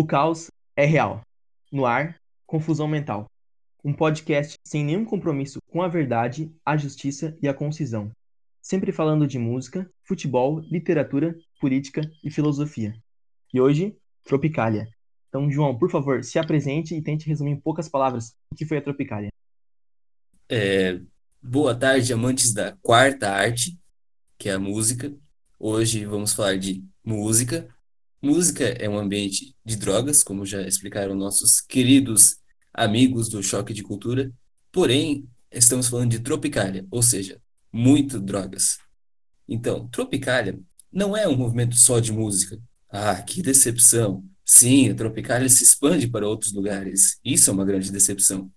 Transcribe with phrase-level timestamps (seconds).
[0.00, 1.20] O caos é real.
[1.70, 3.26] No ar, confusão mental.
[3.84, 8.10] Um podcast sem nenhum compromisso com a verdade, a justiça e a concisão.
[8.62, 12.94] Sempre falando de música, futebol, literatura, política e filosofia.
[13.52, 13.94] E hoje,
[14.24, 14.88] Tropicália.
[15.28, 18.78] Então, João, por favor, se apresente e tente resumir em poucas palavras o que foi
[18.78, 19.28] a Tropicália.
[20.48, 20.98] É,
[21.42, 23.78] boa tarde, amantes da quarta arte,
[24.38, 25.14] que é a música.
[25.58, 27.68] Hoje vamos falar de música,
[28.22, 32.36] Música é um ambiente de drogas, como já explicaram nossos queridos
[32.74, 34.30] amigos do Choque de Cultura,
[34.70, 37.40] porém, estamos falando de Tropicália, ou seja,
[37.72, 38.76] muito drogas.
[39.48, 40.60] Então, Tropicália
[40.92, 42.60] não é um movimento só de música.
[42.90, 44.22] Ah, que decepção!
[44.44, 47.18] Sim, a Tropicália se expande para outros lugares.
[47.24, 48.52] Isso é uma grande decepção.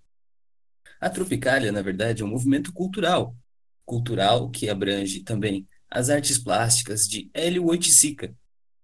[1.00, 3.34] A Tropicália, na verdade, é um movimento cultural.
[3.86, 8.34] Cultural que abrange também as artes plásticas de Hélio Oiticica,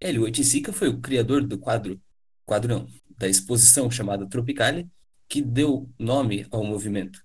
[0.00, 2.00] Hélio Oiticica foi o criador do quadro,
[2.46, 4.88] quadro não, da exposição chamada Tropicália,
[5.28, 7.22] que deu nome ao movimento.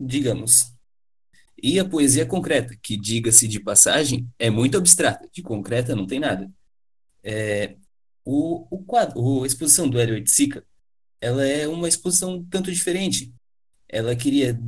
[0.00, 0.72] Digamos.
[1.62, 6.18] E a poesia concreta, que, diga-se de passagem, é muito abstrata, de concreta não tem
[6.18, 6.50] nada.
[7.22, 7.76] É,
[8.24, 10.64] o, o quadro, a exposição do Hélio Oiticica,
[11.20, 13.32] ela é uma exposição tanto diferente.
[13.88, 14.58] Ela queria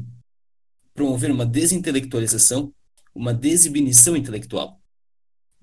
[0.93, 2.73] promover uma desintelectualização,
[3.15, 4.84] uma desinibição intelectual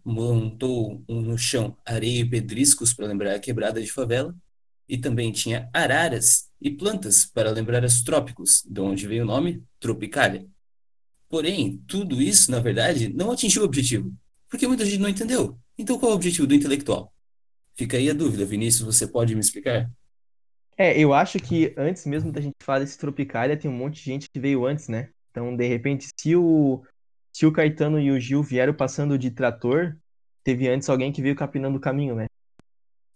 [0.04, 4.36] montou no chão areia e pedriscos para lembrar a quebrada de favela,
[4.88, 9.64] e também tinha araras e plantas para lembrar os trópicos, de onde veio o nome
[9.80, 10.46] Tropicália.
[11.30, 14.14] Porém, tudo isso, na verdade, não atingiu o objetivo,
[14.50, 15.58] porque muita gente não entendeu.
[15.78, 17.14] Então, qual é o objetivo do intelectual?
[17.74, 19.90] Fica aí a dúvida, Vinícius, você pode me explicar?
[20.78, 24.04] É, eu acho que antes mesmo da gente falar desse Tropicália, tem um monte de
[24.04, 25.10] gente que veio antes, né?
[25.32, 26.84] Então, de repente, se o,
[27.32, 29.96] se o Caetano e o Gil vieram passando de trator,
[30.44, 32.26] teve antes alguém que veio capinando o caminho, né?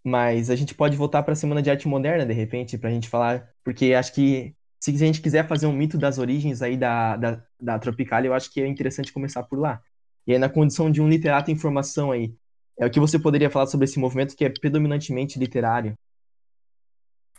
[0.04, 2.94] Mas a gente pode voltar para a Semana de Arte Moderna, de repente, para a
[2.94, 6.78] gente falar, porque acho que se a gente quiser fazer um mito das origens aí
[6.78, 9.82] da, da, da Tropicália, eu acho que é interessante começar por lá.
[10.28, 12.36] E aí, na condição de um literato em formação aí,
[12.78, 15.98] é o que você poderia falar sobre esse movimento que é predominantemente literário?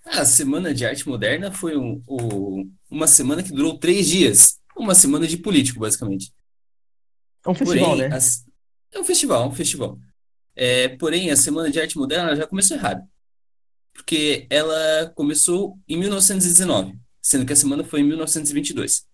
[0.04, 4.58] A Semana de Arte Moderna foi um, um, uma semana que durou três dias.
[4.76, 6.32] Uma semana de político, basicamente.
[7.46, 8.16] É um festival, porém, né?
[8.16, 8.44] As...
[8.92, 9.98] É um festival, um festival.
[10.54, 13.06] É, porém, a Semana de Arte Moderna já começou errado.
[13.92, 19.04] Porque ela começou em 1919, sendo que a semana foi em 1922.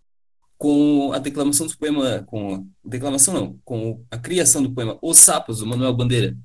[0.58, 5.58] Com a declamação do poema, com declamação não, com a criação do poema Os Sapos,
[5.58, 6.36] do Manuel Bandeira.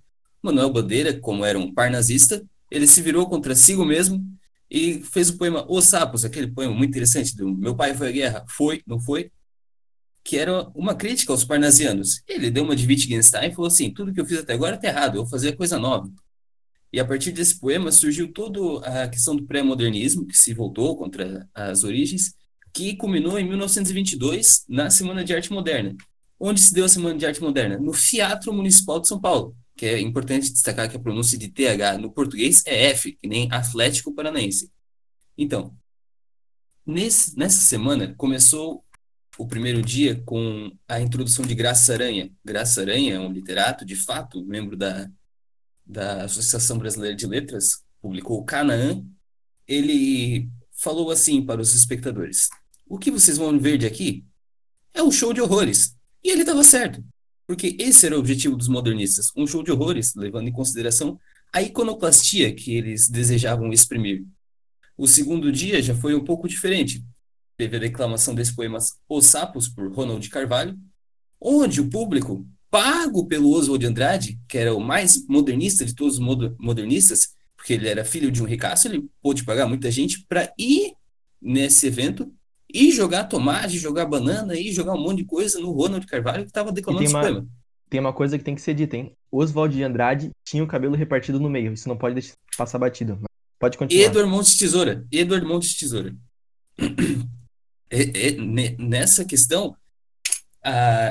[0.41, 4.23] Manuel Bandeira, como era um parnazista, ele se virou contra si mesmo
[4.69, 8.11] e fez o poema Os Sapos, aquele poema muito interessante do Meu pai foi à
[8.11, 9.31] guerra, foi, não foi?
[10.27, 12.21] Que era uma crítica aos parnasianos.
[12.27, 14.89] Ele deu uma de Wittgenstein e falou assim: tudo que eu fiz até agora está
[14.89, 16.11] errado, eu vou fazer coisa nova.
[16.91, 21.47] E a partir desse poema surgiu toda a questão do pré-modernismo, que se voltou contra
[21.53, 22.33] as origens,
[22.73, 25.95] que culminou em 1922 na Semana de Arte Moderna.
[26.37, 27.77] Onde se deu a Semana de Arte Moderna?
[27.77, 31.97] No Teatro Municipal de São Paulo, que é importante destacar que a pronúncia de TH
[31.99, 34.69] no português é F, que nem Atlético Paranaense.
[35.37, 35.73] Então,
[36.85, 38.83] nesse, nessa semana começou
[39.37, 42.31] o primeiro dia com a introdução de Graça Aranha.
[42.43, 45.09] Graça Aranha é um literato, de fato, membro da,
[45.85, 49.03] da Associação Brasileira de Letras, publicou Canaã.
[49.67, 52.49] Ele falou assim para os espectadores:
[52.87, 54.25] O que vocês vão ver de aqui
[54.93, 55.95] é um show de horrores.
[56.23, 57.03] E ele estava certo,
[57.45, 61.19] porque esse era o objetivo dos modernistas: um show de horrores, levando em consideração
[61.53, 64.25] a iconoclastia que eles desejavam exprimir.
[64.97, 67.05] O segundo dia já foi um pouco diferente,
[67.57, 68.77] teve a declamação desse poema
[69.09, 70.77] Os Sapos, por Ronald Carvalho,
[71.41, 76.19] onde o público, pago pelo Oswald de Andrade, que era o mais modernista de todos
[76.19, 80.53] os modernistas, porque ele era filho de um ricaço, ele pôde pagar muita gente para
[80.57, 80.93] ir
[81.41, 82.31] nesse evento
[82.71, 86.49] e jogar tomate, jogar banana e jogar um monte de coisa no Ronald Carvalho que
[86.49, 87.47] estava declamando esse poema.
[87.89, 89.15] Tem uma coisa que tem que ser dita, hein?
[89.31, 93.19] Oswald de Andrade tinha o cabelo repartido no meio, isso não pode deixar passar batido.
[93.57, 94.05] Pode continuar.
[94.05, 95.05] Edward Montes Tesoura.
[95.11, 96.15] Edward Montes Tesoura.
[97.89, 98.31] É, é,
[98.77, 99.75] nessa questão,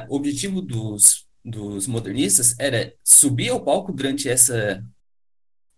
[0.08, 4.84] o objetivo dos, dos modernistas era subir ao palco durante essa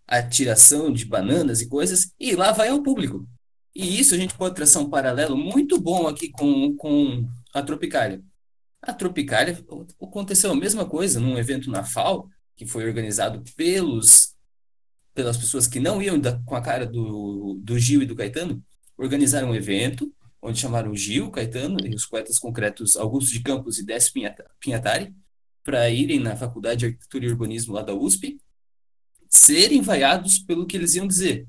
[0.07, 3.27] atiração de bananas e coisas, e lá vai ao público.
[3.75, 8.21] E isso a gente pode traçar um paralelo muito bom aqui com, com a Tropicália.
[8.81, 9.63] A Tropicália
[10.01, 14.35] aconteceu a mesma coisa num evento na FAO, que foi organizado pelos
[15.13, 18.63] pelas pessoas que não iam da, com a cara do, do Gil e do Caetano,
[18.97, 23.85] organizaram um evento onde chamaram Gil, Caetano e os poetas concretos Augusto de Campos e
[23.85, 24.13] Décio
[24.59, 25.13] Pinhatari
[25.63, 28.39] para irem na Faculdade de Arquitetura e Urbanismo lá da USP.
[29.29, 31.47] serem vaiados pelo que eles iam dizer.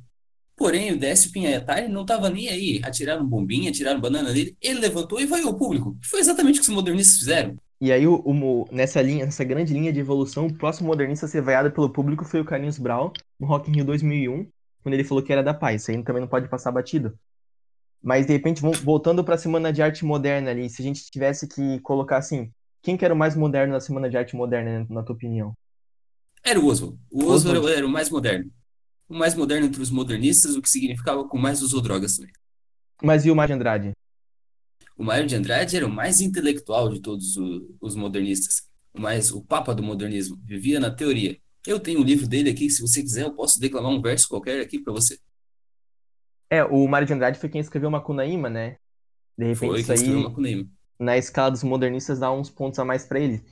[0.54, 2.80] Porém, o Décio Pinhatari não estava nem aí.
[2.84, 4.54] Atiraram bombinha, atiraram banana nele.
[4.60, 5.96] Ele levantou e vaiou o público.
[6.04, 7.56] Foi exatamente o que os modernistas fizeram.
[7.80, 11.28] E aí, o, o, nessa linha, nessa grande linha de evolução, o próximo modernista a
[11.30, 14.46] ser vaiado pelo público foi o Carlinhos Brau, no Rock in Rio 2001,
[14.82, 15.80] quando ele falou que era da paz.
[15.80, 17.18] Isso aí também não pode passar batido.
[18.02, 21.46] Mas, de repente, voltando para a Semana de Arte Moderna ali, se a gente tivesse
[21.46, 22.50] que colocar assim,
[22.82, 25.54] quem que era o mais moderno na Semana de Arte Moderna, na tua opinião?
[26.42, 26.98] Era o Oswald.
[27.10, 27.76] O Oswald, Oswald.
[27.76, 28.50] era o mais moderno.
[29.08, 32.32] O mais moderno entre os modernistas, o que significava que o mais usou drogas também.
[33.02, 33.92] Mas e o Mário de Andrade?
[34.96, 37.36] O Mário de Andrade era o mais intelectual de todos
[37.80, 38.62] os modernistas.
[38.94, 40.38] O mais o papa do modernismo.
[40.44, 41.36] Vivia na teoria.
[41.66, 44.60] Eu tenho um livro dele aqui, se você quiser, eu posso declamar um verso qualquer
[44.60, 45.18] aqui para você.
[46.50, 48.76] É, o Mário de Andrade foi quem escreveu Macunaíma, né?
[49.38, 50.68] De repente, foi isso aí,
[50.98, 53.42] na escala dos modernistas, dá uns pontos a mais para ele.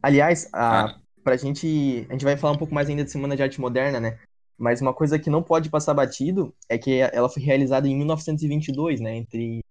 [0.00, 1.00] Aliás, a, ah.
[1.24, 2.06] pra gente.
[2.08, 4.18] A gente vai falar um pouco mais ainda de Semana de Arte Moderna, né?
[4.56, 9.00] Mas uma coisa que não pode passar batido é que ela foi realizada em 1922,
[9.00, 9.16] né?
[9.16, 9.64] Entre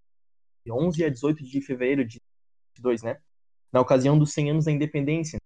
[0.69, 2.19] 11 a 18 de fevereiro de
[2.75, 3.17] 22, né?
[3.71, 5.39] Na ocasião dos 100 anos da independência.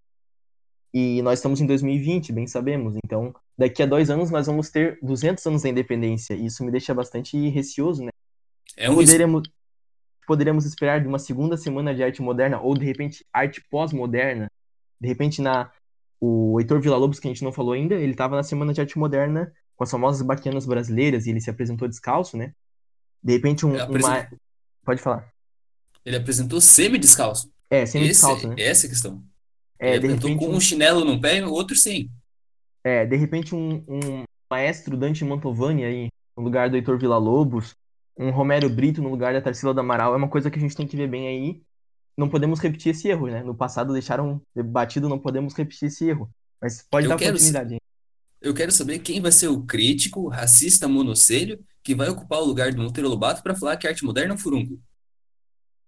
[0.98, 2.96] E nós estamos em 2020, bem sabemos.
[3.04, 6.34] Então, daqui a dois anos nós vamos ter 200 anos da independência.
[6.36, 8.12] E isso me deixa bastante receoso, né?
[8.78, 9.44] É um poderemos,
[10.26, 14.50] poderemos esperar de uma segunda semana de arte moderna ou de repente arte pós-moderna.
[14.98, 15.70] De repente na
[16.18, 18.98] o Heitor Villa-Lobos, que a gente não falou ainda, ele estava na Semana de Arte
[18.98, 22.54] Moderna com as famosas baquianas brasileiras e ele se apresentou descalço, né?
[23.22, 24.30] De repente, um, uma...
[24.84, 25.30] Pode falar.
[26.06, 27.52] Ele apresentou semi-descalço.
[27.70, 28.56] É, semi-descalço, né?
[28.58, 29.24] Essa é a questão.
[29.80, 32.10] É, ele de repente, com um chinelo no pé e outro sem.
[32.84, 37.76] É, de repente um, um maestro Dante Mantovani aí, no lugar do Heitor Villa-Lobos,
[38.18, 40.76] um Romero Brito no lugar da Tarsila do Amaral, é uma coisa que a gente
[40.76, 41.62] tem que ver bem aí
[42.18, 43.44] não podemos repetir esse erro, né?
[43.44, 46.30] No passado deixaram batido, não podemos repetir esse erro.
[46.62, 47.78] Mas pode eu dar continuidade.
[48.42, 52.74] Eu quero saber quem vai ser o crítico, racista, monocelho, que vai ocupar o lugar
[52.74, 54.80] do Monteiro Lobato para falar que arte moderna é um furunco.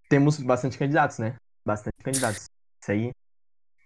[0.09, 1.35] Temos bastante candidatos, né?
[1.65, 2.45] Bastante candidatos.
[2.81, 3.11] Isso aí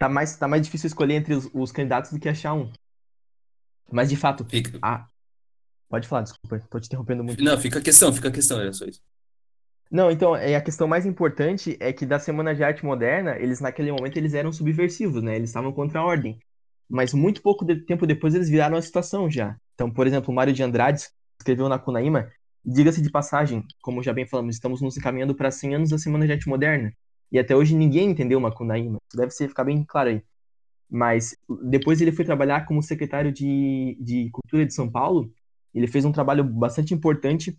[0.01, 2.71] tá mais, tá mais difícil escolher entre os, os candidatos do que achar um.
[3.91, 4.79] Mas de fato, fica...
[4.81, 5.05] ah,
[5.87, 7.43] pode falar, desculpa, tô te interrompendo muito.
[7.43, 8.99] Não, fica a questão, fica a questão, era só isso.
[9.91, 13.59] Não, então, é, a questão mais importante é que da Semana de Arte Moderna, eles
[13.59, 15.35] naquele momento eles eram subversivos, né?
[15.35, 16.39] Eles estavam contra a ordem.
[16.89, 19.55] Mas muito pouco de tempo depois eles viraram a situação já.
[19.75, 21.09] Então, por exemplo, o Mário de Andrade
[21.39, 22.31] escreveu na Cunaíma,
[22.65, 26.25] diga-se de passagem, como já bem falamos, estamos nos encaminhando para 100 anos da Semana
[26.25, 26.91] de Arte Moderna.
[27.31, 28.97] E até hoje ninguém entendeu uma Cunaíma.
[29.07, 30.23] Isso deve ser, ficar bem claro aí.
[30.89, 35.31] Mas depois ele foi trabalhar como secretário de, de Cultura de São Paulo.
[35.73, 37.57] Ele fez um trabalho bastante importante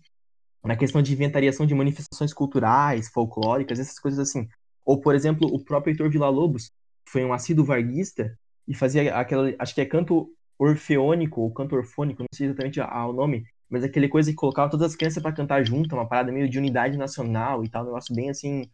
[0.63, 4.47] na questão de inventariação de manifestações culturais, folclóricas, essas coisas assim.
[4.85, 6.71] Ou, por exemplo, o próprio Heitor Villa-Lobos
[7.09, 8.37] foi um assíduo varguista
[8.67, 13.13] e fazia aquela, acho que é canto orfeônico ou canto orfônico, não sei exatamente o
[13.13, 16.47] nome, mas aquele coisa que colocava todas as crianças para cantar junto, uma parada meio
[16.47, 18.69] de unidade nacional e tal, um negócio bem assim,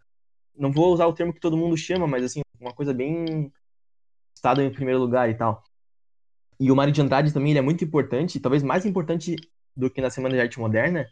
[0.59, 3.51] não vou usar o termo que todo mundo chama, mas assim, uma coisa bem
[4.35, 5.63] estado em primeiro lugar e tal.
[6.59, 9.35] E o Mário de Andrade também ele é muito importante, talvez mais importante
[9.75, 11.07] do que na Semana de Arte Moderna,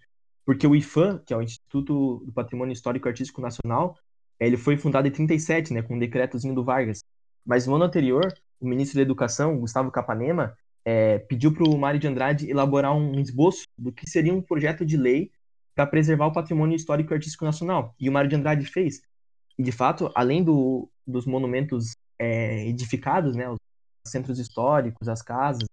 [0.45, 3.97] porque o IFAM, que é o Instituto do Patrimônio Histórico e Artístico Nacional,
[4.39, 7.03] ele foi fundado em 37, né, com um decretozinho do Vargas.
[7.45, 11.99] Mas no ano anterior, o ministro da Educação, Gustavo Capanema, é, pediu para o Mário
[11.99, 15.31] de Andrade elaborar um esboço do que seria um projeto de lei
[15.75, 17.93] para preservar o patrimônio histórico e artístico nacional.
[17.99, 19.01] E o Mário de Andrade fez.
[19.57, 23.57] E, de fato, além do, dos monumentos é, edificados, né, os
[24.07, 25.63] centros históricos, as casas,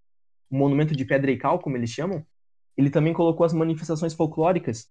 [0.51, 2.25] o monumento de pedra e cal, como eles chamam,
[2.77, 4.89] ele também colocou as manifestações folclóricas,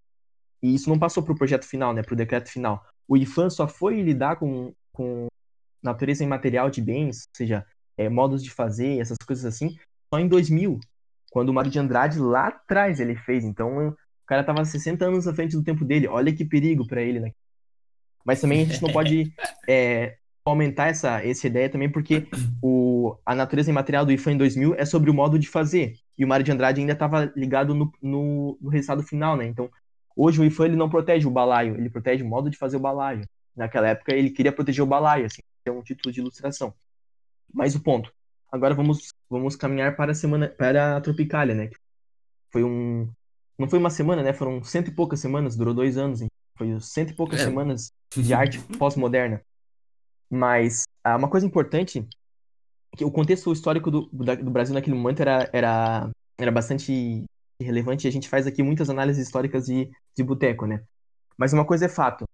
[0.62, 2.86] e isso não passou para o projeto final, né, para o decreto final.
[3.08, 5.28] O IFAM só foi lidar com, com
[5.82, 7.66] natureza imaterial de bens, ou seja,
[7.98, 9.78] é, modos de fazer, essas coisas assim,
[10.14, 10.80] só em 2000,
[11.32, 13.44] quando o Mário de Andrade lá atrás ele fez.
[13.44, 13.96] Então, o
[14.26, 16.08] cara estava 60 anos à frente do tempo dele.
[16.08, 17.32] Olha que perigo para ele, né?
[18.24, 19.34] Mas também a gente não pode
[19.68, 22.28] é, aumentar essa, essa ideia também, porque
[22.62, 25.96] o, a natureza imaterial do IFAM em 2000 é sobre o modo de fazer.
[26.18, 29.46] E o Mário de Andrade ainda estava ligado no, no, no, resultado final, né?
[29.46, 29.70] Então,
[30.16, 32.82] hoje o IFAM ele não protege o balaio, ele protege o modo de fazer o
[32.82, 33.28] balaio.
[33.56, 36.74] Naquela época ele queria proteger o balaio, assim, é um título de ilustração.
[37.54, 38.12] Mas o ponto.
[38.52, 41.70] Agora vamos, vamos caminhar para a semana, para a Tropicália, né?
[42.52, 43.10] Foi um,
[43.58, 44.34] não foi uma semana, né?
[44.34, 46.22] Foram cento e poucas semanas, durou dois anos.
[46.22, 46.30] Hein?
[46.56, 47.46] Foi cento e poucas é.
[47.46, 49.42] semanas de arte pós-moderna.
[50.30, 52.08] Mas ah, uma coisa importante
[52.94, 57.24] é que o contexto histórico do, do Brasil naquele momento era, era, era bastante
[57.62, 60.84] relevante e a gente faz aqui muitas análises históricas de, de boteco, né?
[61.38, 62.26] Mas uma coisa é fato.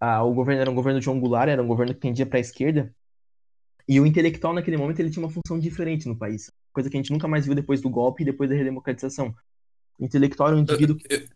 [0.00, 2.40] Ah, o governo era um governo de Goulart, era um governo que tendia para a
[2.40, 2.92] esquerda,
[3.88, 6.50] e o intelectual naquele momento ele tinha uma função diferente no país.
[6.72, 9.34] coisa que a gente nunca mais viu depois do golpe e depois da redemocratização.
[9.98, 10.98] O intelectual era um indivíduo.
[11.08, 11.28] Eu, eu,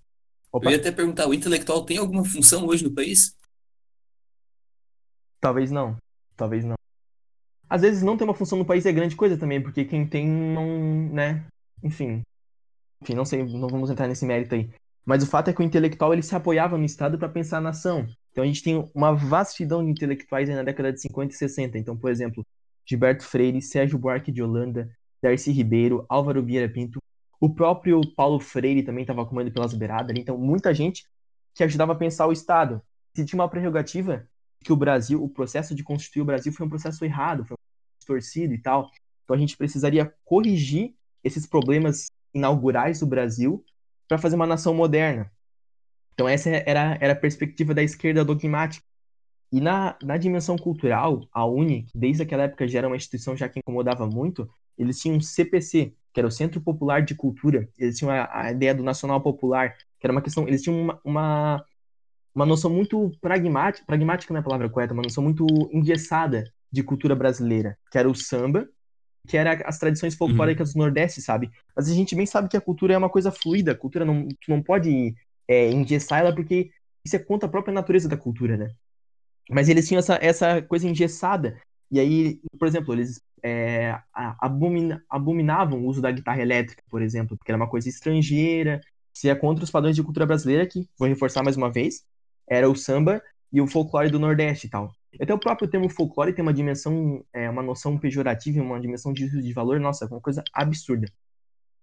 [0.53, 3.37] eu ia até perguntar: o intelectual tem alguma função hoje no país?
[5.41, 5.97] Talvez não.
[6.37, 6.75] Talvez não.
[7.69, 10.29] Às vezes não ter uma função no país é grande coisa também, porque quem tem
[10.29, 11.47] não, né?
[11.83, 12.23] Enfim.
[13.01, 14.71] Enfim, não sei, não vamos entrar nesse mérito aí.
[15.05, 17.63] Mas o fato é que o intelectual ele se apoiava no Estado para pensar a
[17.63, 18.07] nação.
[18.33, 21.79] Então a gente tem uma vastidão de intelectuais na década de 50 e 60.
[21.79, 22.45] Então, por exemplo,
[22.85, 24.91] Gilberto Freire, Sérgio Buarque de Holanda,
[25.23, 27.01] Darcy Ribeiro, Álvaro Vieira Pinto,
[27.41, 30.15] o próprio Paulo Freire também estava comendo pelas beiradas.
[30.17, 31.07] Então, muita gente
[31.55, 32.83] que ajudava a pensar o Estado.
[33.17, 34.29] Se tinha uma prerrogativa
[34.63, 37.99] que o Brasil, o processo de constituir o Brasil foi um processo errado, foi um
[37.99, 38.91] distorcido e tal.
[39.25, 40.95] Então a gente precisaria corrigir
[41.25, 43.65] esses problemas inaugurais do Brasil
[44.07, 45.31] para fazer uma nação moderna.
[46.13, 48.85] Então essa era, era a perspectiva da esquerda dogmática.
[49.53, 53.37] E na, na dimensão cultural, a UNE, que desde aquela época já era uma instituição
[53.37, 57.69] já que incomodava muito, eles tinham um CPC, que era o Centro Popular de Cultura.
[57.79, 60.47] Eles tinham a, a ideia do Nacional Popular, que era uma questão...
[60.49, 61.65] Eles tinham uma, uma,
[62.35, 66.83] uma noção muito pragmática, pragmática não é a palavra correta, uma noção muito engessada de
[66.83, 68.69] cultura brasileira, que era o samba,
[69.27, 70.75] que era as tradições folclóricas uhum.
[70.75, 71.51] do Nordeste, sabe?
[71.77, 74.27] Mas a gente bem sabe que a cultura é uma coisa fluida, a cultura não,
[74.27, 75.15] tu não pode
[75.47, 76.71] é, engessar ela porque
[77.05, 78.71] isso é contra a própria natureza da cultura, né?
[79.49, 81.61] Mas eles tinham essa, essa coisa engessada.
[81.91, 83.99] E aí, por exemplo, eles é,
[84.39, 88.81] abomina, abominavam o uso da guitarra elétrica, por exemplo, porque era uma coisa estrangeira,
[89.13, 92.05] se é contra os padrões de cultura brasileira, que, vou reforçar mais uma vez,
[92.49, 94.93] era o samba e o folclore do Nordeste e tal.
[95.21, 99.29] Até o próprio termo folclore tem uma dimensão, é, uma noção pejorativa, uma dimensão de,
[99.29, 101.09] de valor, nossa, é uma coisa absurda.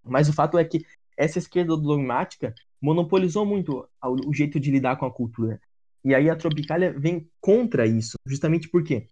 [0.04, 0.86] Mas o fato é que
[1.18, 5.60] essa esquerda dogmática monopolizou muito o jeito de lidar com a cultura.
[6.04, 9.08] E aí a Tropicália vem contra isso, justamente porque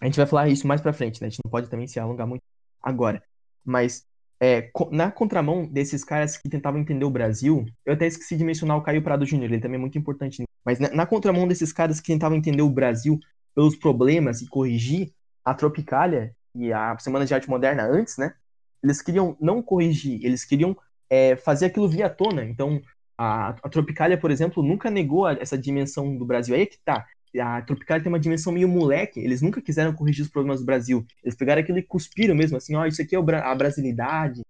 [0.00, 1.26] a gente vai falar isso mais pra frente, né?
[1.26, 2.42] A gente não pode também se alongar muito
[2.82, 3.22] agora.
[3.64, 4.06] Mas
[4.40, 8.76] é, na contramão desses caras que tentavam entender o Brasil, eu até esqueci de mencionar
[8.76, 10.44] o Caio Prado Júnior, ele também é muito importante.
[10.64, 13.18] Mas na, na, contramão desses caras que tentavam entender o Brasil
[13.54, 15.12] pelos problemas e corrigir,
[15.44, 18.34] a Tropicália e a Semana de Arte Moderna antes, né?
[18.82, 20.76] Eles queriam não corrigir, eles queriam
[21.10, 22.44] é, fazer aquilo via tona.
[22.44, 22.80] Então,
[23.16, 26.54] a, a Tropicália, por exemplo, nunca negou essa dimensão do Brasil.
[26.54, 27.04] Aí é que tá
[27.40, 31.06] a Tropicália tem uma dimensão meio moleque, eles nunca quiseram corrigir os problemas do Brasil.
[31.22, 34.42] Eles pegaram aquilo e cuspiram mesmo, assim, ó, oh, isso aqui é a brasilidade.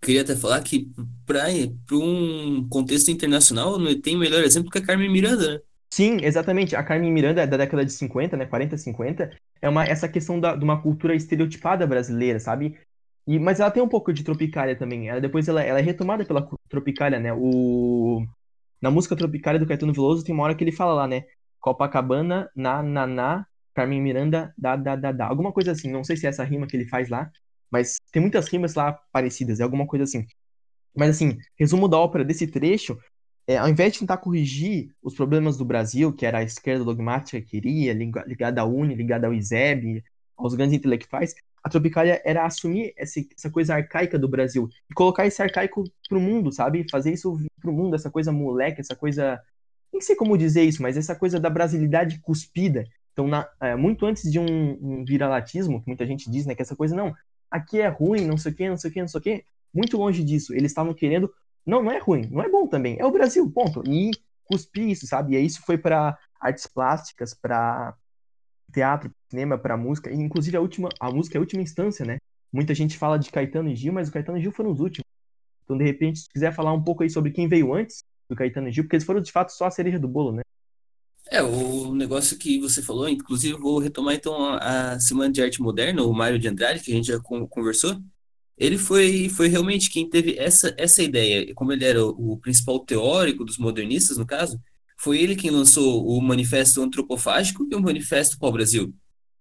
[0.00, 0.90] Queria até falar que
[1.24, 1.46] para
[1.92, 5.60] um contexto internacional tem melhor exemplo que a Carmen Miranda, né?
[5.92, 6.74] Sim, exatamente.
[6.74, 10.40] A Carmen Miranda é da década de 50, né, 40, 50, é uma, essa questão
[10.40, 12.78] da, de uma cultura estereotipada brasileira, sabe?
[13.26, 15.08] E, mas ela tem um pouco de Tropicália também.
[15.08, 17.32] Ela, depois ela, ela é retomada pela Tropicália, né?
[17.32, 18.26] O,
[18.80, 21.24] na música Tropicália do Caetano Veloso tem uma hora que ele fala lá, né?
[21.62, 25.26] Copacabana, na, na, na, Carmen Miranda, da, da, da, da.
[25.26, 27.30] Alguma coisa assim, não sei se é essa rima que ele faz lá,
[27.70, 30.26] mas tem muitas rimas lá parecidas, é alguma coisa assim.
[30.94, 32.98] Mas assim, resumo da ópera desse trecho,
[33.46, 37.40] é, ao invés de tentar corrigir os problemas do Brasil, que era a esquerda dogmática
[37.40, 40.04] que queria, ligada à UNE, ligada ao ISEB,
[40.36, 45.40] aos grandes intelectuais, a Tropicália era assumir essa coisa arcaica do Brasil e colocar esse
[45.40, 46.84] arcaico pro mundo, sabe?
[46.90, 49.40] Fazer isso pro mundo, essa coisa moleque, essa coisa
[49.92, 52.84] nem sei como dizer isso, mas essa coisa da brasilidade cuspida.
[53.12, 56.62] Então, na, é, muito antes de um, um, viralatismo, que muita gente diz, né, que
[56.62, 57.14] essa coisa, não,
[57.50, 59.44] aqui é ruim, não sei o quê, não sei o quê, não sei o quê,
[59.72, 60.54] muito longe disso.
[60.54, 61.32] Eles estavam querendo,
[61.66, 63.82] não, não é ruim, não é bom também, é o Brasil, ponto.
[63.86, 64.10] E
[64.44, 65.36] cuspir isso, sabe?
[65.36, 67.94] E isso foi para artes plásticas, para
[68.72, 72.16] teatro, cinema, para música, e inclusive a última, a música é a última instância, né?
[72.50, 75.06] Muita gente fala de Caetano e Gil, mas o Caetano e Gil foram os últimos.
[75.64, 78.70] Então, de repente, se quiser falar um pouco aí sobre quem veio antes, do Caetano
[78.70, 80.42] Gil, porque eles foram de fato só a cereja do bolo, né?
[81.30, 86.02] É, o negócio que você falou, inclusive vou retomar então a Semana de Arte Moderna,
[86.02, 87.98] o Mário de Andrade, que a gente já conversou,
[88.56, 93.44] ele foi, foi realmente quem teve essa, essa ideia, como ele era o, principal teórico
[93.44, 94.60] dos modernistas, no caso,
[94.98, 98.94] foi ele quem lançou o Manifesto Antropofágico e o Manifesto Pau Brasil.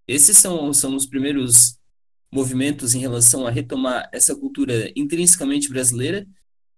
[0.07, 1.77] Esses são, são os primeiros
[2.31, 6.25] movimentos em relação a retomar essa cultura intrinsecamente brasileira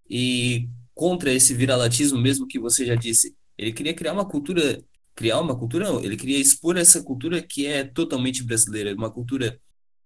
[0.10, 3.36] e contra esse viralatismo mesmo que você já disse.
[3.58, 4.84] Ele queria criar uma cultura,
[5.16, 9.60] criar uma cultura não, ele queria expor essa cultura que é totalmente brasileira, uma cultura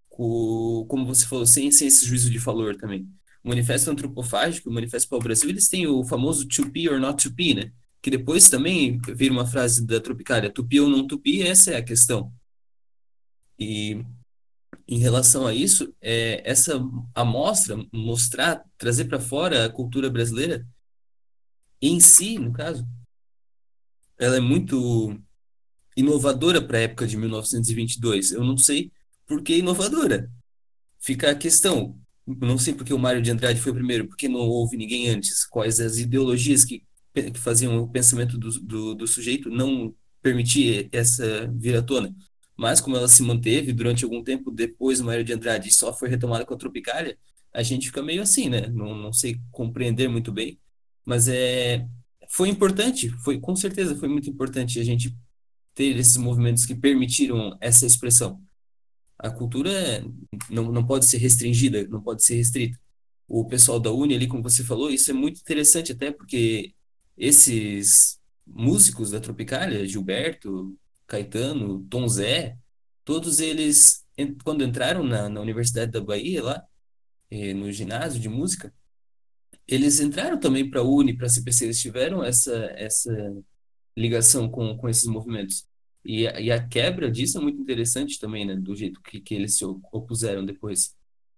[0.10, 3.08] como você falou, sem, sem esse juízo de valor também.
[3.44, 7.00] O Manifesto Antropofágico, o Manifesto para o Brasil, eles têm o famoso to be or
[7.00, 7.72] not to be, né?
[8.02, 11.84] Que depois também vira uma frase da Tropicália, tupi ou não tupi, essa é a
[11.84, 12.34] questão.
[13.60, 14.04] E
[14.88, 16.82] em relação a isso, é, essa
[17.14, 20.66] amostra, mostrar, trazer para fora a cultura brasileira,
[21.82, 22.88] em si, no caso,
[24.20, 25.16] ela é muito
[25.96, 28.32] inovadora para a época de 1922.
[28.32, 28.92] Eu não sei
[29.26, 30.32] por que inovadora.
[31.00, 32.00] fica a questão.
[32.26, 35.46] Não sei porque o Mário de Andrade foi primeiro, porque não houve ninguém antes.
[35.46, 41.48] Quais as ideologias que, que faziam o pensamento do, do, do sujeito não permitir essa
[41.56, 42.14] vir à tona.
[42.56, 45.94] Mas como ela se manteve durante algum tempo depois do Mário de Andrade e só
[45.94, 47.18] foi retomada com a Tropicália,
[47.54, 48.68] a gente fica meio assim, né?
[48.68, 50.60] Não, não sei compreender muito bem,
[51.08, 51.88] mas é
[52.30, 55.16] foi importante, foi com certeza foi muito importante a gente
[55.74, 58.42] ter esses movimentos que permitiram essa expressão.
[59.18, 60.04] A cultura
[60.50, 62.78] não, não pode ser restringida, não pode ser restrita.
[63.28, 66.74] O pessoal da Uni ali, como você falou, isso é muito interessante até porque
[67.18, 72.58] esses músicos da Tropicália, Gilberto, Caetano, Tom Zé,
[73.06, 74.06] todos eles,
[74.44, 76.64] quando entraram na, na Universidade da Bahia, lá,
[77.32, 78.74] eh, no ginásio de música,
[79.68, 83.12] eles entraram também para a Uni, para a CPC, eles tiveram essa, essa
[83.96, 85.68] ligação com, com esses movimentos.
[86.06, 89.36] E a, e a quebra disso é muito interessante também, né, do jeito que, que
[89.36, 90.96] eles se opuseram depois.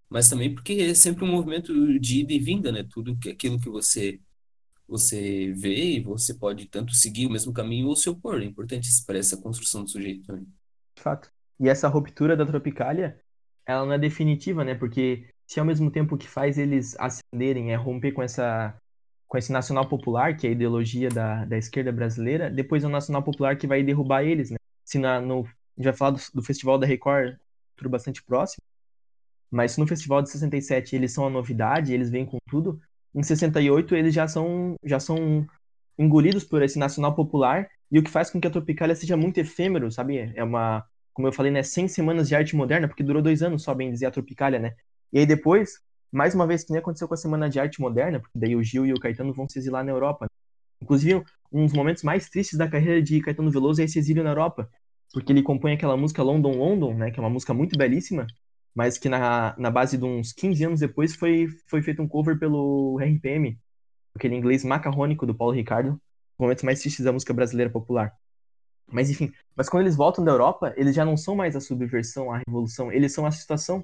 [0.10, 2.84] Mas também porque é sempre um movimento de ida e vinda, né?
[2.90, 4.20] Tudo que, aquilo que você
[4.88, 8.42] você vê e você pode tanto seguir o mesmo caminho ou se opor.
[8.42, 10.48] É importante para essa construção do sujeito também.
[10.96, 11.32] De fato.
[11.60, 13.22] E essa ruptura da Tropicália,
[13.68, 14.74] ela não é definitiva, né?
[14.74, 18.80] Porque se ao mesmo tempo que faz eles ascenderem é romper com essa
[19.28, 22.90] com esse nacional popular, que é a ideologia da, da esquerda brasileira, depois é o
[22.90, 24.58] nacional popular que vai derrubar eles, né?
[24.84, 25.46] Se na, no, a
[25.78, 27.38] gente vai falar do, do Festival da Record,
[27.76, 28.64] tudo bastante próximo,
[29.52, 32.80] mas se no Festival de 67 eles são a novidade, eles vêm com tudo,
[33.14, 35.48] em 68 eles já são, já são
[35.98, 39.40] engolidos por esse nacional popular, e o que faz com que a Tropicália seja muito
[39.40, 40.32] efêmero, sabe?
[40.36, 43.64] É uma, como eu falei, né, 100 semanas de arte moderna, porque durou dois anos
[43.64, 44.76] só, bem dizer, a Tropicália, né?
[45.12, 45.80] E aí depois,
[46.12, 48.64] mais uma vez, que nem aconteceu com a Semana de Arte Moderna, porque daí o
[48.64, 50.28] Gil e o Caetano vão se exilar na Europa.
[50.82, 54.32] Inclusive, um dos momentos mais tristes da carreira de Caetano Veloso é esse exílio na
[54.32, 54.70] Europa,
[55.14, 58.28] porque ele compõe aquela música London London, né, que é uma música muito belíssima,
[58.74, 62.38] mas que na, na base de uns 15 anos depois foi, foi feito um cover
[62.40, 63.60] pelo RPM,
[64.16, 66.00] aquele inglês macarrônico do Paulo Ricardo,
[66.40, 68.14] um momentos mais tristes da música brasileira popular.
[68.92, 72.32] Mas enfim, mas quando eles voltam da Europa, eles já não são mais a subversão,
[72.32, 73.84] a revolução, eles são a situação.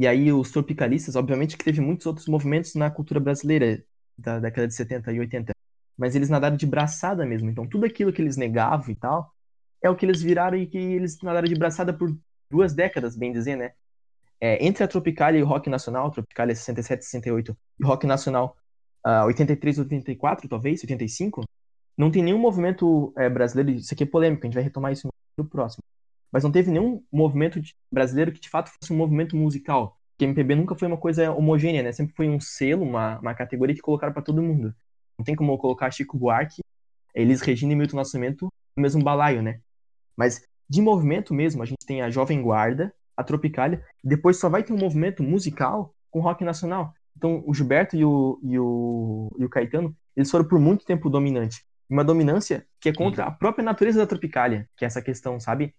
[0.00, 3.84] E aí os tropicalistas, obviamente que teve muitos outros movimentos na cultura brasileira
[4.16, 5.52] da década de 70 e 80,
[5.94, 7.50] mas eles nadaram de braçada mesmo.
[7.50, 9.30] Então tudo aquilo que eles negavam e tal,
[9.82, 12.16] é o que eles viraram e que eles nadaram de braçada por
[12.50, 13.72] duas décadas, bem dizer, né?
[14.40, 18.56] É, entre a Tropicália e o Rock Nacional, Tropicália 67, 68 e Rock Nacional
[19.06, 21.44] uh, 83, 84, talvez, 85,
[21.94, 25.10] não tem nenhum movimento é, brasileiro, isso aqui é polêmico, a gente vai retomar isso
[25.36, 25.84] no próximo,
[26.32, 29.98] mas não teve nenhum movimento brasileiro que de fato fosse um movimento musical.
[30.12, 31.92] Porque MPB nunca foi uma coisa homogênea, né?
[31.92, 34.74] Sempre foi um selo, uma, uma categoria que colocaram para todo mundo.
[35.18, 36.62] Não tem como colocar Chico Buarque,
[37.14, 39.60] Elis Regina e Milton Nascimento no mesmo balaio, né?
[40.16, 44.62] Mas de movimento mesmo, a gente tem a Jovem Guarda, a Tropicália, depois só vai
[44.62, 46.94] ter um movimento musical com rock nacional.
[47.16, 51.10] Então, o Gilberto e o, e o, e o Caetano, eles foram por muito tempo
[51.10, 51.64] dominante.
[51.88, 55.74] Uma dominância que é contra a própria natureza da Tropicália, que é essa questão, sabe?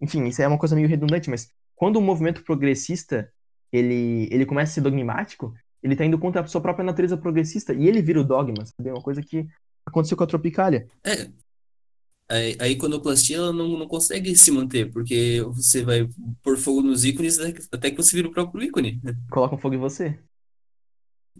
[0.00, 3.30] Enfim, isso é uma coisa meio redundante, mas quando o movimento progressista
[3.72, 7.72] ele, ele começa a ser dogmático, ele está indo contra a sua própria natureza progressista
[7.72, 8.88] e ele vira o dogma, sabe?
[8.88, 9.46] É uma coisa que
[9.86, 10.88] aconteceu com a Tropicália.
[11.04, 11.28] É.
[12.30, 16.08] A, a iconoclastia ela não, não consegue se manter, porque você vai
[16.42, 17.38] pôr fogo nos ícones
[17.72, 19.00] até que você vira o próprio ícone.
[19.02, 19.16] Né?
[19.30, 20.18] Coloca um fogo em você.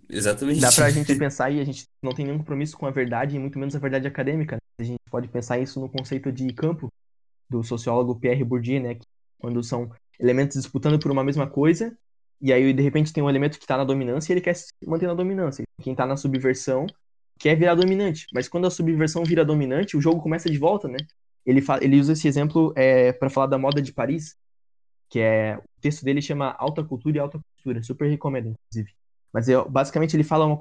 [0.09, 0.61] Exatamente.
[0.61, 3.39] Dá pra gente pensar e a gente não tem nenhum compromisso com a verdade, e
[3.39, 4.57] muito menos a verdade acadêmica.
[4.57, 4.61] Né?
[4.79, 6.89] A gente pode pensar isso no conceito de campo,
[7.49, 8.99] do sociólogo Pierre Bourdieu, né?
[9.39, 11.97] Quando são elementos disputando por uma mesma coisa,
[12.41, 14.69] e aí de repente tem um elemento que está na dominância e ele quer se
[14.87, 15.65] manter na dominância.
[15.83, 16.87] Quem está na subversão
[17.39, 20.99] quer virar dominante, mas quando a subversão vira dominante, o jogo começa de volta, né?
[21.47, 24.37] Ele, ele usa esse exemplo é, para falar da moda de Paris,
[25.09, 28.93] que é o texto dele chama Alta Cultura e Alta Cultura, super recomendo, inclusive.
[29.33, 30.59] Mas eu, basicamente ele fala um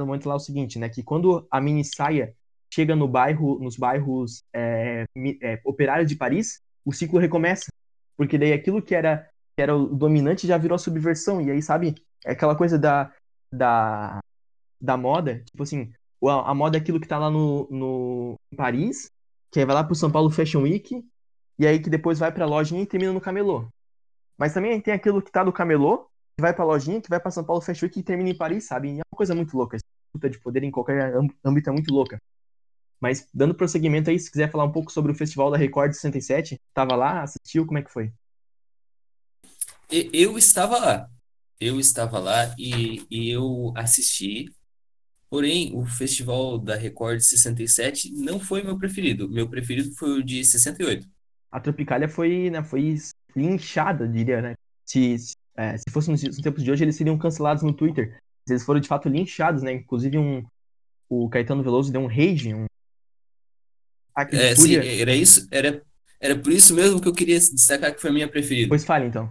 [0.00, 0.88] momento lá o seguinte, né?
[0.88, 2.34] Que quando a mini saia
[2.76, 5.06] chega no bairro, nos bairros é,
[5.40, 7.72] é, operários de Paris, o ciclo recomeça.
[8.18, 11.40] Porque daí aquilo que era, que era o dominante já virou a subversão.
[11.40, 13.10] E aí, sabe, é aquela coisa da,
[13.50, 14.18] da,
[14.78, 15.42] da moda.
[15.46, 15.90] Tipo assim,
[16.22, 19.10] a, moda é aquilo que tá lá no, no em Paris,
[19.50, 21.02] que aí vai lá pro São Paulo Fashion Week,
[21.58, 23.68] e aí que depois vai pra lojinha e termina no camelô.
[24.36, 27.30] Mas também tem aquilo que tá no camelô, que vai pra lojinha, que vai pra
[27.30, 28.88] São Paulo Fashion Week e termina em Paris, sabe?
[28.88, 29.76] E é uma coisa muito louca.
[29.76, 29.84] Essa
[30.14, 32.18] luta de poder em qualquer âmbito é muito louca.
[33.00, 36.58] Mas dando prosseguimento aí, se quiser falar um pouco sobre o Festival da Record 67,
[36.68, 38.12] estava lá, assistiu, como é que foi?
[39.90, 41.08] Eu estava lá.
[41.60, 44.52] Eu estava lá e, e eu assisti.
[45.28, 49.28] Porém, o Festival da Record 67 não foi meu preferido.
[49.28, 51.08] Meu preferido foi o de 68.
[51.50, 52.96] A Tropicália foi, né, foi
[53.34, 54.54] linchada, diria, né?
[54.84, 55.16] Se,
[55.56, 58.18] é, se fosse nos, nos tempos de hoje, eles seriam cancelados no Twitter.
[58.48, 59.72] Eles foram de fato linchados, né?
[59.72, 60.44] Inclusive um,
[61.08, 62.66] o Caetano Veloso deu um rage, um
[64.16, 65.82] é, sim, era isso, era,
[66.20, 68.68] era por isso mesmo que eu queria destacar que foi a minha preferida.
[68.68, 69.30] Pois fale, então.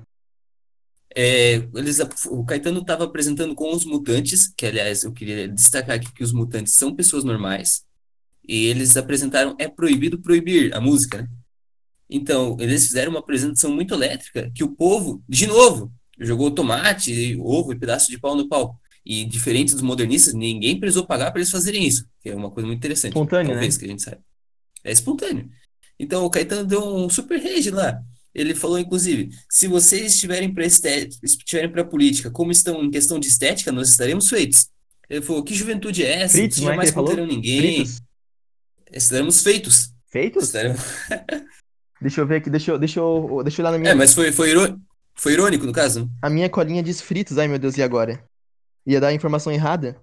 [1.18, 6.14] É, eles, o Caetano estava apresentando com os mutantes, que aliás eu queria destacar aqui
[6.14, 7.84] que os mutantes são pessoas normais,
[8.48, 11.30] e eles apresentaram É Proibido Proibir, a música, né?
[12.10, 17.74] Então, eles fizeram uma apresentação muito elétrica que o povo, de novo, jogou tomate, ovo
[17.74, 18.80] e pedaço de pau no palco.
[19.04, 22.68] E diferente dos modernistas, ninguém precisou pagar para eles fazerem isso, que é uma coisa
[22.68, 23.14] muito interessante.
[23.14, 23.80] Espontâneo, talvez, né?
[23.80, 24.18] que a gente sabe.
[24.86, 25.50] É espontâneo.
[26.00, 28.00] Então, o Caetano deu um super rage lá.
[28.34, 33.28] Ele falou, inclusive, se vocês estiverem para estiverem para política, como estão em questão de
[33.28, 34.68] estética, nós estaremos feitos.
[35.10, 36.38] Ele falou, que juventude é essa?
[36.38, 37.10] Fritos, não jamais falou?
[37.10, 37.86] conterão ninguém.
[37.86, 38.02] Fritos.
[38.92, 39.90] Estaremos feitos.
[40.12, 40.44] Feitos?
[40.44, 40.82] Estaremos...
[42.02, 43.92] Deixa eu ver aqui, deixa eu, deixa eu, deixa eu olhar na minha.
[43.92, 44.78] É, mas foi, foi, irô...
[45.16, 46.08] foi irônico, no caso?
[46.22, 48.22] A minha colinha diz fritos, ai meu Deus, e agora?
[48.86, 49.96] Ia dar a informação errada?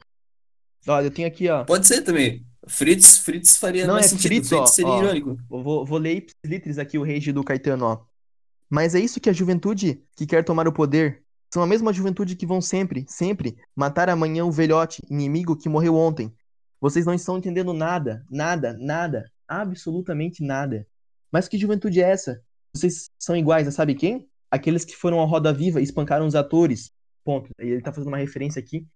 [0.87, 1.65] Olha, eu tenho aqui, ó.
[1.65, 2.45] Pode ser também.
[2.67, 4.29] Fritz, Fritz faria Não, mais é sentido.
[4.29, 5.03] Fritz, Fritz ó, seria ó.
[5.03, 5.37] irônico.
[5.49, 8.05] Vou, vou ler literis aqui o rage do Caetano, ó.
[8.71, 11.23] Mas é isso que a juventude que quer tomar o poder.
[11.53, 15.95] São a mesma juventude que vão sempre, sempre matar amanhã o velhote, inimigo que morreu
[15.95, 16.33] ontem.
[16.81, 20.87] Vocês não estão entendendo nada, nada, nada, absolutamente nada.
[21.31, 22.43] Mas que juventude é essa?
[22.75, 24.27] Vocês são iguais a sabe quem?
[24.51, 26.91] Aqueles que foram à Roda Viva e espancaram os atores.
[27.23, 27.51] Ponto.
[27.59, 28.87] Ele tá fazendo uma referência aqui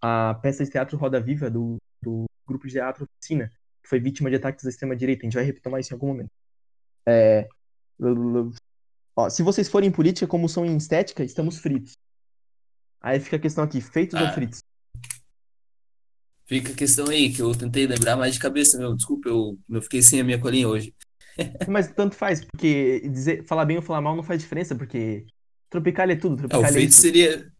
[0.00, 4.28] à peça de teatro Roda Viva do, do grupo de teatro Oficina, que foi vítima
[4.30, 5.22] de ataques da extrema-direita.
[5.22, 6.30] A gente vai retomar isso em algum momento.
[7.06, 7.48] É...
[9.16, 11.96] Ó, se vocês forem em política como são em estética, estamos fritos.
[13.00, 14.32] Aí fica a questão aqui, feitos ou Ah.
[14.32, 14.62] fritos?
[16.46, 18.94] Fica a questão aí, que eu tentei lembrar mais de cabeça, meu.
[18.94, 20.94] Desculpa, eu, eu fiquei sem a minha colinha hoje.
[21.68, 25.26] Mas tanto faz, porque dizer, falar bem ou falar mal não faz diferença, porque
[25.68, 27.00] Tropical é tudo, É, o Tropical é feito isso.
[27.02, 27.52] seria.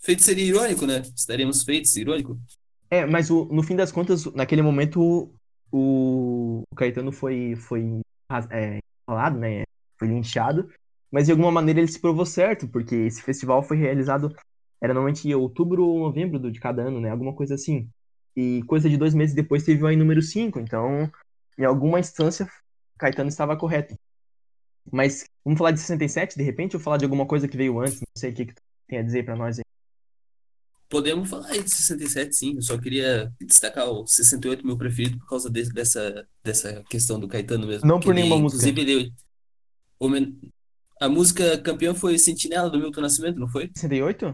[0.00, 1.02] Feito seria irônico, né?
[1.16, 2.38] Estaremos feitos, irônico.
[2.90, 5.00] É, mas o- no fim das contas, naquele momento,
[5.70, 8.00] o, o Caetano foi, foi
[8.50, 9.64] é, falado, né?
[9.98, 10.68] Foi linchado,
[11.10, 14.34] mas de alguma maneira ele se provou certo, porque esse festival foi realizado,
[14.80, 17.10] era normalmente em outubro ou novembro de cada ano, né?
[17.10, 17.88] Alguma coisa assim.
[18.36, 21.10] E coisa de dois meses depois teve o aí número 5, então,
[21.58, 22.48] em alguma instância,
[22.98, 23.94] Caetano estava correto.
[24.92, 28.00] Mas vamos falar de 67, de repente, ou falar de alguma coisa que veio antes?
[28.00, 28.54] Não sei o que, que
[28.88, 29.64] tem a dizer pra nós aí.
[30.88, 32.54] Podemos falar aí de 67, sim.
[32.56, 37.28] Eu só queria destacar o 68, meu preferido, por causa desse- dessa, dessa questão do
[37.28, 37.86] Caetano mesmo.
[37.86, 38.66] Não por ele, nenhuma música.
[38.68, 39.14] Inclusive, ele.
[41.00, 43.70] A música campeã foi Sentinela do Milton Nascimento, não foi?
[43.74, 44.26] 68?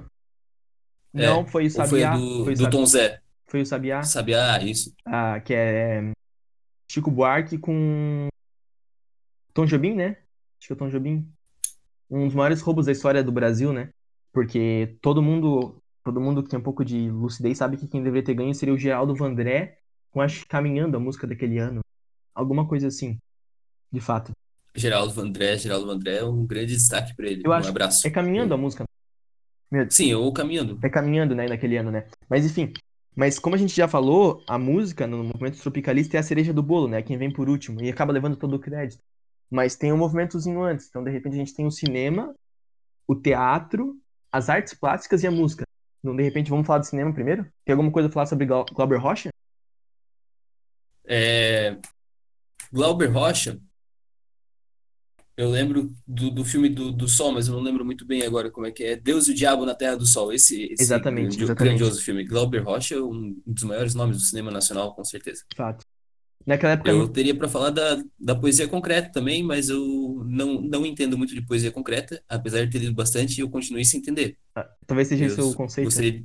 [1.15, 2.13] É, Não, foi o foi Sabiá.
[2.13, 2.71] a do, foi do.
[2.71, 3.21] Tom Zé?
[3.47, 4.93] Foi o Sabiá, Sabiá, isso.
[5.05, 6.13] ah, que é
[6.91, 8.29] Chico Buarque com
[9.53, 10.17] Tom Jobim, né?
[10.59, 11.29] Acho que é o Tom Jobim.
[12.11, 13.91] Um dos maiores roubos da história do Brasil, né?
[14.33, 18.25] Porque todo mundo, todo mundo que tem um pouco de lucidez sabe que quem deveria
[18.25, 19.79] ter ganho seria o Geraldo Vandré
[20.11, 21.81] com acho que Caminhando, a música daquele ano.
[22.35, 23.19] Alguma coisa assim,
[23.91, 24.31] de fato.
[24.75, 27.43] Geraldo Vandré, Geraldo Vandré, um grande destaque pra ele.
[27.45, 28.07] Eu um acho- abraço.
[28.07, 28.85] É Caminhando a música.
[29.91, 30.79] Sim, ou caminhando.
[30.85, 32.07] É caminhando, né, naquele ano, né?
[32.29, 32.73] Mas enfim,
[33.17, 36.63] mas como a gente já falou, a música no movimento tropicalista é a cereja do
[36.63, 37.03] bolo, né?
[37.03, 39.03] Quem vem por último e acaba levando todo o crédito.
[39.51, 40.89] Mas tem um movimentozinho antes.
[40.89, 42.33] Então, de repente, a gente tem o cinema,
[43.07, 43.97] o teatro,
[44.31, 45.64] as artes plásticas e a música.
[46.13, 47.45] De repente, vamos falar do cinema primeiro?
[47.65, 49.31] Tem alguma coisa a falar sobre Glau- Glauber Rocha?
[51.07, 51.79] É...
[52.73, 53.61] Glauber Rocha,
[55.37, 58.51] eu lembro do, do filme do, do Sol, mas eu não lembro muito bem agora
[58.51, 58.97] como é que é.
[58.97, 60.33] Deus e o Diabo na Terra do Sol.
[60.33, 61.79] Esse, esse Exatamente, grandio- exatamente.
[61.79, 62.25] grandioso filme.
[62.25, 65.45] Glauber Rocha é um dos maiores nomes do cinema nacional, com certeza.
[65.51, 65.85] De fato.
[66.47, 70.85] Naquela época, Eu teria para falar da, da poesia concreta também, mas eu não, não
[70.85, 74.37] entendo muito de poesia concreta, apesar de ter lido bastante, eu continuei sem entender.
[74.87, 75.87] talvez seja Eu esse o conceito.
[75.87, 76.25] Gostaria,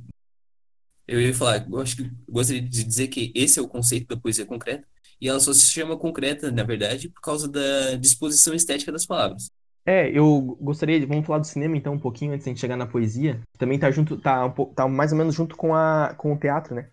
[1.08, 4.20] eu ia falar, eu acho que gostaria de dizer que esse é o conceito da
[4.20, 4.86] poesia concreta,
[5.20, 9.50] e ela só se chama concreta, na verdade, por causa da disposição estética das palavras.
[9.84, 11.06] É, eu gostaria de.
[11.06, 13.40] Vamos falar do cinema então um pouquinho antes de a gente chegar na poesia.
[13.58, 16.38] Também tá junto, tá, um pouco, tá mais ou menos junto com, a, com o
[16.38, 16.88] teatro, né?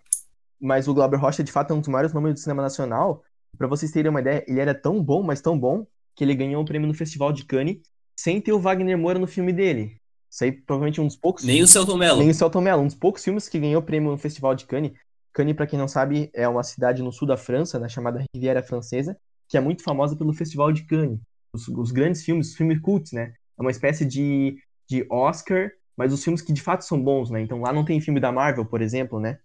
[0.59, 3.23] Mas o Glauber Rocha, de fato, é um dos maiores nomes do cinema nacional.
[3.57, 6.61] Pra vocês terem uma ideia, ele era tão bom, mas tão bom, que ele ganhou
[6.61, 7.77] o prêmio no Festival de Cannes
[8.15, 9.97] sem ter o Wagner Moura no filme dele.
[10.29, 11.43] Isso aí provavelmente é um dos poucos.
[11.43, 12.19] Nem o Celton Mello.
[12.19, 14.65] Nem o Celton Mello, um dos poucos filmes que ganhou o prêmio no Festival de
[14.65, 14.91] Cannes.
[15.31, 18.63] Cannes, pra quem não sabe, é uma cidade no sul da França, na chamada Riviera
[18.63, 19.15] Francesa,
[19.47, 21.19] que é muito famosa pelo Festival de Cannes.
[21.53, 23.33] Os, os grandes filmes, os filmes cults, né?
[23.57, 24.57] É uma espécie de,
[24.89, 27.41] de Oscar, mas os filmes que de fato são bons, né?
[27.41, 29.39] Então lá não tem filme da Marvel, por exemplo, né?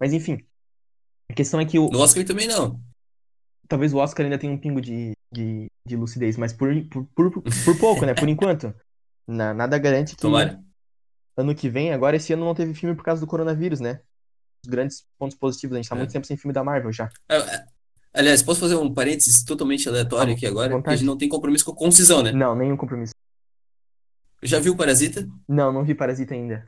[0.00, 0.38] Mas enfim.
[1.30, 2.80] A questão é que o, No Oscar também não.
[3.68, 7.30] talvez o Oscar ainda tenha um pingo de, de, de lucidez, mas por, por, por,
[7.42, 8.14] por pouco, né?
[8.14, 8.74] Por enquanto.
[9.26, 10.22] Na- nada garante que.
[10.22, 10.62] Tomara.
[11.36, 14.00] ano que vem, agora esse ano não teve filme por causa do coronavírus, né?
[14.64, 15.98] Os grandes pontos positivos, a gente tá É.
[15.98, 17.10] muito tempo sem filme da Marvel já.
[17.28, 17.66] Ah, ah,
[18.14, 20.68] Aliás, posso fazer um parênteses totalmente aleatório À aqui agora?
[20.68, 20.96] Porque a vontade.
[20.98, 22.32] gente não tem compromisso com concisão, né?
[22.32, 23.12] Não, nenhum compromisso.
[24.42, 25.28] Já viu Parasita?
[25.48, 26.66] Não, não vi Parasita ainda.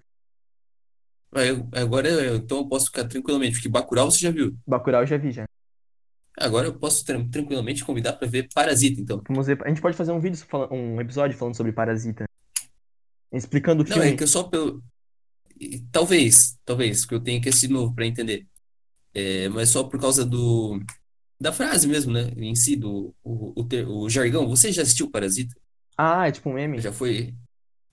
[1.35, 4.57] Ah, eu- Agora, eu- então eu posso ficar tranquilamente, porque Bacurau você já viu.
[4.67, 5.45] Bacurau eu já vi já.
[6.37, 9.21] Agora eu posso tran- tranquilamente convidar para ver Parasita, então.
[9.29, 10.39] Vamos ver, a gente pode fazer um vídeo,
[10.71, 12.25] um episódio falando sobre Parasita.
[13.33, 14.11] Explicando o Não, filme.
[14.11, 14.83] é que eu só pelo.
[15.91, 18.47] Talvez, talvez, porque eu tenho que assistir de novo para entender.
[19.13, 20.81] É, mas só por causa do.
[21.41, 22.31] Da frase mesmo, né?
[22.37, 24.49] Em si, do o, o, ter- o jargão.
[24.49, 25.55] Você já assistiu Parasita?
[25.97, 26.81] Ah, é tipo um meme?
[26.81, 27.35] Já foi.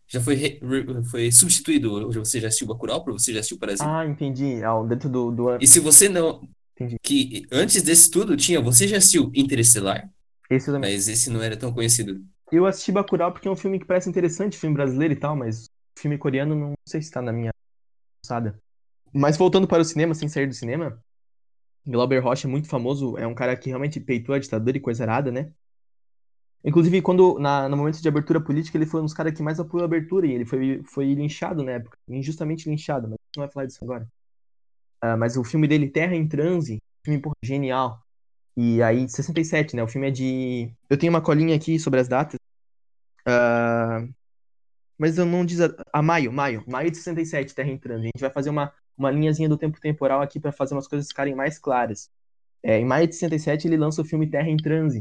[0.07, 2.11] Já foi, re- re- foi substituído?
[2.13, 3.89] Você já assistiu Bacurau você já assistiu Parasita?
[3.89, 4.63] Ah, entendi.
[4.63, 5.57] Ah, dentro do, do...
[5.59, 6.47] E se você não.
[6.75, 6.97] Entendi.
[7.01, 8.61] Que antes desse tudo tinha.
[8.61, 10.09] Você já assistiu Interestelar?
[10.49, 10.91] Esse também.
[10.93, 12.23] Mas esse não era tão conhecido.
[12.51, 15.65] Eu assisti Bacurau porque é um filme que parece interessante, filme brasileiro e tal, mas
[15.97, 17.51] filme coreano não sei se tá na minha
[18.23, 18.59] alçada.
[19.13, 20.99] Mas voltando para o cinema, sem sair do cinema,
[21.87, 25.03] Glauber Rocha é muito famoso, é um cara que realmente peitou a ditadura e coisa
[25.03, 25.51] arada, né?
[26.65, 29.59] Inclusive, quando, na, no momento de abertura política, ele foi um dos caras que mais
[29.59, 33.51] apoiou a abertura, e ele foi, foi linchado na época, injustamente linchado, mas não vai
[33.51, 34.07] falar disso agora.
[35.01, 38.01] Ah, mas o filme dele, Terra em Transe, filme, porra, genial.
[38.57, 39.83] E aí, 67, né?
[39.83, 40.73] O filme é de.
[40.89, 42.39] Eu tenho uma colinha aqui sobre as datas.
[43.25, 44.07] Ah,
[44.97, 45.61] mas eu não diz.
[45.61, 45.75] A...
[45.93, 46.63] a maio, maio.
[46.67, 48.03] Maio de 67, Terra em Transe.
[48.03, 51.07] A gente vai fazer uma, uma linhazinha do tempo temporal aqui para fazer umas coisas
[51.07, 52.09] ficarem mais claras.
[52.63, 54.99] É, em maio de 67, ele lança o filme Terra em Transe.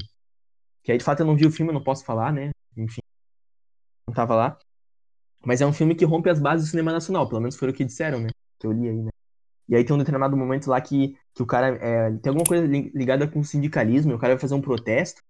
[0.84, 2.50] Que aí, de fato, eu não vi o filme, eu não posso falar, né?
[2.76, 3.00] Enfim.
[4.06, 4.58] Não tava lá.
[5.44, 7.28] Mas é um filme que rompe as bases do cinema nacional.
[7.28, 8.30] Pelo menos foi o que disseram, né?
[8.60, 9.10] Que eu li aí, né?
[9.68, 12.66] E aí tem um determinado momento lá que, que o cara é, tem alguma coisa
[12.66, 15.22] li- ligada com sindicalismo, e o cara vai fazer um protesto,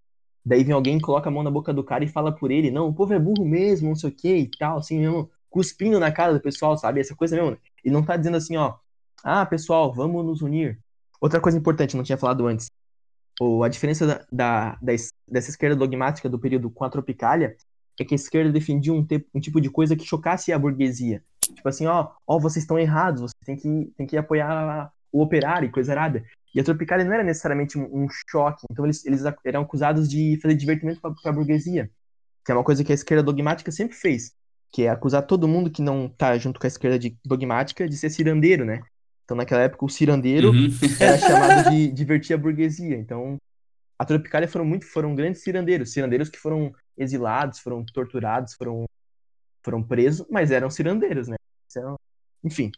[0.45, 2.89] daí vem alguém, coloca a mão na boca do cara e fala por ele, não,
[2.89, 6.13] o povo é burro mesmo, não sei o que e tal, assim mesmo, cuspindo na
[6.13, 7.01] cara do pessoal, sabe?
[7.01, 7.59] Essa coisa mesmo.
[7.85, 8.77] Ele não tá dizendo assim, ó,
[9.25, 10.81] ah, pessoal, vamos nos unir.
[11.21, 12.71] Outra coisa importante, não tinha falado antes.
[13.41, 17.57] O, a diferença da, da, da es- dessa esquerda dogmática do período com a Tropicália
[17.99, 21.23] é que a esquerda defendia um, te- um tipo de coisa que chocasse a burguesia.
[21.41, 25.67] Tipo assim, ó, ó, vocês estão errados, vocês têm que, têm que apoiar o operário
[25.67, 26.25] e coisa errada.
[26.55, 30.39] E a Tropicália não era necessariamente um, um choque, então eles, eles eram acusados de
[30.41, 31.91] fazer divertimento para a burguesia,
[32.45, 34.33] que é uma coisa que a esquerda dogmática sempre fez,
[34.73, 37.97] que é acusar todo mundo que não tá junto com a esquerda de- dogmática de
[37.97, 38.81] ser cirandeiro, né?
[39.25, 40.69] Então naquela época o cirandeiro Uhum.
[41.01, 42.97] era chamado de divertir a burguesia.
[42.97, 43.37] Então,
[43.99, 48.85] a Tropicália foram muito, foram grandes cirandeiros, cirandeiros que foram exilados, foram torturados, foram,
[49.63, 51.37] foram presos, mas eram cirandeiros, né?
[52.43, 52.71] Enfim.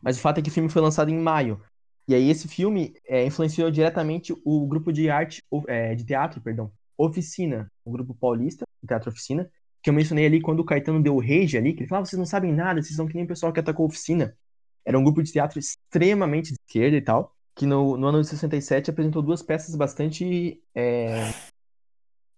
[0.00, 1.60] Mas o fato é que o filme foi lançado em maio.
[2.08, 6.72] E aí esse filme é, influenciou diretamente o grupo de arte, é, de teatro, perdão,
[6.98, 9.48] Oficina, o grupo paulista, o Teatro Oficina,
[9.82, 12.06] que eu mencionei ali quando o Caetano deu o rage ali, que ele falava, "Ah,
[12.06, 14.36] vocês não sabem nada, vocês são que nem o pessoal que atacou a Oficina.
[14.84, 18.28] Era um grupo de teatro extremamente de esquerda e tal, que no, no ano de
[18.28, 21.30] 67 apresentou duas peças bastante, é,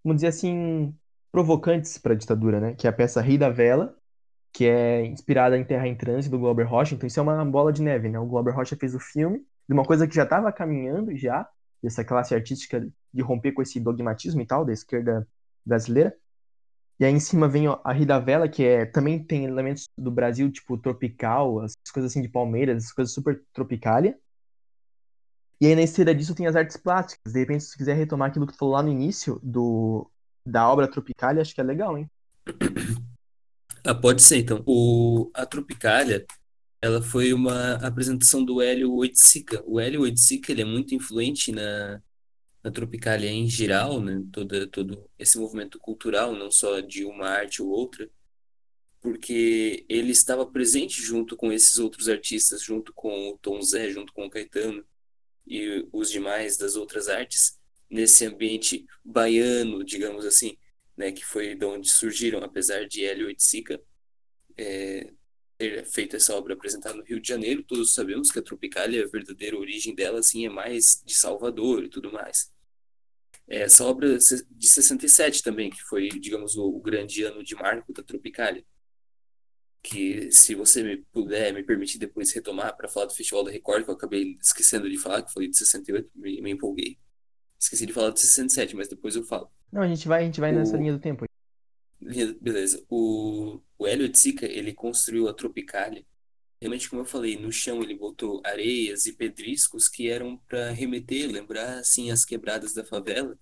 [0.03, 0.95] vamos dizer assim,
[1.33, 2.75] provocantes para a ditadura, né?
[2.75, 3.97] Que é a peça Rei da Vela,
[4.53, 6.95] que é inspirada em Terra em Trânsito, do Glauber Rocha.
[6.95, 8.19] Então isso é uma bola de neve, né?
[8.19, 11.49] O Glauber Rocha fez o filme de uma coisa que já estava caminhando já,
[11.83, 15.27] dessa classe artística de romper com esse dogmatismo e tal, da esquerda
[15.65, 16.15] brasileira.
[16.99, 19.89] E aí em cima vem ó, a Rei da Vela, que é, também tem elementos
[19.99, 24.17] do Brasil, tipo tropical, as coisas assim de Palmeiras, as coisas super tropicália.
[25.61, 27.33] E aí na esteira disso tem as artes plásticas.
[27.33, 30.11] De repente, se você quiser retomar aquilo que tu falou lá no início do,
[30.47, 32.09] da obra Tropicália, acho que é legal, hein?
[33.87, 34.63] Ah, pode ser, então.
[34.67, 36.25] O, a Tropicália,
[36.81, 39.63] ela foi uma apresentação do Hélio Oiticica.
[39.67, 42.01] O Hélio Oiticica, ele é muito influente na,
[42.65, 44.25] na Tropicália em geral, né?
[44.33, 48.11] Todo, todo esse movimento cultural, não só de uma arte ou outra,
[49.03, 54.15] porque ele estava presente junto com esses outros artistas, junto com o Tom Zé, junto
[54.15, 54.83] com o Caetano
[55.47, 60.57] e os demais das outras artes, nesse ambiente baiano, digamos assim,
[60.97, 63.79] né, que foi de onde surgiram, apesar de Hélio Oiticica
[64.57, 65.13] é,
[65.59, 69.09] ter feito essa obra apresentada no Rio de Janeiro, todos sabemos que a Tropicália, a
[69.09, 72.54] verdadeira origem dela, assim, é mais de Salvador e tudo mais.
[73.49, 77.93] É, Essa obra de 67 também, que foi, digamos, o, o grande ano de marco
[77.93, 78.65] da Tropicália,
[79.83, 83.85] que se você me puder me permitir depois retomar para falar do Festival da Record,
[83.85, 86.99] que eu acabei esquecendo de falar, que falei de 68, me, me empolguei.
[87.61, 89.51] Esqueci de falar de 67, mas depois eu falo.
[89.71, 91.25] Não, a gente vai, a gente vai nessa O- linha do tempo.
[92.41, 92.85] Beleza.
[92.89, 96.05] O, o Hélio Tsica, ele construiu a Tropicália.
[96.61, 101.31] Realmente, como eu falei, no chão ele botou areias e pedriscos que eram para remeter,
[101.31, 103.39] lembrar assim as quebradas da favela.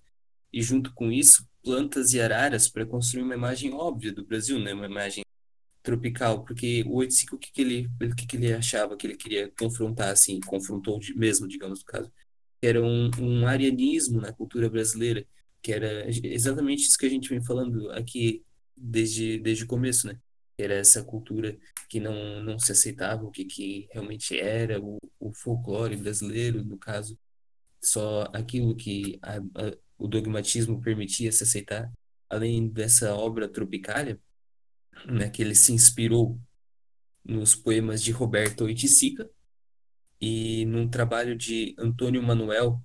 [0.51, 4.73] E junto com isso, plantas e araras para construir uma imagem óbvia do Brasil, né?
[4.73, 5.23] Uma imagem
[5.83, 9.17] tropical, porque o 85, o que que ele, o que que ele achava que ele
[9.17, 12.11] queria confrontar, assim, confrontou mesmo, digamos, no caso,
[12.61, 15.25] era um, um arianismo na cultura brasileira,
[15.61, 18.43] que era exatamente isso que a gente vem falando aqui
[18.75, 20.19] desde, desde o começo, né?
[20.57, 21.57] Era essa cultura
[21.89, 26.77] que não, não se aceitava o que, que realmente era o, o folclore brasileiro, no
[26.77, 27.17] caso,
[27.83, 31.91] só aquilo que a- a- o dogmatismo permitia se aceitar,
[32.29, 34.19] além dessa obra Tropicália,
[35.07, 36.39] né, que ele se inspirou
[37.23, 39.29] nos poemas de Roberto Oiticica
[40.21, 42.81] e num trabalho de Antônio Manuel,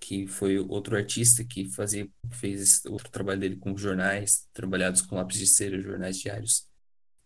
[0.00, 5.38] que foi outro artista que fazia, fez outro trabalho dele com jornais, trabalhados com lápis
[5.38, 6.68] de cera, jornais diários.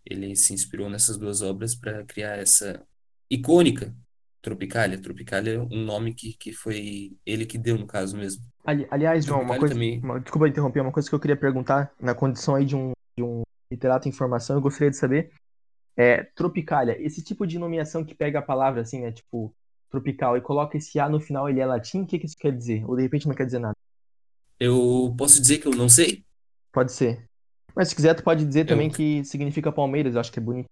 [0.09, 2.83] Ele se inspirou nessas duas obras para criar essa
[3.29, 3.93] icônica
[4.41, 5.01] Tropicália.
[5.01, 8.45] Tropicália é um nome que, que foi ele que deu, no caso mesmo.
[8.65, 9.75] Ali- aliás, João, uma coisa.
[9.75, 9.99] também.
[9.99, 13.25] uma- desculpa interromper, uma coisa que eu queria perguntar, na condição aí de um, de
[13.25, 15.33] um literato em formação, eu gostaria de saber.
[15.97, 19.11] É, Tropicália, esse tipo de nomeação que pega a palavra assim, né?
[19.11, 19.53] Tipo,
[19.91, 22.53] tropical, e coloca esse A no final, ele é latim, o que, que isso quer
[22.57, 22.85] dizer?
[22.89, 23.75] Ou de repente não quer dizer nada?
[24.61, 26.25] Eu posso dizer que eu não sei?
[26.73, 27.25] Pode ser.
[27.77, 30.43] Mas se quiser, tu pode dizer também Eu- que significa Palmeiras, eu acho que é
[30.43, 30.67] bonito.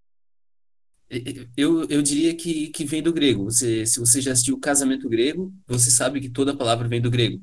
[1.57, 3.45] Eu, eu diria que, que vem do grego.
[3.45, 7.41] Você, se você já assistiu Casamento Grego, você sabe que toda palavra vem do grego.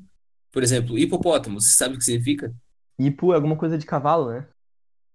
[0.50, 2.52] Por exemplo, hipopótamo, você sabe o que significa?
[2.98, 4.46] Hipo é alguma coisa de cavalo, né?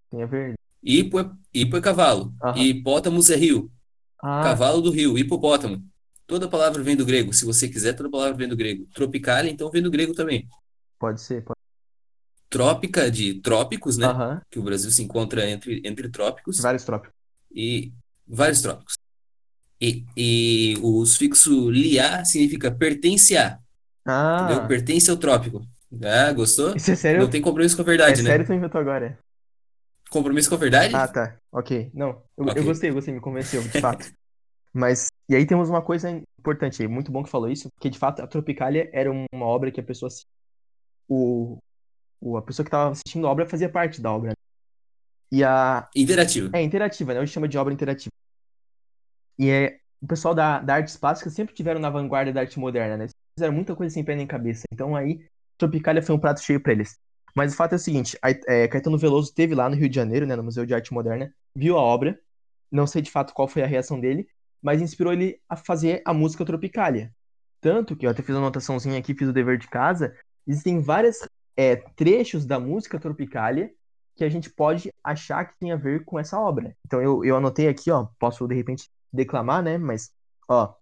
[0.10, 0.56] Tem a ver.
[0.82, 2.34] Hipo é, hipo é cavalo.
[2.42, 2.58] Aham.
[2.58, 3.70] Hipótamos é rio.
[4.24, 5.84] Ah, Cavalo do rio, hipopótamo.
[6.26, 7.34] Toda palavra vem do grego.
[7.34, 8.88] Se você quiser, toda palavra vem do grego.
[8.94, 10.48] Tropicalia, então vem do grego também.
[10.98, 11.58] pode ser, pode
[12.58, 14.08] Trópica, de trópicos, né?
[14.08, 16.58] Aham, Que o Brasil se encontra entre, entre trópicos.
[16.62, 17.15] vários trópicos.
[17.54, 17.91] e
[18.28, 18.96] vários trópicos.
[19.80, 23.60] E, e o sufixo liar significa pertence a,
[24.36, 24.65] entendeu?
[24.65, 25.62] Ah, Pertence ao trópico.
[26.04, 26.76] Ah, gostou?
[26.76, 27.22] isso é sério?
[27.22, 28.30] Não tem compromisso com a É verdade, né?
[28.30, 29.17] sério que tu inventou agora?
[30.10, 30.96] Compromisso com a verdade?
[30.96, 31.38] Ah, tá.
[31.52, 31.91] Ok.
[31.93, 32.63] Não, eu, eu Ok.
[32.63, 34.10] gostei, gostei, me convenceu, de fato.
[34.74, 38.00] Mas, e aí temos uma coisa importante aí, muito bom que falou isso, porque de
[38.00, 40.10] fato a Tropicália era uma obra que a pessoa.
[41.08, 41.58] O,
[42.19, 44.30] o, a pessoa que estava assistindo a obra fazia parte da obra.
[44.30, 44.36] né?
[45.32, 45.88] E a.
[45.95, 46.49] Interativo.
[46.53, 47.19] É interativa, né?
[47.19, 48.12] Hoje chama de obra interativa.
[49.38, 49.80] E é.
[49.99, 53.03] O pessoal da, da artes plásticas sempre tiveram na vanguarda da arte moderna, né?
[53.06, 54.63] Eles fizeram muita coisa sem pé nem cabeça.
[54.71, 55.25] Então aí,
[55.58, 56.99] Tropicália foi um prato cheio pra eles.
[57.36, 59.95] Mas o fato é o seguinte: a- é, Caetano Veloso teve lá no Rio de
[59.95, 62.19] Janeiro, né, no Museu de Arte Moderna, viu a obra,
[62.71, 64.27] não sei de fato qual foi a reação dele,
[64.62, 67.12] mas inspirou ele a fazer a música Tropicália.
[67.60, 70.80] Tanto que eu até fiz uma anotaçãozinha aqui, fiz o dever de casa, existem
[71.58, 73.72] vários trechos da música Tropicália
[74.15, 76.76] que a gente pode achar que tem a ver com essa obra.
[76.86, 80.12] Então eu, eu anotei aqui, ó, posso de repente declamar, né, mas,
[80.48, 80.74] ó,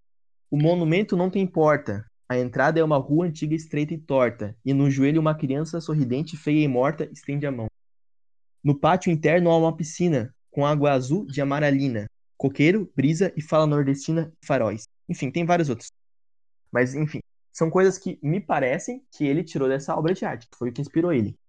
[0.50, 4.74] o monumento não tem porta, a entrada é uma rua antiga, estreita e torta, e
[4.74, 7.68] no joelho uma criança sorridente, feia e morta, estende a mão.
[8.64, 13.68] No pátio interno há uma piscina, com água azul de amaralina, coqueiro, brisa e fala
[13.68, 14.88] nordestina faróis.
[15.08, 15.92] Enfim, tem vários outros.
[16.72, 17.20] Mas, enfim,
[17.56, 20.74] são coisas que me parecem que ele tirou dessa obra de arte, que foi o
[20.74, 21.40] que inspirou ele.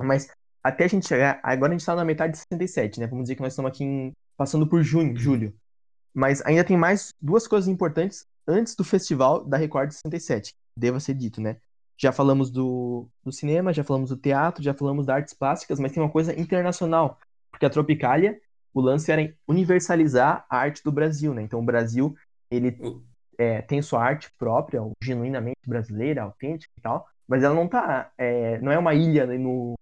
[0.00, 0.28] Mas
[0.64, 3.06] até a gente chegar, agora a gente tá na metade de 67, né?
[3.06, 5.54] Vamos dizer que nós estamos aqui em- passando por junho, julho.
[6.12, 10.98] Mas ainda tem mais duas coisas importantes antes do festival da Record de 67, deva
[10.98, 11.58] ser dito, né?
[11.96, 15.92] Já falamos do, do cinema, já falamos do teatro, já falamos das artes plásticas, mas
[15.92, 17.16] tem uma coisa internacional,
[17.52, 18.40] porque a Tropicália,
[18.72, 21.42] o lance era universalizar a arte do Brasil, né?
[21.42, 22.16] Então o Brasil,
[22.50, 22.76] ele
[23.38, 28.58] é, tem sua arte própria, genuinamente brasileira, autêntica e tal, mas ela não tá, é,
[28.60, 29.74] não é uma ilha né, no,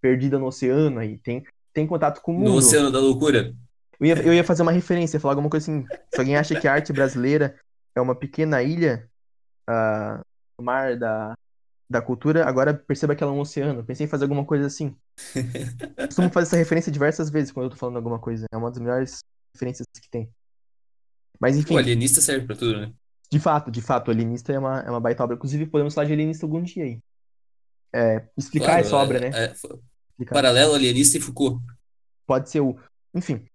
[0.00, 2.50] perdida no oceano aí, tem, tem contato com o mundo.
[2.50, 3.54] No Oceano da Loucura.
[4.00, 5.86] Eu ia, eu ia fazer uma referência, falar alguma coisa assim.
[6.14, 7.58] Se alguém acha que a arte brasileira
[7.94, 9.08] é uma pequena ilha
[9.66, 10.20] ah,
[10.58, 11.34] no mar da,
[11.90, 13.84] da cultura, agora perceba que ela é um oceano.
[13.84, 14.94] Pensei em fazer alguma coisa assim.
[16.06, 18.46] Costumo fazer essa referência diversas vezes quando eu tô falando alguma coisa.
[18.52, 19.18] É uma das melhores
[19.52, 20.30] referências que tem.
[21.40, 22.92] Mas enfim, O alienista serve pra tudo, né?
[23.30, 25.36] de fato, de fato, o Alienista é uma, é uma baita obra.
[25.36, 26.98] Inclusive, podemos falar de Alienista algum dia aí.
[27.92, 29.44] É, explicar Claro, essa obra, é- né?
[29.46, 30.34] é- Explicar.
[30.34, 31.62] paralelo, alienista e Foucault.
[32.26, 32.78] Pode ser o.
[33.14, 33.46] Enfim.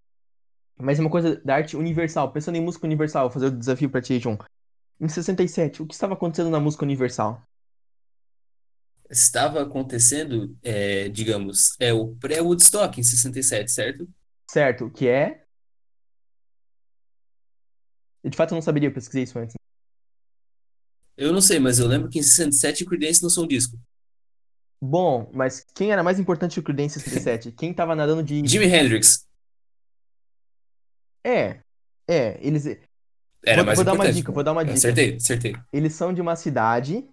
[0.79, 2.31] Mas é uma coisa da arte universal.
[2.31, 4.37] Pensando em música universal, vou fazer o desafio pra ti, João.
[5.01, 7.41] Em 67, o que estava acontecendo na música universal?
[9.09, 14.07] Estava acontecendo, é, digamos, é o pré-Woodstock em 67, certo?
[14.49, 15.42] Certo, que é.
[18.23, 19.55] De fato, eu não saberia, eu pesquisei isso antes.
[21.15, 23.77] Eu não sei, mas eu lembro que em 67 Creedence lançou um disco.
[24.81, 27.51] Bom, mas quem era mais importante que o Creedence em 67?
[27.51, 28.45] Quem tava nadando de.
[28.45, 29.25] Jimi Hendrix
[31.23, 31.59] É.
[32.07, 32.65] É, eles.
[33.45, 34.77] era vou, mais vou dar uma dica, vou dar uma Eu dica.
[34.77, 35.55] Acertei, acertei.
[35.71, 37.07] Eles são de uma cidade.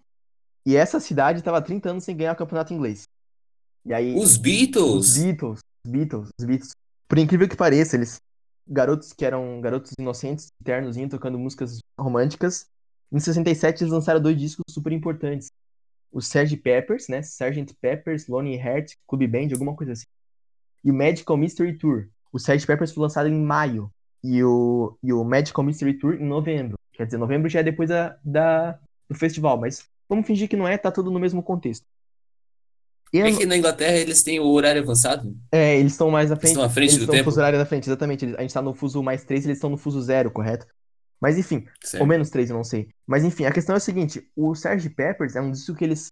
[0.66, 3.04] E essa cidade tava há 30 anos sem ganhar o campeonato inglês.
[3.84, 4.14] E aí.
[4.14, 5.16] Os Os Beatles!
[5.16, 6.70] Beatles, os Beatles, os Beatles.
[7.08, 8.20] Por incrível que pareça, eles.
[8.70, 12.66] Garotos que eram garotos inocentes, ternos, tocando músicas românticas.
[13.12, 15.50] Em 67, eles lançaram dois discos super importantes.
[16.12, 16.56] O Sgt.
[16.58, 17.20] Peppers, né?
[17.20, 17.74] Sgt.
[17.80, 20.06] Peppers, Lonely Heart, Club Band, alguma coisa assim.
[20.84, 22.08] E o Magical Mystery Tour.
[22.32, 22.66] O Sgt.
[22.66, 23.90] Peppers foi lançado em maio.
[24.22, 26.78] E o, e o Magical Mystery Tour em novembro.
[26.92, 30.68] Quer dizer, novembro já é depois da, da, do festival, mas vamos fingir que não
[30.68, 31.86] é, tá tudo no mesmo contexto.
[33.12, 35.36] E é que na Inglaterra eles têm o horário avançado?
[35.50, 36.44] É, eles estão mais à frente.
[36.44, 37.24] Eles estão à frente eles do estão tempo?
[37.24, 38.24] no fuso horário da frente, exatamente.
[38.36, 40.66] A gente tá no fuso mais 3, eles estão no fuso zero, correto?
[41.20, 42.00] Mas enfim, Certo.
[42.02, 42.88] ou menos 3, eu não sei.
[43.06, 44.90] Mas enfim, a questão é a seguinte: o Sgt.
[44.90, 46.06] Peppers é um disco que eles.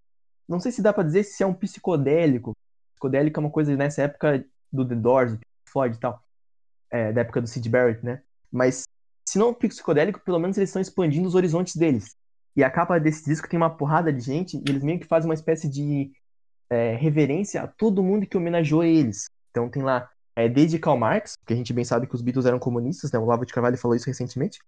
[0.49, 2.53] Não sei se dá pra dizer se é um psicodélico.
[2.95, 5.41] Psicodélico é uma coisa nessa época do The Doors, do
[5.71, 6.23] Floyd e tal.
[6.91, 8.23] É, da época do Sid Barrett, né?
[8.51, 8.85] Mas
[9.29, 12.17] se não psicodélico, pelo menos eles estão expandindo os horizontes deles.
[12.57, 15.29] E a capa desse disco tem uma porrada de gente e eles meio que fazem
[15.29, 16.11] uma espécie de
[16.71, 19.31] é, reverência a todo mundo que homenageou eles.
[19.51, 22.47] Então tem lá, é, desde Karl Marx, que a gente bem sabe que os Beatles
[22.47, 23.19] eram comunistas, né?
[23.19, 24.59] O Olavo de Carvalho falou isso recentemente.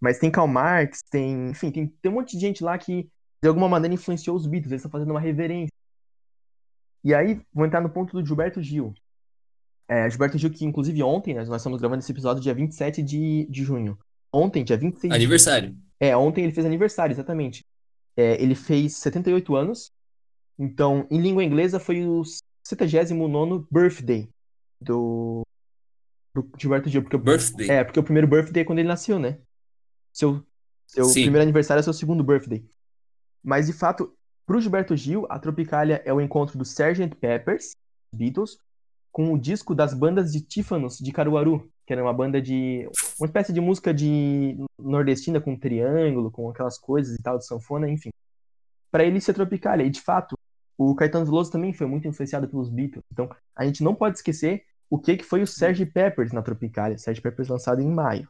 [0.00, 3.08] Mas tem Karl Marx, tem, enfim, tem, tem um monte de gente lá que
[3.42, 5.72] de alguma maneira influenciou os Beatles, eles estão fazendo uma reverência.
[7.04, 8.92] E aí, vou entrar no ponto do Gilberto Gil.
[9.88, 13.46] É, Gilberto Gil, que inclusive ontem, né, nós estamos gravando esse episódio dia 27 de,
[13.48, 13.96] de junho.
[14.32, 15.76] Ontem, dia 26 de Aniversário.
[16.00, 17.64] é, ontem ele fez aniversário, exatamente.
[18.16, 19.92] É, ele fez 78 anos.
[20.58, 22.22] Então, em língua inglesa, foi o
[22.64, 24.28] 79 birthday
[24.80, 25.42] do,
[26.34, 27.02] do Gilberto Gil.
[27.02, 27.70] Porque, o- Birthday.
[27.70, 29.38] é, porque o primeiro birthday é quando ele nasceu, né?
[30.12, 30.42] Seu,
[30.86, 31.22] seu Sim.
[31.22, 32.64] primeiro aniversário é seu segundo birthday.
[33.44, 34.12] Mas, de fato,
[34.46, 37.14] pro Gilberto Gil, a Tropicália é o encontro do Sgt.
[37.16, 37.72] Peppers,
[38.12, 38.58] Beatles,
[39.12, 42.88] com o disco das bandas de Tífanos de Caruaru, que era uma banda de.
[43.18, 47.88] uma espécie de música de nordestina com triângulo, com aquelas coisas e tal, de sanfona,
[47.88, 48.10] enfim.
[48.90, 49.84] Pra ele ser Tropicália.
[49.84, 50.36] E de fato,
[50.78, 53.04] o Caetano Veloso também foi muito influenciado pelos Beatles.
[53.12, 55.86] Então, a gente não pode esquecer o que, que foi o Sgt.
[55.86, 56.96] Peppers na Tropicália.
[56.96, 57.20] Sgt.
[57.20, 58.28] Peppers lançado em maio.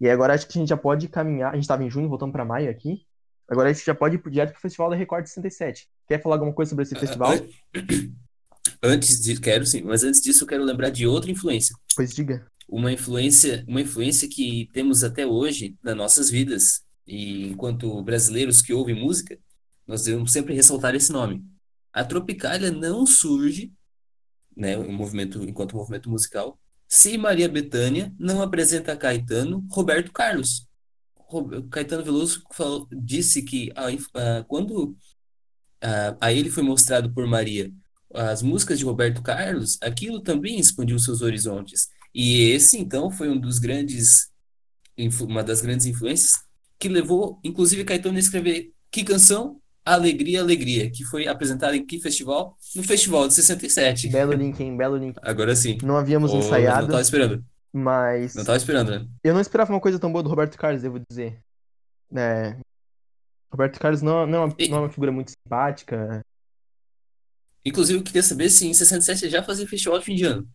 [0.00, 1.52] E agora acho que a gente já pode caminhar.
[1.52, 3.02] A gente estava em junho, voltando pra maio aqui.
[3.48, 5.88] Agora a gente já pode ir direto pro Festival da Record 67.
[6.08, 7.32] Quer falar alguma coisa sobre esse festival?
[7.32, 7.46] An-
[8.82, 11.74] Antes de, quero sim, mas antes disso eu quero lembrar de outra influência.
[11.94, 12.46] Pois diga.
[12.68, 16.82] Uma influência, uma influência que temos até hoje nas nossas vidas.
[17.06, 19.38] E enquanto brasileiros que ouvem música,
[19.86, 21.44] nós devemos sempre ressaltar esse nome.
[21.96, 23.72] A Tropicália não surge,
[24.54, 30.68] né, um movimento, enquanto movimento musical, se Maria Bethânia não apresenta Caetano Roberto Carlos.
[31.70, 33.72] Caetano Veloso falou- disse que
[34.46, 34.94] quando
[35.80, 37.72] a, a ele foi mostrado por Maria
[38.14, 41.88] as músicas de Roberto Carlos, aquilo também expandiu seus horizontes.
[42.14, 44.30] E esse, então, foi um dos grandes,
[45.22, 46.34] uma das grandes influências
[46.78, 49.60] que levou, inclusive, Caetano a escrever que canção?
[49.86, 52.58] Alegria, Alegria, que foi apresentada em que festival?
[52.74, 54.08] No Festival de 67.
[54.08, 54.76] Belo link, hein?
[54.76, 55.16] Belo link.
[55.22, 55.78] Agora sim.
[55.82, 57.44] Não havíamos Ô, ensaiado, Não tava esperando.
[57.72, 59.06] mas Não tava esperando, né?
[59.22, 61.40] eu não esperava uma coisa tão boa do Roberto Carlos, devo dizer.
[62.14, 62.56] É,
[63.50, 66.20] Roberto Carlos não, não, é uma, E- não é uma figura muito simpática.
[67.64, 70.48] Inclusive, eu queria saber se em 67 já fazia festival de fim de ano.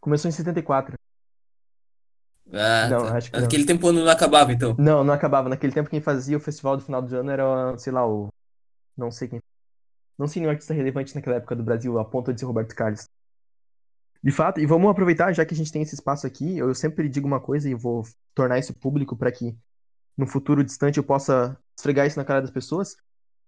[0.00, 0.94] Começou em 74.
[2.52, 3.16] Ah, Não, tá.
[3.16, 3.44] acho que não.
[3.44, 4.74] Aquele tempo não acabava, então.
[4.78, 5.48] Não, não acabava.
[5.48, 8.28] Naquele tempo quem fazia o festival do final do ano era, sei lá, o.
[8.96, 9.40] Não sei quem.
[10.18, 13.06] Não sei nenhum artista relevante naquela época do Brasil, a ponto de ser Roberto Carlos.
[14.22, 17.08] De fato, e vamos aproveitar, já que a gente tem esse espaço aqui, eu sempre
[17.08, 18.02] digo uma coisa e vou
[18.34, 19.54] tornar isso público para que
[20.16, 22.96] no futuro distante eu possa esfregar isso na cara das pessoas.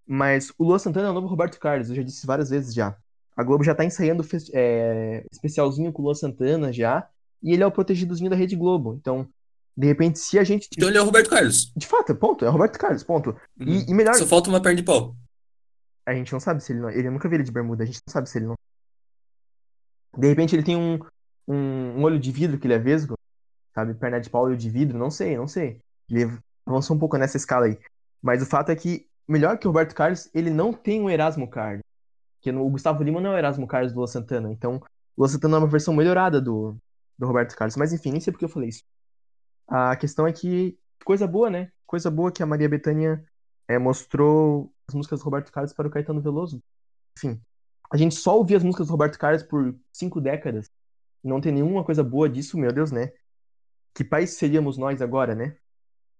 [0.07, 2.96] Mas o Luan Santana é o novo Roberto Carlos, eu já disse várias vezes já.
[3.36, 7.09] A Globo já tá ensaiando é, especialzinho com o Luan Santana já,
[7.43, 8.95] e ele é o protegidozinho da Rede Globo.
[9.01, 9.28] Então,
[9.76, 10.68] de repente, se a gente.
[10.76, 11.72] Então ele é o Roberto Carlos.
[11.76, 13.30] De fato, ponto, é o Roberto Carlos, ponto.
[13.61, 13.68] Uhum.
[13.68, 15.14] E, e melhor, Só falta uma perna de pau.
[16.05, 16.91] a gente não sabe se ele não.
[16.91, 18.57] Ele nunca ele de bermuda, a gente não sabe se ele não.
[20.16, 20.99] De repente ele tem um,
[21.47, 23.14] um, um olho de vidro que ele é vesgo,
[23.72, 23.95] sabe?
[23.95, 25.78] Perna de pau, olho de vidro, não sei, não sei.
[26.11, 26.36] Ele
[26.66, 27.78] avançou um pouco nessa escala aí.
[28.20, 31.49] Mas o fato é que, melhor que o Roberto Carlos, ele não tem um Erasmo
[31.49, 31.84] Carlos.
[32.39, 34.51] Porque no, o Gustavo Lima não é o Erasmo Carlos do Lua Santana.
[34.53, 34.82] Então,
[35.16, 36.76] o Lua Santana é uma versão melhorada do,
[37.19, 37.77] do Roberto Carlos.
[37.77, 38.85] Mas enfim, nem sei porque eu falei isso.
[39.66, 41.71] A questão é que, coisa boa, né?
[41.87, 43.25] Coisa boa que a Maria Bethânia
[43.66, 46.62] é, mostrou as músicas do Roberto Carlos para o Caetano Veloso.
[47.16, 47.41] Enfim,
[47.91, 50.71] a gente só ouvia as músicas do Roberto Carlos por cinco décadas.
[51.23, 53.12] Não tem nenhuma coisa boa disso, meu Deus, né?
[53.95, 55.57] Que país seríamos nós agora, né?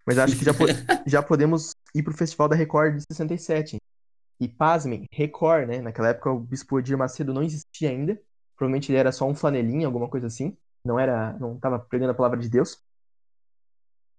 [0.07, 0.65] Mas acho que já, po-
[1.07, 3.77] já podemos ir pro Festival da Record de 67.
[4.41, 5.81] E pasmem, Record, né?
[5.81, 8.21] Naquela época o Bispo Edir Macedo não existia ainda.
[8.57, 10.57] Provavelmente ele era só um flanelinha, alguma coisa assim.
[10.85, 12.79] Não era, não tava pregando a palavra de Deus.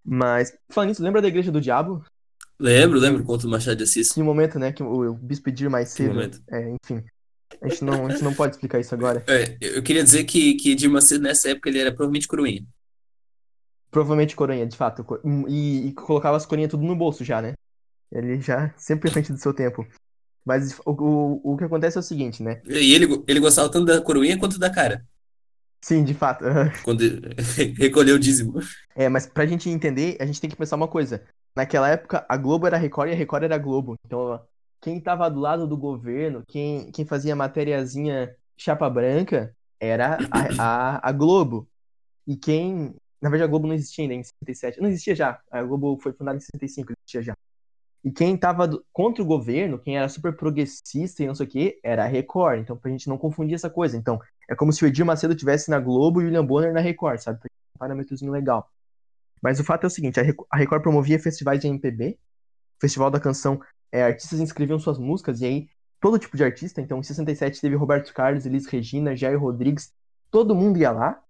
[0.03, 2.03] Mas, falando nisso, lembra da Igreja do Diabo?
[2.59, 4.09] Lembro, lembro, conto do Machado de Assis.
[4.09, 6.41] Tinha um momento, né, que o, o Bispo Edir mais cedo, momento.
[6.49, 7.03] é, enfim.
[7.61, 9.23] A gente não, a gente não pode explicar isso agora.
[9.27, 12.65] É, eu queria dizer que, que Edir Macedo, nessa época, ele era provavelmente coroinha.
[13.89, 15.05] Provavelmente coroinha, de fato.
[15.47, 17.53] E, e colocava as coroinhas tudo no bolso já, né?
[18.11, 19.87] Ele já sempre à frente do seu tempo.
[20.45, 22.61] Mas o, o, o que acontece é o seguinte, né?
[22.65, 25.05] E ele, ele gostava tanto da coroinha quanto da cara.
[25.81, 26.43] Sim, de fato.
[26.83, 27.01] Quando
[27.77, 28.59] recolheu o dízimo.
[28.95, 31.23] É, mas pra gente entender, a gente tem que pensar uma coisa.
[31.55, 33.97] Naquela época, a Globo era Record e a Record era Globo.
[34.05, 34.41] Então,
[34.81, 41.09] quem tava do lado do governo, quem, quem fazia matériazinha chapa branca, era a, a,
[41.09, 41.67] a Globo.
[42.27, 42.95] E quem.
[43.21, 44.81] Na verdade, a Globo não existia ainda em 67.
[44.81, 45.39] Não existia já.
[45.51, 47.37] A Globo foi fundada em 65, existia já.
[48.03, 51.49] E quem tava do, contra o governo, quem era super progressista e não sei o
[51.49, 52.59] que, era a Record.
[52.59, 53.97] Então, pra gente não confundir essa coisa.
[53.97, 54.19] Então,
[54.49, 57.19] é como se o Edir Macedo tivesse na Globo e o William Bonner na Record,
[57.19, 57.39] sabe?
[57.75, 58.69] Um parâmetrozinho legal.
[59.41, 62.17] Mas o fato é o seguinte, a Record promovia festivais de MPB,
[62.79, 65.69] Festival da Canção, é, artistas inscreviam suas músicas, e aí
[65.99, 69.93] todo tipo de artista, então em 67 teve Roberto Carlos, Elis Regina, Jair Rodrigues,
[70.29, 71.21] todo mundo ia lá,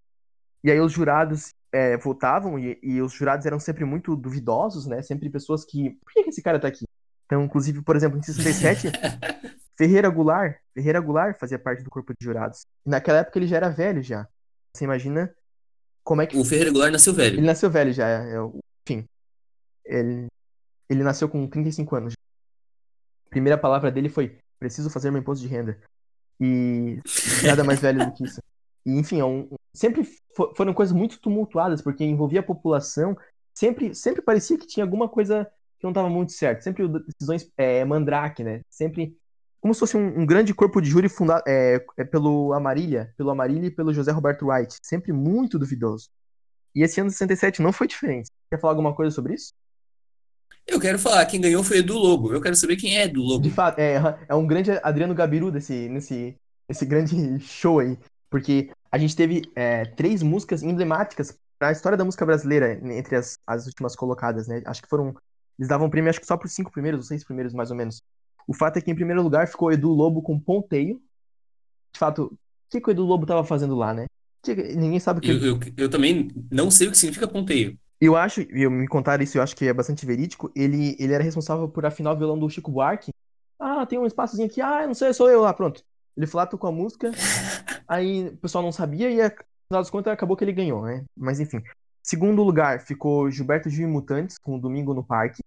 [0.63, 5.01] e aí os jurados é, votavam, e, e, os jurados eram sempre muito duvidosos, né,
[5.01, 6.85] sempre pessoas que, por que, que esse cara tá aqui?
[7.25, 8.87] Então, inclusive, por exemplo, em 67,
[9.77, 12.65] Ferreira Goulart, Ferreira Goulart fazia parte do corpo de jurados.
[12.85, 14.27] Naquela época ele já era velho já.
[14.75, 15.33] Você imagina
[16.03, 16.35] como é que.
[16.35, 17.35] O Ferreira Goulart nasceu velho.
[17.35, 18.37] Ele nasceu velho já, é, é,
[18.83, 19.05] enfim.
[19.85, 20.27] Ele,
[20.89, 22.13] ele nasceu com 35 anos.
[23.27, 25.79] A primeira palavra dele foi: preciso fazer meu imposto de renda.
[26.41, 26.99] E
[27.45, 28.41] nada mais velho do que isso.
[28.97, 30.07] Enfim, é um, sempre
[30.55, 33.17] foram coisas muito tumultuadas, porque envolvia a população.
[33.53, 35.45] Sempre, sempre parecia que tinha alguma coisa
[35.77, 36.63] que não estava muito certo.
[36.63, 38.61] Sempre decisões é, mandrake, né?
[38.69, 39.15] Sempre
[39.61, 43.29] como se fosse um, um grande corpo de júri fundado é, é, pelo Amarília, pelo
[43.29, 44.77] Amarília e pelo José Roberto Wright.
[44.81, 46.09] Sempre muito duvidoso.
[46.73, 48.29] E esse ano de 67 não foi diferente.
[48.49, 49.53] Quer falar alguma coisa sobre isso?
[50.65, 52.31] Eu quero falar, quem ganhou foi Edu Lobo.
[52.31, 53.43] Eu quero saber quem é Edu Lobo.
[53.43, 53.95] De fato, é,
[54.27, 56.37] é um grande Adriano Gabiru desse, nesse,
[56.67, 57.97] nesse grande show aí.
[58.29, 63.15] Porque a gente teve é, três músicas emblemáticas para a história da música brasileira entre
[63.15, 64.61] as, as últimas colocadas, né?
[64.65, 65.15] Acho que foram.
[65.57, 68.01] Eles davam prêmio, acho que só por cinco primeiros, ou seis primeiros, mais ou menos.
[68.47, 71.01] O fato é que, em primeiro lugar, ficou Edu Lobo com ponteio.
[71.91, 72.37] De fato, o
[72.69, 74.05] que, que o Edu Lobo estava fazendo lá, né?
[74.47, 75.31] Ninguém sabe o que.
[75.31, 77.77] Eu, eu, eu, também não sei o que significa ponteio.
[77.99, 80.49] Eu acho, eu me contaram isso, eu acho que é bastante verídico.
[80.55, 83.11] Ele, ele era responsável por afinar o violão do Chico Buarque.
[83.59, 84.61] Ah, tem um espaçozinho aqui.
[84.61, 85.83] Ah, não sei, sou eu lá, pronto.
[86.15, 87.11] Ele foi lá, tocou a música.
[87.87, 91.03] Aí o pessoal não sabia e, no final das contas, acabou que ele ganhou, né?
[91.15, 91.61] Mas enfim.
[92.01, 95.41] Segundo lugar ficou Gilberto Gil e Mutantes, com o Domingo no Parque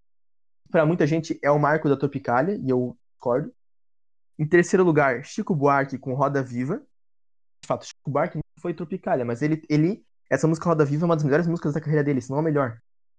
[0.73, 3.53] para muita gente é o marco da Tropicália, e eu discordo.
[4.39, 6.79] Em terceiro lugar, Chico Buarque com Roda Viva.
[7.61, 11.07] De fato, Chico Buarque não foi Tropicália, mas ele, ele essa música Roda Viva é
[11.07, 12.79] uma das melhores músicas da carreira dele, se não a melhor.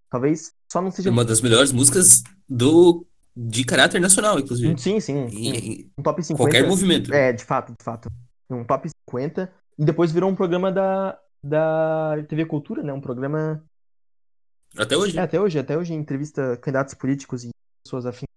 [0.10, 1.12] Talvez só não seja.
[1.12, 4.78] Uma das melhores músicas do de caráter nacional, inclusive.
[4.80, 5.16] Sim, sim.
[5.16, 6.44] Um, um top 50.
[6.44, 7.14] Qualquer movimento.
[7.14, 8.10] É, de fato, de fato.
[8.50, 9.52] Um top 50.
[9.78, 12.94] E depois virou um programa da, da TV Cultura, né?
[12.94, 13.64] Um programa
[14.78, 15.18] até hoje?
[15.18, 17.52] É, até hoje, até hoje entrevista candidatos políticos e
[17.84, 18.28] pessoas afins.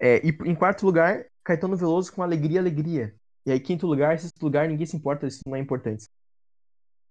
[0.00, 3.14] É, e em quarto lugar, Caetano Veloso com Alegria, Alegria.
[3.46, 6.06] E aí, quinto lugar, sexto lugar, ninguém se importa, isso não é importante.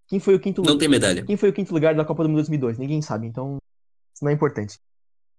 [0.07, 1.23] Quem foi o quinto Não tem medalha.
[1.23, 2.77] Quem foi o quinto lugar da Copa do Mundo 2002?
[2.77, 3.57] Ninguém sabe, então
[4.13, 4.79] isso não é importante.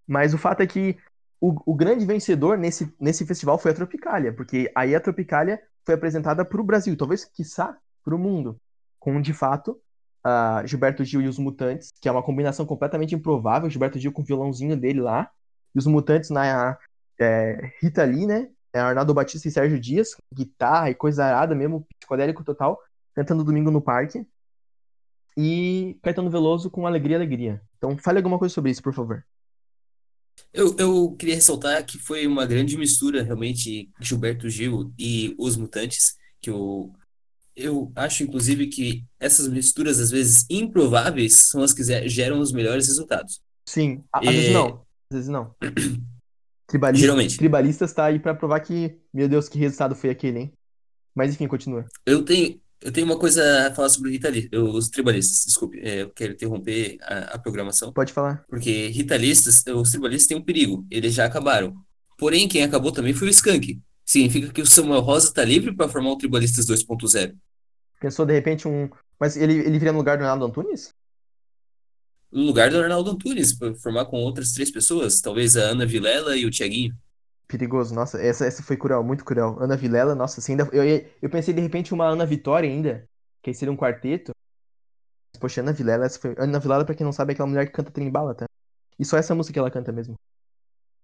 [0.07, 0.97] Mas o fato é que
[1.41, 5.95] o, o grande vencedor nesse, nesse festival foi a Tropicália, porque aí a Tropicália foi
[5.95, 8.61] apresentada para o Brasil, talvez, quiçá, para o mundo,
[8.99, 9.81] com, de fato,
[10.25, 13.69] uh, Gilberto Gil e os Mutantes, que é uma combinação completamente improvável.
[13.71, 15.31] Gilberto Gil com o violãozinho dele lá,
[15.75, 16.79] e os Mutantes na
[17.19, 18.49] é, Rita Lee, né?
[18.73, 22.79] É Arnaldo Batista e Sérgio Dias, guitarra e coisa arada mesmo, psicodélico total,
[23.15, 24.27] cantando domingo no parque.
[25.37, 27.63] E Caetano Veloso com Alegria, Alegria.
[27.77, 29.25] Então fale alguma coisa sobre isso, por favor.
[30.53, 36.17] Eu, eu queria ressaltar que foi uma grande mistura, realmente, Gilberto Gil e Os Mutantes,
[36.41, 36.93] que eu
[37.57, 42.89] eu acho, inclusive, que essas misturas, às vezes improváveis, são as que geram os melhores
[42.89, 43.41] resultados.
[43.65, 44.85] Sim, às vezes não.
[45.11, 45.55] Às vezes não.
[46.67, 47.37] Tribalista, Geralmente.
[47.37, 50.53] Tribalistas tá aí para provar que, meu Deus, que resultado foi aquele, hein?
[51.15, 51.87] Mas enfim, continua.
[52.05, 56.03] Eu tenho, eu tenho uma coisa a falar sobre Rita Lee, os tribalistas, desculpe, é,
[56.03, 57.91] eu quero interromper a, a programação.
[57.91, 58.45] Pode falar.
[58.47, 61.75] Porque ritalistas, os tribalistas têm um perigo, eles já acabaram.
[62.19, 63.81] Porém, quem acabou também foi o Skank.
[64.05, 67.35] Significa que o Samuel Rosa está livre para formar o Tribalistas 2.0.
[67.99, 68.91] Pensou de repente um.
[69.19, 70.93] Mas ele, ele viria no lugar do Arnaldo Antunes?
[72.31, 76.37] No lugar do Arnaldo Antunes, para formar com outras três pessoas, talvez a Ana Vilela
[76.37, 76.95] e o Tiaguinho.
[77.47, 79.57] Perigoso, nossa, essa, essa foi cruel, muito cruel.
[79.61, 80.83] Ana Vilela, nossa, assim, ainda, eu,
[81.21, 83.09] eu pensei de repente uma Ana Vitória ainda,
[83.43, 84.33] que aí seria um quarteto.
[85.39, 86.35] Poxa, Ana Vilela, essa foi.
[86.39, 88.47] Ana Vilela, pra quem não sabe, é aquela mulher que canta Trembala, tá?
[88.99, 90.15] E só essa música que ela canta mesmo.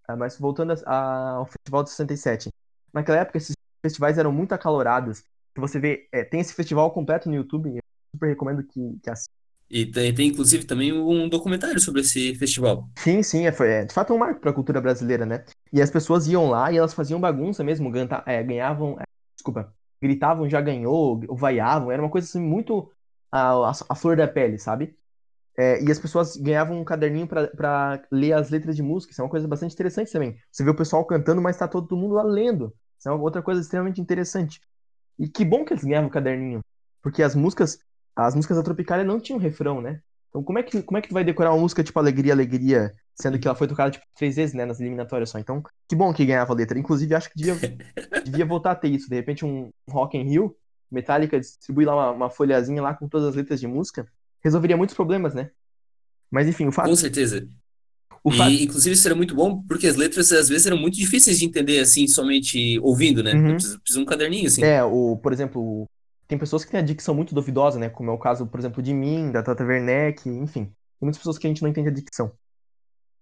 [0.08, 2.48] Ah, mas voltando a, a, ao Festival de 67.
[2.92, 5.22] Naquela época, esses festivais eram muito acalorados.
[5.56, 7.82] Você vê, é, tem esse festival completo no YouTube, eu
[8.14, 9.39] super recomendo que, que assista.
[9.70, 12.88] E tem, tem, inclusive, também um documentário sobre esse festival.
[12.98, 15.44] Sim, sim, é, é, de fato é um marco para a cultura brasileira, né?
[15.72, 19.04] E as pessoas iam lá e elas faziam bagunça mesmo, ganta, é, ganhavam, é,
[19.36, 22.90] desculpa, gritavam já ganhou, vaiavam, era uma coisa assim muito
[23.30, 24.96] a, a, flor da pele, sabe?
[25.56, 29.12] É, e as pessoas ganhavam um caderninho para ler as letras de música.
[29.12, 30.36] Isso é uma coisa bastante interessante também.
[30.50, 32.74] Você vê o pessoal cantando, mas está todo mundo lá lendo.
[32.98, 34.60] Isso é outra coisa extremamente interessante.
[35.18, 36.60] E que bom que eles ganhavam o caderninho.
[37.02, 37.78] Porque as músicas,
[38.14, 40.00] as músicas da Tropicália não tinham refrão, né?
[40.28, 42.92] Então como é que, como é que tu vai decorar uma música tipo Alegria, Alegria,
[43.14, 45.38] sendo que ela foi tocada tipo três vezes, né, nas eliminatórias só.
[45.38, 46.78] Então, que bom que ganhava a letra.
[46.78, 47.56] Inclusive, acho que devia,
[48.24, 49.08] devia voltar a ter isso.
[49.08, 50.56] De repente, um Rock in Rio,
[50.90, 54.06] Metallica distribui lá uma, uma folhazinha lá com todas as letras de música,
[54.42, 55.50] resolveria muitos problemas, né?
[56.30, 56.88] Mas enfim, o fato.
[56.88, 57.46] Com certeza.
[58.22, 58.50] O e, fato...
[58.50, 61.80] inclusive, isso era muito bom, porque as letras às vezes eram muito difíceis de entender,
[61.80, 63.34] assim, somente ouvindo, né?
[63.34, 63.54] Uhum.
[63.54, 64.62] Precisa, precisa um caderninho, assim.
[64.62, 65.88] É, o, por exemplo,
[66.30, 67.90] tem pessoas que têm a dicção muito duvidosa, né?
[67.90, 70.66] Como é o caso, por exemplo, de mim, da Tata Werneck, enfim.
[70.66, 72.30] Tem muitas pessoas que a gente não entende a dicção.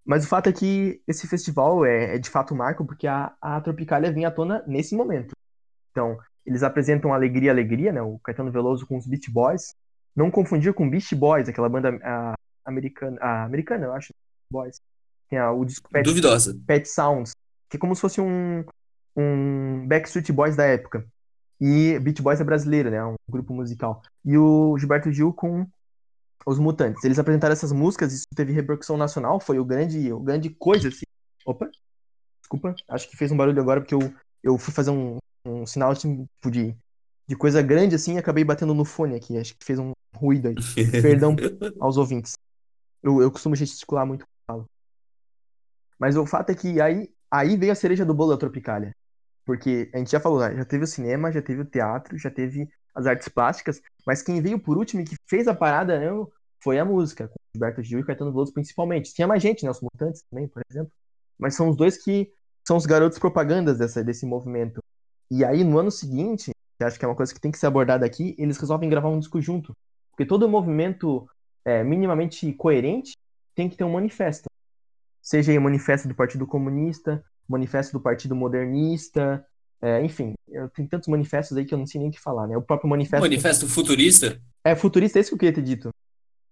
[0.05, 3.33] Mas o fato é que esse festival é, é de fato um marco, porque a,
[3.41, 5.31] a Tropicália vinha à tona nesse momento.
[5.89, 7.99] Então, eles apresentam Alegria, Alegria, né?
[7.99, 9.73] O Caetano Veloso com os Beach Boys.
[10.15, 14.13] Não confundir com Beach Boys, aquela banda a, americana, a, americana, eu acho,
[14.51, 14.79] Boys.
[15.27, 16.55] Tem a, o disco Pet, Duvidosa.
[16.67, 17.31] Pet Sounds,
[17.67, 18.63] que é como se fosse um,
[19.17, 21.03] um Backstreet Boys da época.
[21.59, 23.03] E Beach Boys é brasileiro, né?
[23.03, 24.01] Um grupo musical.
[24.23, 25.67] E o Gilberto Gil com
[26.45, 27.03] os Mutantes.
[27.03, 31.05] Eles apresentaram essas músicas, isso teve repercussão nacional, foi o grande, o grande coisa, assim.
[31.45, 31.69] Opa,
[32.41, 35.91] desculpa, acho que fez um barulho agora porque eu, eu fui fazer um, um sinal
[35.91, 36.75] assim, tipo, de,
[37.27, 39.37] de coisa grande assim e acabei batendo no fone aqui.
[39.37, 40.55] Acho que fez um ruído aí.
[41.01, 41.35] Perdão
[41.79, 42.33] aos ouvintes.
[43.03, 44.25] Eu, eu costumo gesticular muito.
[45.97, 48.95] Mas o fato é que aí, aí veio a cereja do bolo da Tropicália.
[49.45, 50.55] Porque a gente já falou, né?
[50.55, 54.41] já teve o cinema, já teve o teatro, já teve as artes plásticas, mas quem
[54.41, 56.07] veio por último e que fez a parada né,
[56.61, 59.13] foi a música, com Gilberto Gil e Caetano Veloso principalmente.
[59.13, 60.91] Tinha mais gente, né, os Mutantes também, por exemplo,
[61.37, 62.31] mas são os dois que
[62.67, 64.81] são os garotos propagandas dessa, desse movimento.
[65.31, 67.67] E aí, no ano seguinte, que acho que é uma coisa que tem que ser
[67.67, 69.75] abordada aqui, eles resolvem gravar um disco junto.
[70.11, 71.27] Porque todo movimento
[71.65, 73.13] é, minimamente coerente
[73.55, 74.49] tem que ter um manifesto.
[75.21, 79.45] Seja o manifesto do Partido Comunista, manifesto do Partido Modernista,
[79.81, 80.33] é, enfim,
[80.75, 82.57] tenho tantos manifestos aí que eu não sei nem o que falar, né?
[82.57, 83.21] O próprio manifesto.
[83.21, 84.39] Manifesto futurista?
[84.63, 85.89] É, futurista, é isso que eu queria ter dito.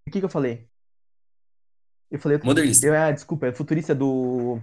[0.07, 0.67] O que, que eu falei?
[2.09, 2.39] Eu falei.
[2.43, 2.87] Modernista.
[2.87, 4.61] Eu, ah, desculpa, é futurista do.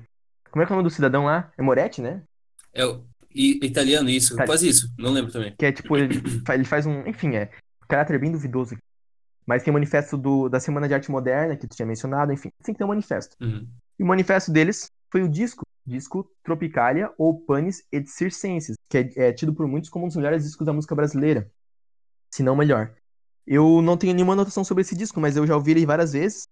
[0.51, 1.53] Como é que é o nome do cidadão lá?
[1.59, 2.23] É Moretti, né?
[2.73, 3.05] É o
[3.35, 4.35] italiano, isso.
[4.35, 4.93] Itali- Quase isso.
[4.99, 5.55] Não lembro também.
[5.59, 6.23] Que é tipo, ele,
[6.53, 7.07] ele faz um.
[7.07, 7.51] Enfim, é.
[7.87, 8.83] Caráter bem duvidoso aqui.
[9.47, 12.51] Mas tem o manifesto do, da Semana de Arte Moderna, que tu tinha mencionado, enfim.
[12.63, 13.37] Tem que ter um manifesto.
[13.43, 13.69] Uhum.
[13.99, 19.29] E o manifesto deles foi o disco, disco Tropicalia ou Panis et Circenses, que é,
[19.29, 21.51] é tido por muitos como um dos melhores discos da música brasileira,
[22.31, 22.95] se não melhor.
[23.47, 26.49] Eu não tenho nenhuma anotação sobre esse disco, mas eu já ouvi ele várias vezes.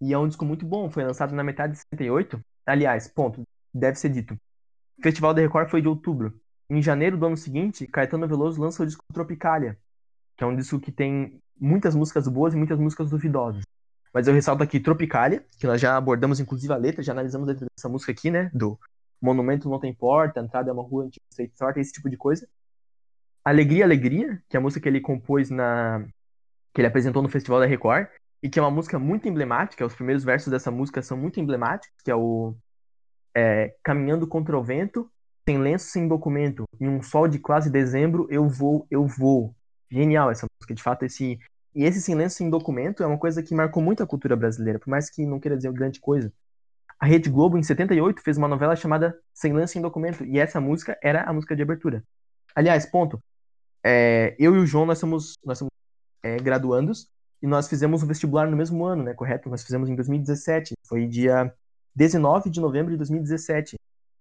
[0.00, 2.40] E é um disco muito bom, foi lançado na metade de 68.
[2.66, 3.42] Aliás, ponto,
[3.72, 4.34] deve ser dito.
[4.98, 6.38] O Festival da Record foi de outubro.
[6.68, 9.78] Em janeiro do ano seguinte, Caetano Veloso lança o disco Tropicalia,
[10.36, 13.62] que é um disco que tem muitas músicas boas e muitas músicas duvidosas.
[14.14, 17.66] Mas eu ressalto aqui Tropicalia, que nós já abordamos inclusive a letra, já analisamos letra
[17.76, 18.48] dessa música aqui, né?
[18.54, 18.78] Do
[19.20, 22.46] Monumento não tem porta, entrada é uma rua antiga, sei sorte, esse tipo de coisa.
[23.44, 26.06] Alegria, Alegria, que é a música que ele compôs na.
[26.72, 28.06] que ele apresentou no Festival da Record,
[28.42, 31.96] e que é uma música muito emblemática, os primeiros versos dessa música são muito emblemáticos,
[32.04, 32.54] que é o.
[33.34, 35.10] é, Caminhando contra o vento,
[35.48, 39.54] sem lenço, sem documento, em um sol de quase dezembro, eu vou, eu vou.
[39.90, 41.38] Genial essa música, de fato, esse.
[41.74, 44.88] E esse silêncio sem documento é uma coisa que marcou muito a cultura brasileira, por
[44.88, 46.32] mais que não queira dizer grande coisa.
[46.98, 50.60] A Rede Globo, em 78, fez uma novela chamada Sem Lance Sem Documento, e essa
[50.60, 52.04] música era a música de abertura.
[52.54, 53.18] Aliás, ponto.
[53.82, 55.70] É, eu e o João, nós somos, nós somos
[56.22, 57.08] é, graduandos,
[57.44, 59.12] e nós fizemos o vestibular no mesmo ano, né?
[59.12, 59.50] Correto?
[59.50, 60.72] Nós fizemos em 2017.
[60.86, 61.54] Foi dia
[61.94, 63.76] 19 de novembro de 2017.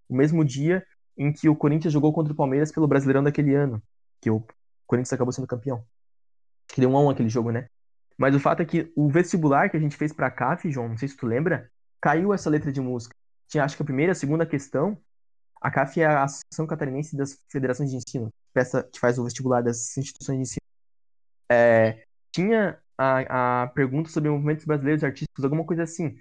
[0.10, 0.86] O mesmo dia
[1.18, 3.82] em que o Corinthians jogou contra o Palmeiras pelo Brasileirão daquele ano.
[4.20, 4.44] Que o
[4.86, 5.86] Corinthians acabou sendo campeão.
[6.68, 7.68] Acho que deu um a um aquele jogo, né?
[8.18, 10.98] Mas o fato é que o vestibular que a gente fez pra CAF, João, não
[10.98, 11.70] sei se tu lembra,
[12.02, 13.16] caiu essa letra de música.
[13.48, 14.98] Tinha, acho que a primeira, a segunda questão.
[15.62, 19.62] A CAF é a Associação Catarinense das Federações de Ensino, peça que faz o vestibular
[19.62, 20.64] das instituições de ensino.
[21.50, 26.18] É, tinha a, a pergunta sobre movimentos brasileiros artísticos, alguma coisa assim.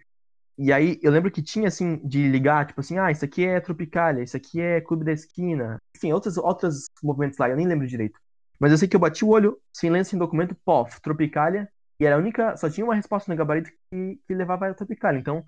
[0.58, 3.60] E aí eu lembro que tinha assim de ligar, tipo assim, ah, isso aqui é
[3.60, 7.86] Tropicália, isso aqui é Clube da Esquina, enfim, outros outros movimentos lá, eu nem lembro
[7.86, 8.18] direito.
[8.62, 12.06] Mas eu sei que eu bati o olho, sem lenço, sem documento, POF, Tropicália, e
[12.06, 15.18] era a única, só tinha uma resposta no gabarito que, que levava a Tropicália.
[15.18, 15.42] Então,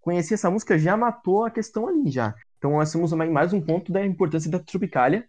[0.00, 2.32] conhecer essa música já matou a questão ali já.
[2.58, 5.24] Então nós temos mais um ponto da importância da Tropicália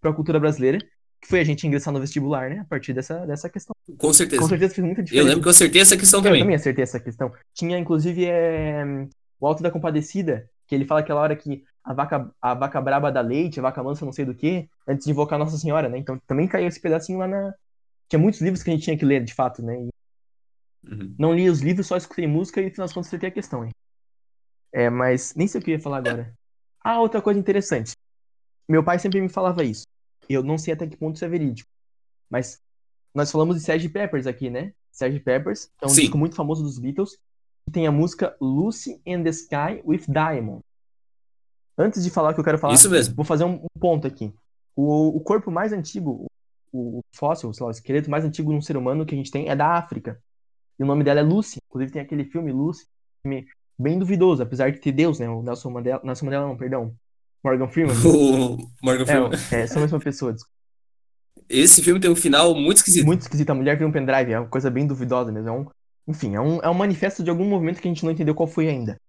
[0.00, 0.78] para a cultura brasileira,
[1.20, 2.60] que foi a gente ingressar no vestibular, né?
[2.60, 3.74] A partir dessa, dessa questão.
[3.98, 4.40] Com certeza.
[4.40, 5.26] Com certeza fez muita diferença.
[5.26, 6.42] Eu lembro que eu acertei essa questão Eu também.
[6.42, 7.32] também acertei essa questão.
[7.52, 8.84] Tinha, inclusive, é,
[9.40, 13.10] o Alto da Compadecida, que ele fala aquela hora que a vaca, a vaca braba
[13.10, 15.96] dá leite, a vaca mansa não sei do que, antes de invocar Nossa Senhora, né?
[15.96, 17.54] Então também caiu esse pedacinho lá na.
[18.10, 19.84] Tinha muitos livros que a gente tinha que ler, de fato, né?
[19.84, 19.88] E
[20.86, 21.14] Uhum.
[21.18, 23.64] não li os livros, só escutei música e no final das contas acertei a questão,
[23.64, 23.70] hein?
[24.70, 26.32] É, mas nem sei o que eu ia falar agora.
[26.84, 27.92] Ah, outra coisa interessante.
[28.68, 29.84] Meu pai sempre me falava isso.
[30.28, 31.68] Eu não sei até que ponto isso é verídico.
[32.30, 32.60] Mas
[33.14, 33.88] nós falamos de Sgt.
[33.88, 34.72] Peppers aqui, né?
[34.92, 35.20] Sgt.
[35.20, 36.02] Peppers é um Sim.
[36.02, 37.18] disco muito famoso dos Beatles.
[37.66, 40.62] Que tem a música Lucy in the Sky with Diamond.
[41.78, 43.14] Antes de falar o que eu quero falar, Isso mesmo.
[43.14, 44.34] vou fazer um, um ponto aqui.
[44.74, 46.26] O, o corpo mais antigo,
[46.72, 49.30] o, o fóssil, lá, o esqueleto mais antigo de um ser humano que a gente
[49.30, 50.20] tem é da África.
[50.78, 51.58] E o nome dela é Lucy.
[51.68, 52.86] Inclusive tem aquele filme Lucy,
[53.22, 53.46] filme
[53.78, 55.28] bem duvidoso, apesar de ter Deus, né?
[55.28, 56.94] O Nelson Mandela, Nelson Mandela não, perdão.
[57.44, 57.94] Morgan Freeman.
[58.04, 59.30] O Morgan Freeman.
[59.52, 60.58] É, é, são a mesma pessoa, desculpa.
[61.48, 63.06] Esse filme tem um final muito esquisito.
[63.06, 63.50] Muito esquisito.
[63.50, 65.48] A mulher vira um pendrive, é uma coisa bem duvidosa mesmo.
[65.48, 65.66] É um,
[66.06, 68.46] enfim, é um, é um manifesto de algum movimento que a gente não entendeu qual
[68.46, 69.00] foi ainda.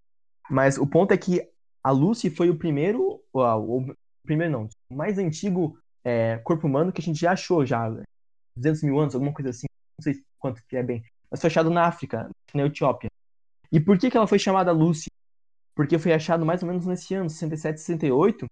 [0.49, 1.41] Mas o ponto é que
[1.83, 7.01] a Lucy foi o primeiro, o, primeiro não, o mais antigo é, corpo humano que
[7.01, 7.89] a gente já achou já,
[8.55, 9.67] 200 mil anos, alguma coisa assim,
[9.97, 13.09] não sei quanto que é bem, mas foi achado na África, na Etiópia.
[13.71, 15.09] E por que que ela foi chamada Lucy?
[15.75, 18.45] Porque foi achado mais ou menos nesse ano, 67, 68,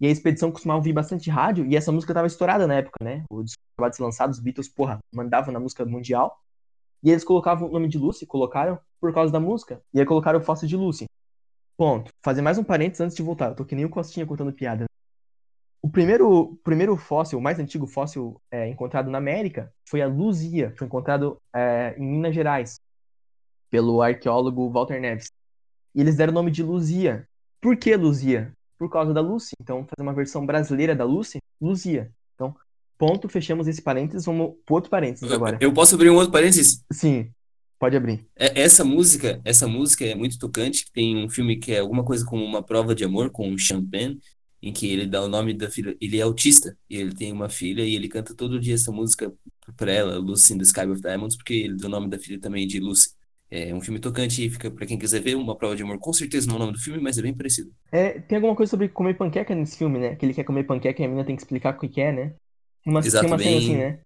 [0.00, 3.24] e a expedição costumava ouvir bastante rádio, e essa música tava estourada na época, né?
[3.30, 6.36] O disco acabado de ser lançado, os Beatles, porra, mandavam na música mundial,
[7.02, 10.40] e eles colocavam o nome de Lucy, colocaram por causa da música, e aí colocaram
[10.40, 11.04] o fóssil de Lucy.
[11.76, 12.12] Ponto.
[12.22, 13.50] Fazer mais um parênteses antes de voltar.
[13.50, 14.84] Eu tô que nem o Costinha contando piada.
[15.82, 20.72] O primeiro, primeiro fóssil, o mais antigo fóssil é, encontrado na América foi a Luzia.
[20.78, 22.80] Foi encontrado é, em Minas Gerais
[23.70, 25.30] pelo arqueólogo Walter Neves.
[25.94, 27.28] E eles deram o nome de Luzia.
[27.60, 28.52] Por que Luzia?
[28.78, 29.52] Por causa da Lucy.
[29.60, 32.10] Então, fazer uma versão brasileira da Lucy, Luzia.
[32.34, 32.54] Então,
[32.96, 34.26] ponto, fechamos esse parênteses.
[34.26, 35.58] Vamos pro outro parênteses agora.
[35.60, 36.84] Eu posso abrir um outro parênteses?
[36.92, 37.30] Sim,
[37.78, 38.26] pode abrir.
[38.36, 40.90] É- Essa música, essa música é muito tocante.
[40.92, 43.84] Tem um filme que é alguma coisa como uma prova de amor com o Sean
[43.84, 44.16] Penn,
[44.62, 45.96] em que ele dá o nome da filha.
[46.00, 49.32] Ele é autista e ele tem uma filha e ele canta todo dia essa música
[49.76, 52.40] pra ela, Lucy in the Sky with Diamonds, porque ele deu o nome da filha
[52.40, 53.10] também de Lucy.
[53.50, 55.98] É um filme tocante e fica pra quem quiser ver uma prova de amor.
[55.98, 57.70] Com certeza não é o nome do filme, mas é bem parecido.
[57.92, 60.16] É, tem alguma coisa sobre comer panqueca nesse filme, né?
[60.16, 62.34] Que ele quer comer panqueca e a menina tem que explicar o que é, né?
[62.84, 64.00] Uma, Exato, tem uma bem- assim, né?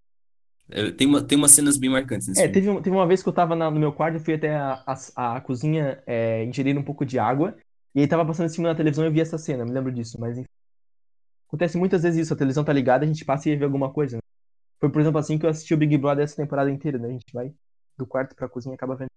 [0.71, 2.55] É, tem, uma, tem umas cenas bem marcantes nesse É, filme.
[2.55, 4.55] teve, um- teve uma vez que eu tava na- no meu quarto, eu fui até
[4.55, 4.83] a,
[5.17, 7.57] a, a cozinha é, ingerir um pouco de água,
[7.95, 9.91] e aí tava passando em cima na televisão e eu vi essa cena, me lembro
[9.93, 10.49] disso, mas enfim.
[11.49, 14.17] Acontece muitas vezes isso, a televisão tá ligada, a gente passa e vê alguma coisa,
[14.17, 14.23] né?
[14.79, 17.09] Foi, por exemplo, assim que eu assisti o Big Brother essa temporada inteira, né?
[17.09, 17.53] A gente vai
[17.97, 19.09] do quarto pra cozinha e acaba vendo.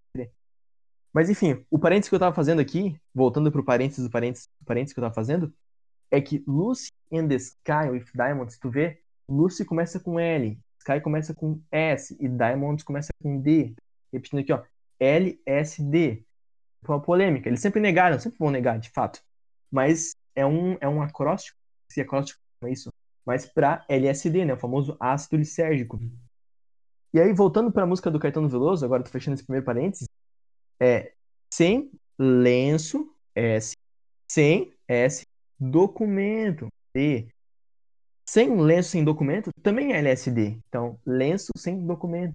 [1.14, 4.66] Mas enfim, o parênteses que eu tava fazendo aqui, voltando pro parênteses do parênteses, do
[4.66, 5.54] parênteses que eu tava fazendo,
[6.10, 11.00] é que Lucy in the Sky with Diamonds, tu vê, Lucy começa com L, Sky
[11.00, 13.76] começa com S e Diamonds começa com D.
[14.12, 14.64] Repetindo aqui, ó,
[15.00, 16.26] LSD.
[16.84, 17.48] Foi uma polêmica.
[17.48, 19.22] Eles sempre negaram, sempre vão negar, de fato.
[19.72, 21.58] Mas é um, é um acróstico,
[21.90, 22.92] se acróstico é isso,
[23.26, 26.00] mas para LSD, né, o famoso ácido lisérgico.
[27.14, 30.08] E aí, voltando para a música do Caetano Veloso, agora tô fechando esse primeiro parênteses,
[30.80, 31.14] é
[31.54, 33.76] sem lenço, S,
[34.32, 35.26] sem S,
[35.60, 37.28] documento, D.
[38.32, 40.58] Sem lenço sem documento também é LSD.
[40.70, 42.32] Então, lenço sem documento.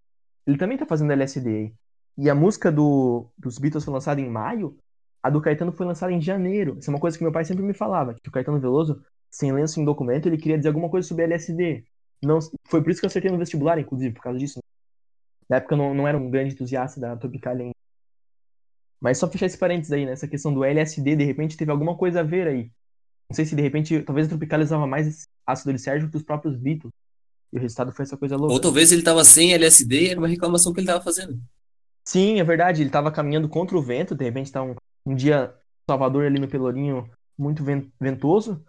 [0.46, 1.72] Ele também tá fazendo LSD aí.
[2.18, 4.76] E a música do, dos Beatles foi lançada em maio,
[5.22, 6.76] a do Caetano foi lançada em janeiro.
[6.78, 9.50] Isso é uma coisa que meu pai sempre me falava, que o Caetano Veloso, sem
[9.52, 11.86] lenço sem documento, ele queria dizer alguma coisa sobre LSD.
[12.22, 14.60] Não, foi por isso que eu acertei no vestibular, inclusive, por causa disso.
[15.48, 17.74] Na época eu não, não era um grande entusiasta da Tropicália ainda.
[19.00, 20.12] Mas só fechar esse parênteses aí, né?
[20.12, 22.70] Essa questão do LSD, de repente teve alguma coisa a ver aí.
[23.30, 26.56] Não sei se de repente, talvez a Tropicália usava mais ácido lisérgico que os próprios
[26.56, 26.92] Beatles.
[27.52, 28.52] E o resultado foi essa coisa louca.
[28.52, 31.40] Ou talvez ele tava sem LSD e era uma reclamação que ele tava fazendo.
[32.04, 32.82] Sim, é verdade.
[32.82, 34.74] Ele tava caminhando contra o vento, de repente tá um,
[35.04, 35.54] um dia
[35.88, 38.64] Salvador ali no Pelourinho muito ven- ventoso.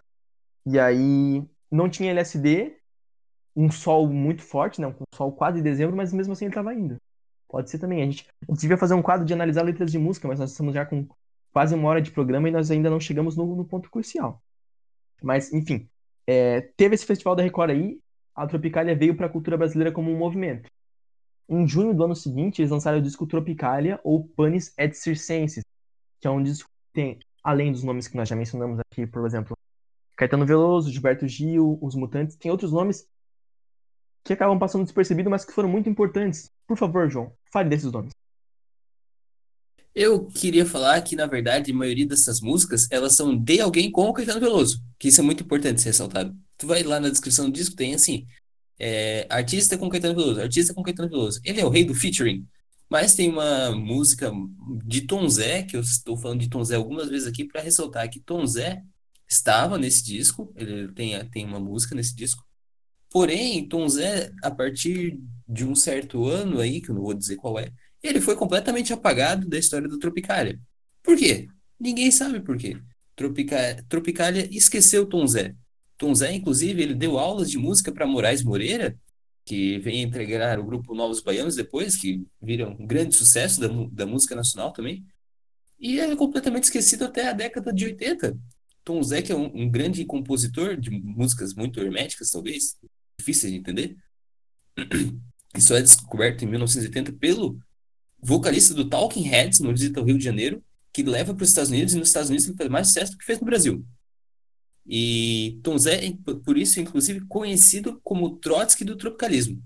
[0.64, 2.76] E aí não tinha LSD,
[3.56, 4.86] um sol muito forte, né?
[4.86, 6.96] Um sol quase dezembro, mas mesmo assim ele tava indo.
[7.48, 8.02] Pode ser também.
[8.02, 10.50] A gente, a gente devia fazer um quadro de analisar letras de música, mas nós
[10.50, 11.06] estamos já com
[11.52, 14.42] quase uma hora de programa e nós ainda não chegamos no, no ponto crucial.
[15.22, 15.88] Mas, enfim,
[16.30, 17.98] é, teve esse festival da Record aí,
[18.34, 20.68] a Tropicália veio para a cultura brasileira como um movimento.
[21.48, 25.64] Em junho do ano seguinte, eles lançaram o disco Tropicália ou Panis et Circenses,
[26.20, 29.24] que é um disco que tem, além dos nomes que nós já mencionamos aqui, por
[29.24, 29.56] exemplo,
[30.18, 33.08] Caetano Veloso, Gilberto Gil, Os Mutantes, tem outros nomes
[34.22, 36.50] que acabam passando despercebidos, mas que foram muito importantes.
[36.66, 38.12] Por favor, João, fale desses nomes.
[40.00, 44.02] Eu queria falar que, na verdade, a maioria dessas músicas, elas são de alguém com
[44.02, 46.32] o Caetano Veloso, que isso é muito importante ser ressaltado.
[46.56, 48.24] tu vai lá na descrição do disco, tem assim,
[48.78, 51.40] é, artista com Caetano Veloso, artista com Caetano Veloso.
[51.44, 52.46] Ele é o rei do featuring.
[52.88, 54.30] Mas tem uma música
[54.84, 58.08] de Tom Zé, que eu estou falando de Tom Zé algumas vezes aqui, para ressaltar
[58.08, 58.80] que Tom Zé
[59.28, 62.46] estava nesse disco, ele tem, tem uma música nesse disco.
[63.10, 65.18] Porém, Tom Zé, a partir
[65.48, 67.72] de um certo ano aí, que eu não vou dizer qual é,
[68.02, 70.60] ele foi completamente apagado da história do Tropicália.
[71.02, 71.48] Por quê?
[71.78, 72.76] Ninguém sabe por quê.
[73.16, 73.84] Tropica...
[73.88, 75.54] Tropicália esqueceu Tom Zé.
[75.96, 78.96] Tom Zé, inclusive, ele deu aulas de música para Moraes Moreira,
[79.44, 84.06] que vem entregar o grupo Novos Baianos depois, que viram um grande sucesso da, da
[84.06, 85.04] música nacional também.
[85.80, 88.36] E é completamente esquecido até a década de 80.
[88.84, 92.76] Tom Zé, que é um, um grande compositor de músicas muito herméticas, talvez,
[93.18, 93.96] difíceis de entender.
[95.56, 97.58] Isso é descoberto em 1980 pelo
[98.20, 100.62] vocalista do Talking Heads, no Visita ao Rio de Janeiro,
[100.92, 103.18] que leva para os Estados Unidos, e nos Estados Unidos ele faz mais sucesso do
[103.18, 103.84] que fez no Brasil.
[104.86, 106.12] E Tom Zé,
[106.44, 109.62] por isso, inclusive, conhecido como Trotsky do tropicalismo,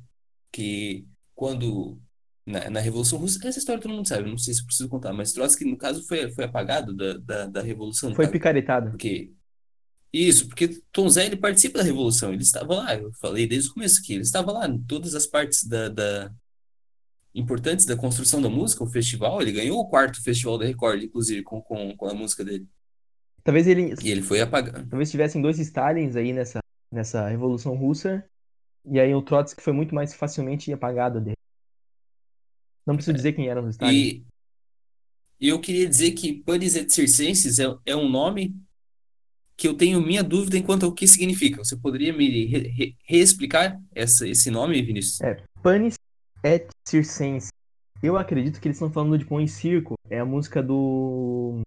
[0.51, 2.01] que quando
[2.45, 5.33] na, na, Revolução Russa, essa história todo mundo sabe, não sei se preciso contar, mas
[5.33, 8.13] Trotsky, no caso, foi, foi apagado da, da, da Revolução.
[8.15, 8.91] Foi picaretado.
[8.91, 9.33] Porque,
[10.13, 13.75] isso, porque Tom Zé, ele participa da Revolução, ele estava lá, eu falei desde o
[13.75, 16.33] começo aqui, ele estava lá em todas as partes da, da
[17.35, 21.43] importantes da construção da música, o festival, ele ganhou o quarto festival da Record, inclusive,
[21.43, 22.69] com, com, com a música dele.
[23.43, 23.95] Talvez ele.
[24.03, 24.87] E ele foi apagado.
[24.89, 26.61] Talvez tivessem dois Stalins aí nessa,
[26.91, 28.25] nessa Revolução Russa.
[28.85, 31.37] E aí o Trotsky foi muito mais facilmente apagado dele.
[32.87, 33.17] Não preciso é.
[33.17, 34.23] dizer quem eram os Stalins.
[35.41, 38.55] E eu queria dizer que Panis et Circenses é, é um nome
[39.57, 41.65] que eu tenho minha dúvida enquanto ao que significa.
[41.65, 45.21] Você poderia me re, re, reexplicar essa, esse nome, Vinícius?
[45.21, 45.97] É, Panis
[46.43, 47.51] et Circenses.
[48.03, 49.95] Eu acredito que eles estão falando de Pão e Circo.
[50.11, 51.61] É a música do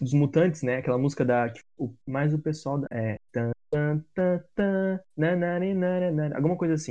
[0.00, 0.78] dos Mutantes, né?
[0.78, 1.52] Aquela música da.
[1.76, 2.88] O, mais o pessoal da.
[2.90, 3.18] É.
[3.30, 6.90] Tan, tan, tan, tan, alguma coisa assim.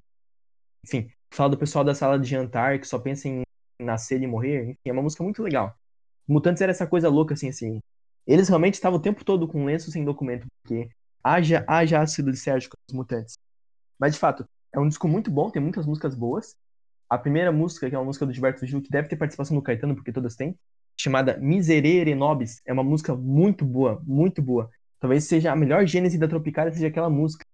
[0.86, 3.42] Enfim, fala do pessoal da sala de jantar que só pensa em
[3.80, 4.64] nascer e morrer.
[4.64, 5.76] Enfim, é uma música muito legal.
[6.28, 7.80] Mutantes era essa coisa louca, assim, assim.
[8.26, 10.90] Eles realmente estavam o tempo todo com lenço sem documento, porque
[11.24, 13.36] haja, haja ácido lisérgico os mutantes.
[14.00, 16.56] Mas, de fato, é um disco muito bom, tem muitas músicas boas.
[17.12, 19.62] A primeira música, que é uma música do Gilberto Gil, que deve ter participação do
[19.62, 20.58] Caetano, porque todas têm,
[20.98, 22.62] chamada Miserere Nobis.
[22.66, 24.70] É uma música muito boa, muito boa.
[24.98, 27.46] Talvez seja a melhor gênese da Tropicália, seja aquela música.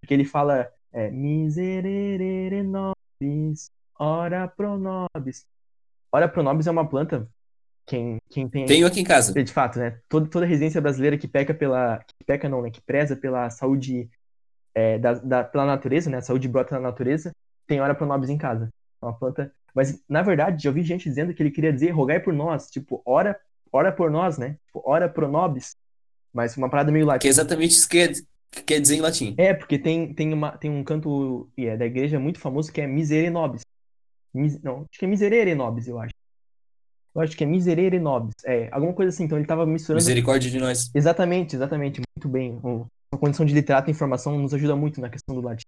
[0.00, 5.46] Porque ele fala é, Miserere Nobis, ora pro nobis.
[6.10, 7.28] Ora pro nobis é uma planta
[7.86, 8.66] quem, quem tem.
[8.66, 9.32] Tenho aqui em casa.
[9.32, 9.96] De fato, né?
[10.08, 11.98] Toda, toda residência brasileira que peca pela.
[11.98, 12.70] Que peca não, né?
[12.70, 14.10] Que preza pela saúde
[14.74, 16.16] é, da, da, pela natureza, né?
[16.16, 17.32] A saúde brota na natureza,
[17.64, 18.68] tem ora pro nobis em casa.
[19.04, 22.32] Uma planta mas, na verdade, já ouvi gente dizendo que ele queria dizer rogai por
[22.32, 23.38] nós, tipo, ora,
[23.72, 24.56] ora por nós, né?
[24.66, 25.74] Tipo, ora pro nobis.
[26.32, 27.22] Mas uma parada meio latim.
[27.22, 28.14] Que é exatamente isso que quer,
[28.64, 29.34] quer dizer em latim.
[29.36, 32.86] É, porque tem, tem, uma, tem um canto é, da igreja muito famoso que é
[32.86, 33.62] Miserere Nobis.
[34.32, 36.14] Mis, não, acho que é Miserere Nobis, eu acho.
[37.14, 38.34] Eu acho que é Miserere Nobis.
[38.44, 39.24] É, alguma coisa assim.
[39.24, 40.02] Então ele tava misturando.
[40.02, 40.90] Misericórdia de nós.
[40.94, 42.00] Exatamente, exatamente.
[42.16, 42.60] Muito bem.
[43.12, 45.64] A condição de literato e informação nos ajuda muito na questão do latim.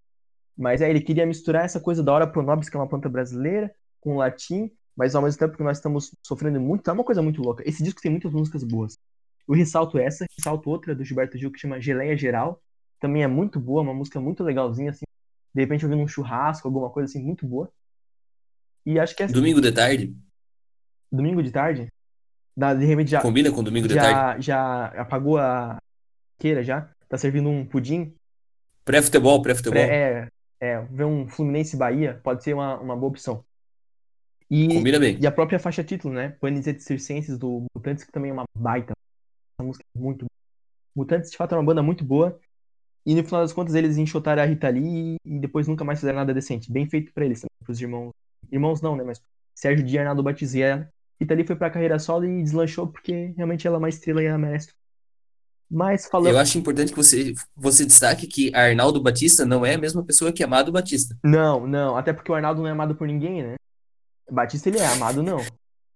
[0.57, 3.09] Mas é, ele queria misturar essa coisa da hora pro nobis, que é uma planta
[3.09, 7.05] brasileira, com o latim, mas ao mesmo tempo que nós estamos sofrendo muito, é uma
[7.05, 7.63] coisa muito louca.
[7.69, 8.97] Esse disco tem muitas músicas boas.
[9.47, 12.61] Eu ressalto essa, ressalto outra do Gilberto Gil que chama Geleia Geral,
[12.99, 15.05] também é muito boa, uma música muito legalzinha, assim,
[15.55, 17.71] de repente ouvindo um churrasco, alguma coisa assim, muito boa.
[18.85, 20.17] E acho que é Domingo de tarde?
[21.13, 21.89] Domingo de tarde?
[22.57, 23.21] Da, de repente já.
[23.21, 24.47] Combina com domingo já, de tarde?
[24.47, 25.77] Já apagou a
[26.39, 26.89] queira já?
[27.09, 28.15] Tá servindo um pudim?
[28.85, 29.83] Pré-futebol, pré-futebol.
[29.83, 30.29] Pré, é,
[30.61, 33.45] é, ver um Fluminense Bahia pode ser uma, uma boa opção.
[34.51, 35.19] E, Combina bem.
[35.21, 36.31] E a própria faixa título, né?
[36.41, 38.93] Panis et Circenses do Mutantes, que também é uma baita.
[39.59, 40.27] Uma música muito
[40.95, 42.39] Mutantes, de fato, é uma banda muito boa.
[43.05, 46.19] E no final das contas, eles enxotaram a Rita Lee e depois nunca mais fizeram
[46.19, 46.73] nada decente.
[46.73, 48.13] Bem feito para eles pros irmãos.
[48.51, 49.05] Irmãos não, né?
[49.05, 49.21] Mas
[49.55, 50.91] Sérgio Di Arnaldo Batizia.
[51.21, 54.27] Rita Lee foi pra carreira solo e deslanchou porque realmente ela é uma estrela e
[54.27, 54.73] ela merece.
[55.71, 56.33] Mas falando.
[56.33, 60.33] Eu acho importante que você, você destaque que Arnaldo Batista não é a mesma pessoa
[60.33, 61.17] que Amado Batista.
[61.25, 61.97] Não, não.
[61.97, 63.55] Até porque o Arnaldo não é amado por ninguém, né?
[64.31, 65.41] Batista ele é amado, não.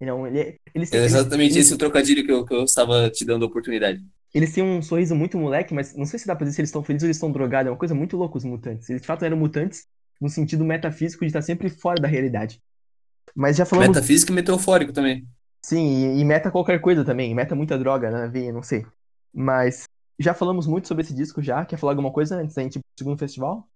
[0.00, 3.24] Ele, é, eles, é exatamente eles, esse o trocadilho que eu, que eu estava te
[3.24, 4.02] dando a oportunidade.
[4.32, 6.70] Eles têm um sorriso muito moleque, mas não sei se dá pra dizer se eles
[6.70, 7.68] estão felizes ou eles estão drogados.
[7.68, 8.88] É uma coisa muito louca os mutantes.
[8.88, 9.86] Eles de fato eram mutantes
[10.20, 12.60] no sentido metafísico de estar sempre fora da realidade.
[13.34, 13.94] Mas já falamos.
[13.94, 15.26] Metafísico e meteofórico também.
[15.62, 17.34] Sim, e, e meta qualquer coisa também.
[17.34, 18.86] Meta muita droga veia, não sei.
[19.32, 19.84] Mas
[20.18, 21.64] já falamos muito sobre esse disco já.
[21.64, 23.68] Quer falar alguma coisa antes da gente ir pro segundo festival?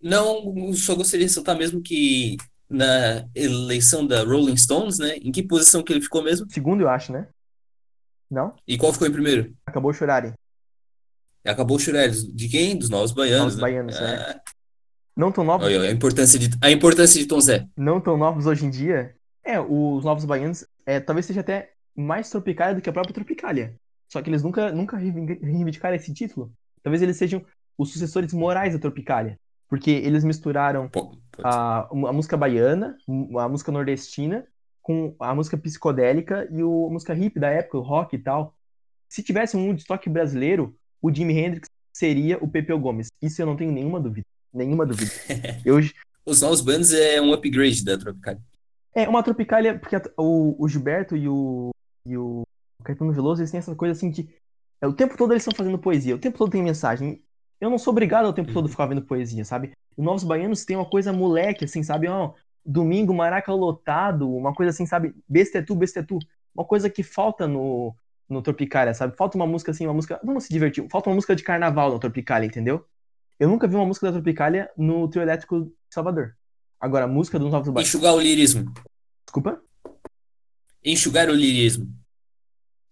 [0.00, 2.36] Não, só gostaria de soltar mesmo que
[2.68, 5.16] na eleição da Rolling Stones, né?
[5.16, 6.46] Em que posição que ele ficou mesmo?
[6.50, 7.28] Segundo, eu acho, né?
[8.30, 8.54] Não?
[8.66, 9.56] E qual ficou em primeiro?
[9.66, 10.34] Acabou chorarem.
[11.44, 12.24] Acabou Churelles.
[12.24, 12.76] De quem?
[12.76, 13.60] Dos Novos Baianos, Novos né?
[13.62, 14.14] Baianos, é.
[14.32, 14.42] Ah,
[15.16, 17.66] Não tão novos, olha, a importância de, a importância de Tom Zé.
[17.74, 19.16] não tão novos hoje em dia.
[19.42, 23.74] É, os Novos Baianos é, talvez seja até mais Tropicália do que a própria Tropicália.
[24.08, 26.50] Só que eles nunca, nunca reivindic- reivindicaram esse título.
[26.82, 27.44] Talvez eles sejam
[27.76, 29.38] os sucessores morais da Tropicália.
[29.68, 32.96] Porque eles misturaram Pô, a, a música baiana,
[33.38, 34.46] a música nordestina,
[34.80, 38.54] com a música psicodélica e o, a música hip da época, o rock e tal.
[39.08, 43.08] Se tivesse um Woodstock brasileiro, o Jimi Hendrix seria o Pepeu Gomes.
[43.20, 44.24] Isso eu não tenho nenhuma dúvida.
[44.54, 45.10] Nenhuma dúvida.
[45.64, 45.78] Eu,
[46.24, 48.40] Os Novos Bandos é um upgrade da Tropicália.
[48.94, 51.68] é uma tropicália, porque a- o, o Gilberto e o,
[52.08, 52.42] e o
[52.84, 54.28] Caetano Veloso, eles têm essa coisa assim de.
[54.80, 57.22] É, o tempo todo eles estão fazendo poesia, o tempo todo tem mensagem.
[57.60, 59.72] Eu não sou obrigado ao tempo todo ficar vendo poesia, sabe?
[59.96, 62.06] Os Novos Baianos tem uma coisa moleque, assim, sabe?
[62.06, 62.32] Ó,
[62.64, 65.14] domingo, maraca lotado, uma coisa assim, sabe?
[65.28, 66.18] Besta é tu, besta é tu.
[66.54, 67.94] Uma coisa que falta no,
[68.28, 69.16] no Tropicália, sabe?
[69.16, 70.20] Falta uma música assim, uma música.
[70.22, 70.86] Vamos se divertir.
[70.88, 72.84] Falta uma música de carnaval no Tropicália, entendeu?
[73.40, 76.36] Eu nunca vi uma música da Tropicália no Trio Elétrico de Salvador.
[76.80, 77.88] Agora, a música dos Novos Baianos.
[77.88, 78.72] Enxugar o lirismo.
[79.24, 79.60] Desculpa?
[80.84, 81.88] Enxugar o lirismo.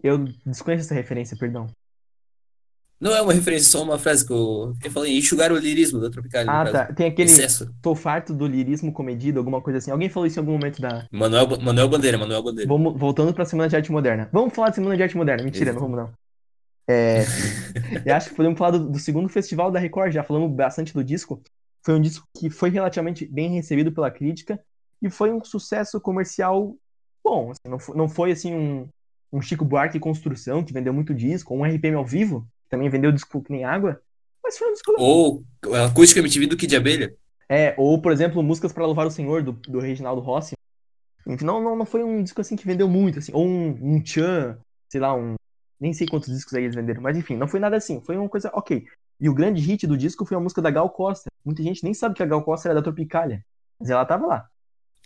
[0.03, 1.67] Eu desconheço essa referência, perdão.
[2.99, 5.19] Não é uma referência, só uma frase que eu, eu falei.
[5.19, 6.51] Enxugar o lirismo da Tropicália.
[6.51, 6.93] Ah, tá.
[6.93, 7.71] Tem aquele Excesso.
[7.83, 9.91] tô farto do lirismo comedido, alguma coisa assim.
[9.91, 11.07] Alguém falou isso em algum momento da.
[11.13, 12.69] Manuel, Manuel Bandeira, Manuel Bandeira.
[12.69, 14.31] Vamos, voltando pra Semana de Arte Moderna.
[14.33, 15.45] Vamos falar de Semana de Arte Moderna.
[15.45, 16.13] Mentira, não vamos não.
[16.89, 17.25] É,
[18.07, 21.05] eu acho que podemos falar do, do segundo festival da Record, já falamos bastante do
[21.05, 21.43] disco.
[21.85, 24.59] Foi um disco que foi relativamente bem recebido pela crítica
[25.03, 26.75] e foi um sucesso comercial
[27.27, 27.51] bom.
[27.51, 28.89] assim, não, foi, não foi assim um,
[29.33, 32.89] um Chico Buarque Construção, que vendeu muito disco, ou um RPM ao vivo, que também
[32.89, 34.01] vendeu disco que nem água.
[34.43, 37.15] Mas foi um disco Ou a acústica MTV do Kid de Abelha.
[37.49, 40.55] É, ou, por exemplo, Músicas para Louvar o Senhor, do, do Reginaldo Rossi.
[41.27, 43.33] Enfim, não, não, não foi um disco assim que vendeu muito, assim.
[43.35, 44.59] Ou um, um Tchan,
[44.89, 45.35] sei lá, um.
[45.79, 48.01] Nem sei quantos discos aí eles venderam, mas enfim, não foi nada assim.
[48.01, 48.87] Foi uma coisa ok.
[49.21, 51.29] E o grande hit do disco foi a música da Gal Costa.
[51.45, 53.45] Muita gente nem sabe que a Gal Costa era da Tropicália.
[53.79, 54.49] Mas ela tava lá.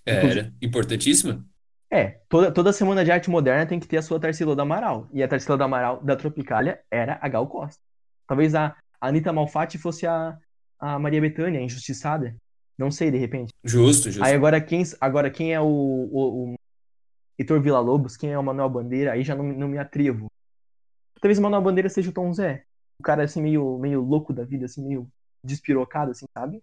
[0.05, 1.45] Era importantíssima.
[1.91, 5.09] É, toda, toda semana de arte moderna tem que ter a sua Tarsila do Amaral.
[5.13, 7.81] E a Tarsila do Amaral da Tropicália era a Gal Costa.
[8.27, 10.39] Talvez a Anitta Malfatti fosse a,
[10.79, 12.37] a Maria Bethânia, a injustiçada.
[12.79, 13.53] Não sei, de repente.
[13.65, 14.25] Justo, justo.
[14.25, 16.55] Aí agora quem, agora quem é o, o, o
[17.37, 20.31] Heitor Villa-Lobos, quem é o Manuel Bandeira, aí já não, não me atrevo.
[21.21, 22.65] Talvez o Manuel Bandeira seja o Tom Zé.
[23.01, 25.09] O cara assim meio, meio louco da vida, assim, meio
[25.43, 26.63] despirocado, assim, sabe?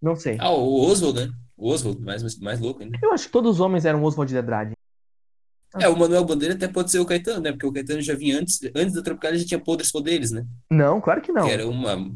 [0.00, 0.36] Não sei.
[0.38, 1.34] Ah, o Oswald, né?
[1.56, 2.98] O Oswald, mais, mais louco ainda.
[3.02, 4.74] Eu acho que todos os homens eram Oswald de Andrade.
[5.78, 7.52] É, o Manuel Bandeira até pode ser o Caetano, né?
[7.52, 10.46] Porque o Caetano já vinha antes, antes da Tropicália já tinha Podres Poderes, né?
[10.70, 11.44] Não, claro que não.
[11.46, 12.10] Que era uma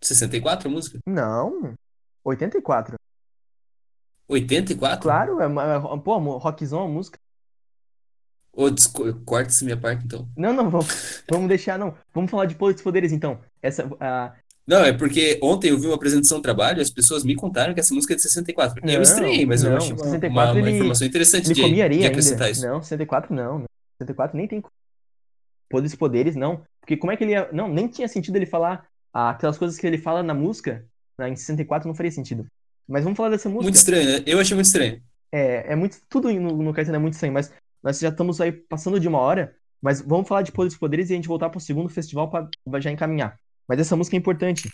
[0.00, 0.98] 64 a música.
[1.06, 1.74] Não.
[2.24, 2.96] 84.
[4.28, 5.02] 84?
[5.02, 7.18] Claro, é é- pô, rockzão a música.
[8.52, 10.28] Ô, desco- corta essa minha parte, então.
[10.36, 11.94] Não, não, vamos, vamos deixar, não.
[12.12, 13.40] Vamos falar de Poderes Poderes, então.
[13.62, 14.34] Essa, a,
[14.70, 17.74] Não, é porque ontem eu vi uma apresentação de trabalho e as pessoas me contaram
[17.74, 18.80] que essa música é de 64.
[18.86, 21.54] Não, eu estranhei, mas eu não, achei uma, 64 uma, uma ele- informação interessante de,
[21.54, 22.06] de ainda.
[22.06, 22.64] acrescentar isso.
[22.64, 23.64] Não, 64 não.
[23.98, 24.62] 64 nem tem
[25.68, 26.62] poderes poderes, não.
[26.80, 27.48] Porque como é que ele ia...
[27.52, 30.86] Não, nem tinha sentido ele falar ah, aquelas coisas que ele fala na música,
[31.18, 32.46] né, em 64 não faria sentido.
[32.88, 33.64] Mas vamos falar dessa música.
[33.64, 34.22] Muito estranho, né?
[34.24, 35.02] Eu achei muito estranho.
[35.32, 35.98] É, é muito...
[36.08, 37.52] Tudo no, no Caetano é muito estranho, mas
[37.82, 39.52] nós já estamos aí passando de uma hora,
[39.82, 42.92] mas vamos falar de poderes poderes e a gente voltar pro segundo festival para já
[42.92, 43.36] encaminhar.
[43.70, 44.68] Mas essa música é importante.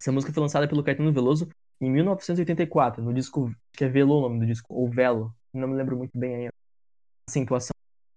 [0.00, 1.46] Essa música foi lançada pelo Caetano Veloso
[1.78, 5.74] em 1984, no disco que é Velo o nome do disco, ou Velo, não me
[5.74, 6.50] lembro muito bem a
[7.28, 7.74] acentuação.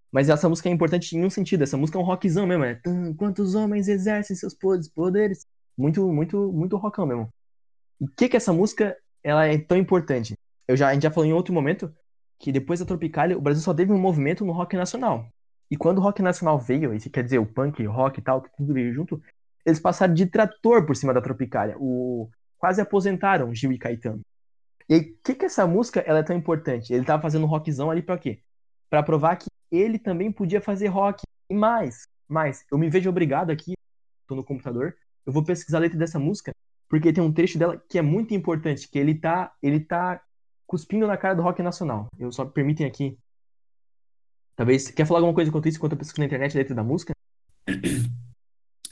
[0.10, 2.76] Mas essa música é importante em um sentido, essa música é um rockzão mesmo, é
[2.76, 4.56] "Tum, quantos homens exercem seus
[4.96, 5.46] poderes.
[5.78, 7.28] Muito, muito, muito rockão mesmo.
[8.00, 10.36] E que que essa música ela é tão importante?
[10.70, 11.94] Eu já, a gente já falou em outro momento
[12.40, 15.28] que depois da Tropicália, o Brasil só teve um movimento no rock nacional.
[15.70, 18.74] E quando o rock nacional veio, isso quer dizer o punk, rock e tal, tudo
[18.74, 19.22] veio junto,
[19.66, 21.76] eles passaram de trator por cima da Tropicália.
[21.80, 22.30] O...
[22.58, 24.22] Quase aposentaram Gil e Caetano.
[24.88, 26.94] E aí, que que essa música ela é tão importante?
[26.94, 28.42] Ele tava fazendo rockzão ali pra quê?
[28.90, 31.24] Pra provar que ele também podia fazer rock.
[31.50, 33.74] E mais, mais, eu me vejo obrigado aqui,
[34.28, 34.96] tô no computador,
[35.26, 36.52] eu vou pesquisar a letra dessa música,
[36.90, 40.22] porque tem um trecho dela que é muito importante, que ele tá, ele tá
[40.68, 42.08] cuspindo na cara do rock nacional.
[42.18, 43.18] Eu só permitem aqui.
[44.56, 44.92] Talvez.
[44.92, 47.14] Quer falar alguma coisa enquanto isso, enquanto eu pesquiso na internet a letra da música?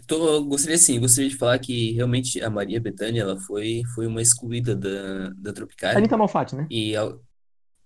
[0.10, 4.22] Tô, gostaria sim, gostaria de falar que realmente a Maria Bethânia ela foi, foi uma
[4.22, 6.00] excluída da, da Tropicália.
[6.00, 6.68] Anitta Malfatti, né?
[6.70, 7.22] E ao-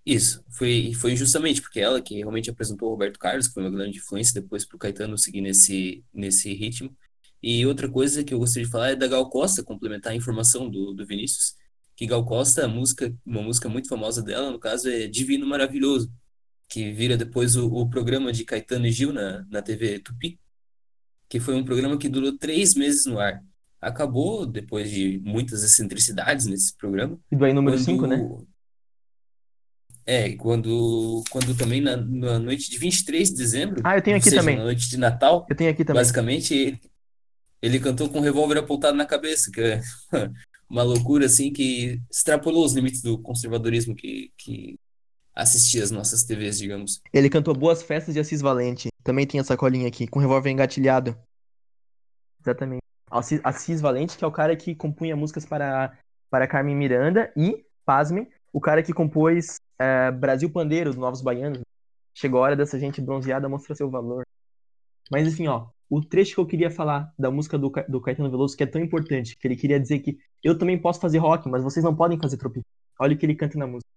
[0.06, 3.70] isso, foi, foi justamente porque ela que realmente apresentou o Roberto Carlos, que foi uma
[3.70, 6.96] grande influência depois para o Caetano seguir nesse, nesse ritmo.
[7.42, 10.70] E outra coisa que eu gostaria de falar é da Gal Costa, complementar a informação
[10.70, 11.56] do, do Vinícius,
[11.96, 16.12] que Gal Costa, a música, uma música muito famosa dela, no caso, é Divino Maravilhoso,
[16.68, 20.38] que vira depois o, o programa de Caetano e Gil na, na TV Tupi,
[21.28, 23.42] que foi um programa que durou três meses no ar.
[23.80, 27.18] Acabou depois de muitas excentricidades nesse programa.
[27.30, 28.26] E do aí número quando- 5, né?
[30.06, 34.28] É, quando, quando também na, na noite de 23 de dezembro, Ah, eu tenho aqui
[34.28, 34.56] seja, também.
[34.56, 36.00] na noite de Natal, Eu tenho aqui também.
[36.00, 36.80] basicamente ele,
[37.62, 39.80] ele cantou com um revólver apontado na cabeça, que é
[40.68, 44.78] uma loucura assim que extrapolou os limites do conservadorismo que, que
[45.34, 47.00] assistia às nossas TVs, digamos.
[47.12, 48.88] Ele cantou Boas Festas de Assis Valente.
[49.02, 51.16] Também tem essa colinha aqui, com revólver engatilhado.
[52.40, 52.82] Exatamente.
[53.10, 55.96] Assis, Assis Valente, que é o cara que compunha músicas para,
[56.30, 61.60] para Carmen Miranda e, pasmem, o cara que compôs é, Brasil Pandeiro, do Novos Baianos.
[62.14, 64.24] Chegou a hora dessa gente bronzeada mostrar seu valor.
[65.10, 68.56] Mas enfim, ó, o trecho que eu queria falar da música do, do Caetano Veloso,
[68.56, 71.62] que é tão importante, que ele queria dizer que eu também posso fazer rock, mas
[71.62, 72.64] vocês não podem fazer tropical.
[73.00, 73.88] Olha o que ele canta na música.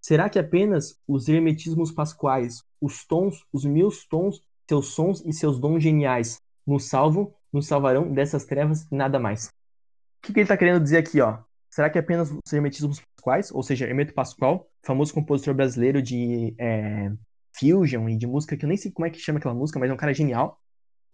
[0.00, 5.58] Será que apenas os hermetismos pasquais, os tons, os meus tons, seus sons e seus
[5.58, 9.48] dons geniais nos salvam, nos salvarão dessas trevas e nada mais?
[9.48, 11.38] O que, que ele está querendo dizer aqui, ó?
[11.70, 17.10] Será que apenas os hermetismos pasquais, ou seja, Hermeto Pascoal, famoso compositor brasileiro de é,
[17.58, 19.90] fusion e de música, que eu nem sei como é que chama aquela música, mas
[19.90, 20.60] é um cara genial.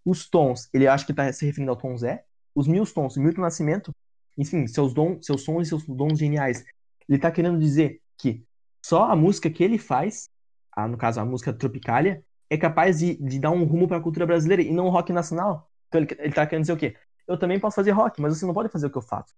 [0.05, 2.25] Os tons, ele acha que está se referindo ao tom Zé.
[2.55, 3.93] Os mil tons, Milton Nascimento,
[4.37, 6.65] enfim, seus, dons, seus sons e seus dons geniais.
[7.09, 8.45] Ele está querendo dizer que
[8.85, 10.29] só a música que ele faz,
[10.71, 14.01] a, no caso a música Tropicália, é capaz de, de dar um rumo para a
[14.01, 15.71] cultura brasileira e não o rock nacional.
[15.89, 16.95] Então ele, ele tá querendo dizer o quê?
[17.27, 19.35] Eu também posso fazer rock, mas você não pode fazer o que eu faço.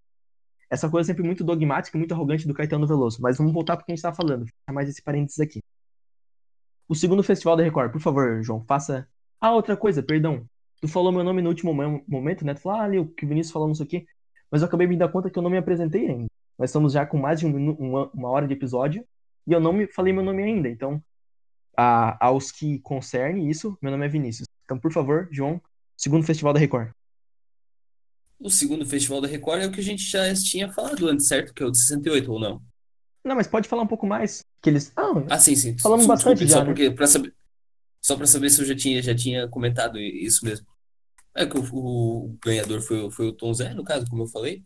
[0.69, 3.19] Essa coisa é sempre muito dogmática e muito arrogante do Caetano Veloso.
[3.23, 4.47] Mas vamos voltar para o que a gente estava falando.
[4.69, 5.63] Mais esse parênteses aqui.
[6.89, 9.09] O segundo festival da Record, por favor, João, faça.
[9.41, 10.45] Ah, outra coisa, perdão.
[10.81, 12.53] Tu falou meu nome no último mo- momento, né?
[12.55, 14.07] Tu falou, ah, ali, o que o Vinícius falou, não sei o quê.
[14.51, 16.27] Mas eu acabei me dando conta que eu não me apresentei ainda.
[16.59, 19.07] Nós estamos já com mais de um uma, uma hora de episódio
[19.47, 20.69] e eu não me falei meu nome ainda.
[20.69, 21.03] Então,
[21.77, 24.47] a- aos que concerne isso, meu nome é Vinícius.
[24.65, 25.61] Então, por favor, João,
[25.97, 26.91] segundo festival da Record.
[28.39, 31.55] O segundo festival da Record é o que a gente já tinha falado antes, certo?
[31.55, 32.63] Que é o de 68 ou não?
[33.25, 34.45] Não, mas pode falar um pouco mais.
[34.63, 34.93] Que eles.
[34.95, 35.77] Ah, Ah, sim, sim.
[35.79, 36.67] Falamos bastante já, só né?
[36.67, 37.35] porque para saber
[38.01, 40.65] só para saber se eu já tinha já tinha comentado isso mesmo.
[41.35, 44.63] É que o, o ganhador foi, foi o Tom Zé, no caso, como eu falei.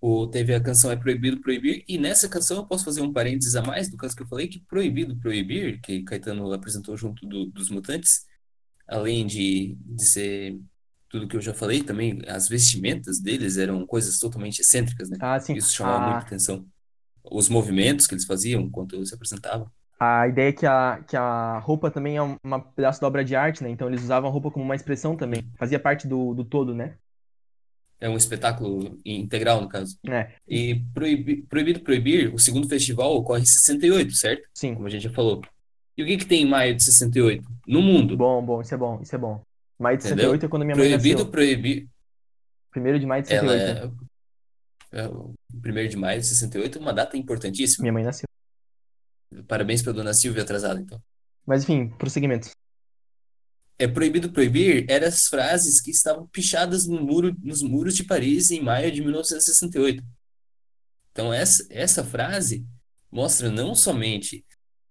[0.00, 3.56] O, teve a canção É Proibido Proibir, e nessa canção eu posso fazer um parênteses
[3.56, 7.46] a mais do caso que eu falei, que Proibido Proibir, que Caetano apresentou junto do-
[7.46, 8.24] dos Mutantes,
[8.88, 10.60] além de, de ser
[11.08, 15.20] tudo que eu já falei, também as vestimentas deles eram coisas totalmente excêntricas, né?
[15.20, 15.54] ah sim.
[15.54, 16.66] Isso chamava A, muita atenção.
[17.24, 19.70] Os movimentos que eles faziam enquanto se apresentavam.
[20.00, 23.24] a ideia é que a, que a roupa também é um uma pedaço da obra
[23.24, 23.70] de arte, né?
[23.70, 25.50] Então eles usavam a roupa como uma expressão também.
[25.58, 26.98] Fazia parte do, do todo, né?
[28.00, 29.98] É um espetáculo integral, no caso.
[30.08, 34.48] É, E Proibi- Proibido Proibir, o segundo festival ocorre em 68, certo?
[34.54, 34.74] sim.
[34.74, 35.42] Como a gente já falou.
[35.96, 37.42] E o que que tem em maio de 68?
[37.66, 38.16] No mundo.
[38.16, 39.42] Bom, bom, isso é bom, isso é bom.
[39.78, 40.26] Maio de Entendeu?
[40.30, 41.30] 68 é quando minha mãe Proibido nasceu.
[41.32, 41.88] Proibir.
[42.70, 44.06] Primeiro de maio de Ela 68.
[44.92, 47.82] é, é o 1 de maio de 68, uma data importantíssima.
[47.82, 48.28] Minha mãe nasceu.
[49.46, 51.00] Parabéns pra dona Silvia atrasada, então.
[51.44, 52.50] Mas enfim, prosseguimento.
[53.78, 58.50] É proibido proibir eram as frases que estavam pichadas no muro, nos muros de Paris
[58.50, 60.02] em maio de 1968.
[61.12, 62.66] Então essa, essa frase
[63.10, 64.44] mostra não somente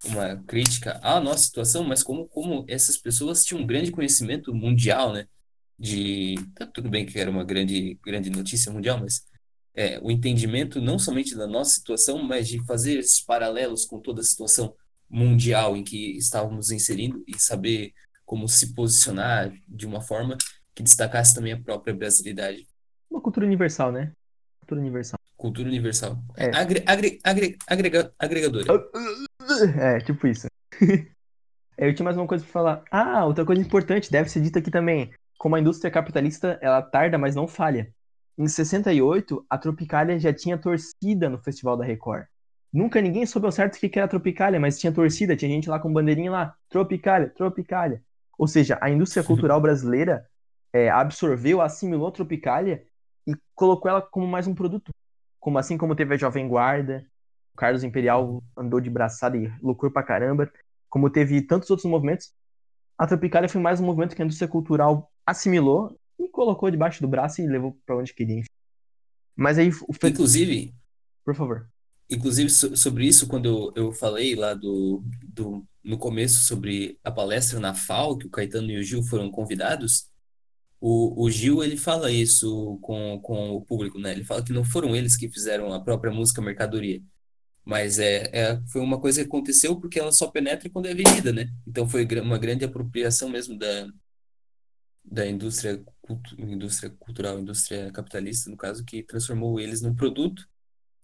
[0.05, 5.14] uma crítica à nossa situação, mas como, como essas pessoas tinham um grande conhecimento mundial,
[5.14, 5.27] né?
[5.77, 9.23] De tá, tudo bem que era uma grande grande notícia mundial, mas
[9.76, 14.22] é, o entendimento não somente da nossa situação, mas de fazer esses paralelos com toda
[14.22, 14.73] a situação
[15.09, 17.93] mundial em que estávamos inserindo e saber
[18.28, 20.38] como se posicionar de uma forma
[20.76, 22.68] que destacasse também a própria brasilidade,
[23.10, 24.12] Uma cultura universal, né?
[24.60, 25.18] Cultura universal.
[25.38, 26.56] cultura universal, É.
[26.56, 28.66] Agre, agre, agre, agrega, agregadora.
[29.80, 30.48] É, tipo isso.
[31.78, 32.84] Eu tinha mais uma coisa pra falar.
[32.91, 35.10] Ah, outra coisa importante, deve ser dita aqui também.
[35.38, 37.90] Como a indústria capitalista, ela tarda, mas não falha.
[38.38, 42.26] Em 68, a Tropicália já tinha torcida no Festival da Record.
[42.74, 45.70] Nunca ninguém soube ao certo o que era a Tropicália, mas tinha torcida, tinha gente
[45.70, 46.56] lá com bandeirinha lá.
[46.68, 48.04] Tropicália, Tropicália.
[48.38, 50.26] Ou seja, a indústria cultural brasileira
[50.73, 52.85] é, absorveu, assimilou a Tropicália
[53.27, 54.91] e colocou ela como mais um produto.
[55.39, 57.05] Como assim como teve a Jovem Guarda,
[57.53, 60.51] o Carlos Imperial andou de braçada e loucura pra caramba,
[60.89, 62.31] como teve tantos outros movimentos,
[62.97, 67.07] a Tropicália foi mais um movimento que a indústria cultural assimilou e colocou debaixo do
[67.07, 68.43] braço e levou pra onde queria.
[69.35, 70.73] Mas aí, o Inclusive,
[71.23, 71.68] por favor.
[72.09, 77.09] inclusive so- sobre isso, quando eu, eu falei lá do, do no começo sobre a
[77.11, 80.09] palestra na FAO, que o Caetano e o Gil foram convidados,
[80.80, 84.11] o, o Gil ele fala isso com, com o público, né?
[84.11, 87.01] Ele fala que não foram eles que fizeram a própria música mercadoria.
[87.65, 91.34] Mas é, é, foi uma coisa que aconteceu porque ela só penetra quando é vendida,
[91.34, 91.49] né?
[91.65, 93.88] Então foi uma grande apropriação mesmo da,
[95.03, 100.47] da indústria, cultu indústria cultural, indústria capitalista, no caso, que transformou eles num produto,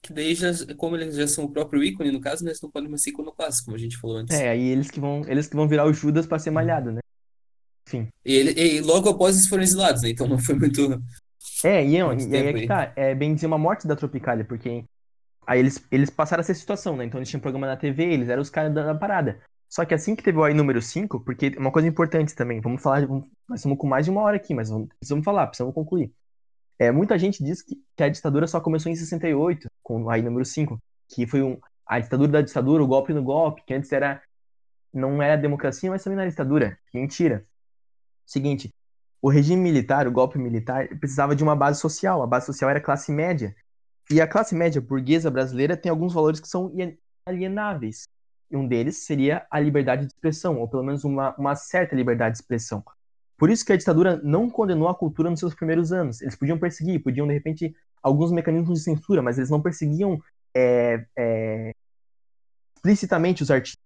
[0.03, 2.69] que daí já, como eles já são o próprio ícone, no caso, né, eles não
[2.69, 4.37] podem mais ser iconoclastos, como a gente falou antes.
[4.37, 6.99] É, aí eles que vão, eles que vão virar o Judas pra ser malhado, né?
[7.87, 8.07] Enfim.
[8.25, 10.09] E, ele, e logo após eles foram exilados, né?
[10.09, 11.01] Então não foi muito.
[11.63, 14.43] É, e, Muito e aí é que tá, é bem dizer uma morte da Tropicália,
[14.43, 14.83] porque
[15.47, 17.05] aí eles, eles passaram essa situação, né?
[17.05, 19.39] Então eles tinham programa na TV, eles eram os caras da, da parada.
[19.69, 22.81] Só que assim que teve o AI número 5, porque uma coisa importante também, vamos
[22.81, 25.73] falar, vamos- nós estamos com mais de uma hora aqui, mas vamos, precisamos falar, precisamos
[25.73, 26.11] concluir.
[26.79, 30.21] É, muita gente diz que, que a ditadura só começou em 68, com o AI
[30.21, 30.77] número 5,
[31.07, 34.21] que foi um, a ditadura da ditadura, o golpe no golpe, que antes era
[34.93, 36.77] não era democracia, mas também não era ditadura.
[36.93, 37.43] Mentira.
[38.25, 38.71] Seguinte,
[39.21, 42.21] o regime militar, o golpe militar, precisava de uma base social.
[42.21, 43.55] A base social era a classe média.
[44.11, 46.71] E a classe média burguesa brasileira tem alguns valores que são
[47.25, 48.03] inalienáveis.
[48.51, 52.35] E um deles seria a liberdade de expressão, ou pelo menos uma, uma certa liberdade
[52.35, 52.83] de expressão.
[53.43, 56.21] Por isso que a ditadura não condenou a cultura nos seus primeiros anos.
[56.21, 60.17] Eles podiam perseguir, podiam, de repente, alguns mecanismos de censura, mas eles não perseguiam
[60.55, 61.73] é, é,
[62.77, 63.83] explicitamente os artistas.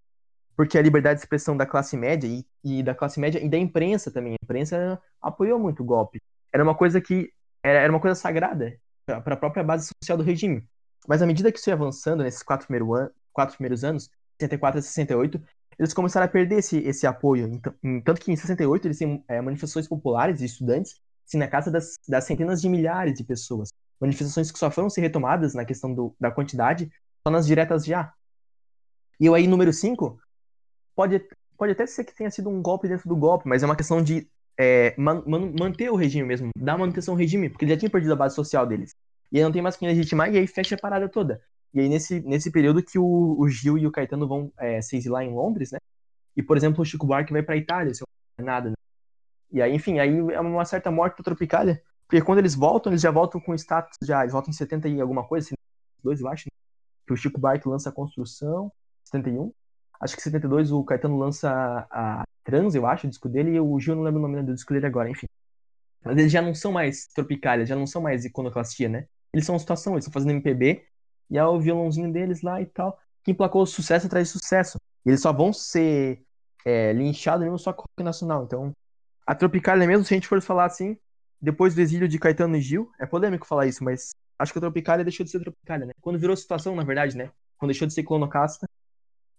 [0.56, 3.58] Porque a liberdade de expressão da classe média e, e da classe média e da
[3.58, 4.34] imprensa também.
[4.34, 6.22] A imprensa apoiou muito o golpe.
[6.54, 10.24] Era uma coisa que era, era uma coisa sagrada para a própria base social do
[10.24, 10.70] regime.
[11.08, 14.08] Mas à medida que isso ia avançando nesses quatro, primeiros anos,
[14.40, 15.42] 64 a 68,
[15.78, 17.48] eles começaram a perder esse, esse apoio.
[17.48, 17.74] Então,
[18.04, 21.95] tanto que em 68 eles têm é, manifestações populares de estudantes, assim, na casa das,
[22.08, 23.70] das centenas de milhares de pessoas.
[23.99, 26.90] Manifestações que só foram ser retomadas na questão do, da quantidade
[27.26, 28.14] só nas diretas já.
[29.20, 30.20] E o aí número 5
[30.95, 31.24] pode,
[31.58, 34.02] pode até ser que tenha sido um golpe dentro do golpe, mas é uma questão
[34.02, 34.28] de
[34.58, 37.90] é, man- man- manter o regime mesmo, dar manutenção ao regime, porque ele já tinha
[37.90, 38.95] perdido a base social deles.
[39.32, 41.41] E aí não tem mais quem legitimar, e aí fecha a parada toda.
[41.73, 44.98] E aí nesse, nesse período que o, o Gil e o Caetano vão é, se
[44.98, 45.80] exilar em Londres, né?
[46.35, 48.07] E, por exemplo, o Chico Buarque vai pra Itália, se não
[48.39, 48.76] me nada, né?
[49.52, 53.02] E aí, enfim, aí é uma certa morte da Tropicália, porque quando eles voltam, eles
[53.02, 56.45] já voltam com status já, eles voltam em 70 e alguma coisa, 72 eu acho,
[56.45, 56.57] né?
[57.07, 58.72] que o Chico Buarque lança a Construção,
[59.06, 59.52] 71.
[59.99, 61.49] Acho que em 72 o Caetano lança
[61.89, 64.53] a, Trans, eu acho, o disco dele, e o Gil não lembro o nome do
[64.53, 65.27] disco dele agora, enfim.
[66.03, 69.07] Mas eles já não são mais Tropicália, já não são mais iconoclastia, né?
[69.34, 70.85] Eles são situação, eles estão fazendo MPB,
[71.30, 74.80] e é o violãozinho deles lá e tal, que emplacou sucesso atrás de sucesso.
[75.06, 76.22] E eles só vão ser
[76.66, 78.44] é, linchados mesmo só com o rock nacional.
[78.44, 78.74] Então,
[79.26, 80.98] a Tropicália mesmo, se a gente for falar assim,
[81.41, 84.62] depois do exílio de Caetano e Gil, é polêmico falar isso, mas acho que a
[84.62, 85.94] Tropicália deixou de ser Tropicália, né?
[86.02, 87.32] Quando virou situação, na verdade, né?
[87.58, 88.68] Quando deixou de ser clonocasta,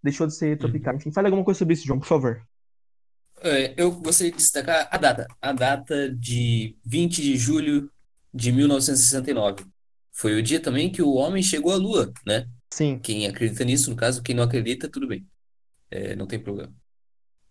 [0.03, 0.99] deixou de ser Tropicália.
[0.99, 2.43] Enfim, fale alguma coisa sobre isso, João, por favor.
[3.41, 5.27] É, eu gostaria de destacar a data.
[5.41, 7.91] A data de 20 de julho
[8.33, 9.65] de 1969.
[10.19, 12.47] Foi o dia também que o homem chegou à Lua, né?
[12.71, 15.27] Sim, Quem acredita nisso, no caso, quem não acredita, tudo bem.
[15.91, 16.75] É, não tem problema.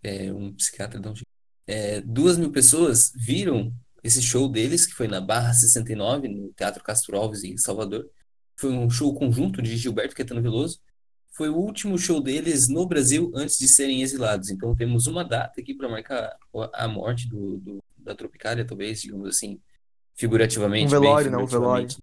[0.04, 1.28] É, um psiquiatra dá um jeito.
[1.66, 3.74] É, duas mil pessoas viram
[4.04, 8.10] esse show deles, que foi na Barra 69, no Teatro Castro Alves, em Salvador.
[8.56, 10.80] Foi um show conjunto de Gilberto Caetano Veloso.
[11.32, 14.50] Foi o último show deles no Brasil antes de serem exilados.
[14.50, 16.36] Então temos uma data aqui para marcar
[16.74, 19.60] a morte do, do- da Tropicália, talvez, digamos assim,
[20.16, 20.86] figurativamente.
[20.88, 21.98] Um bem velório, não, um figurativamente.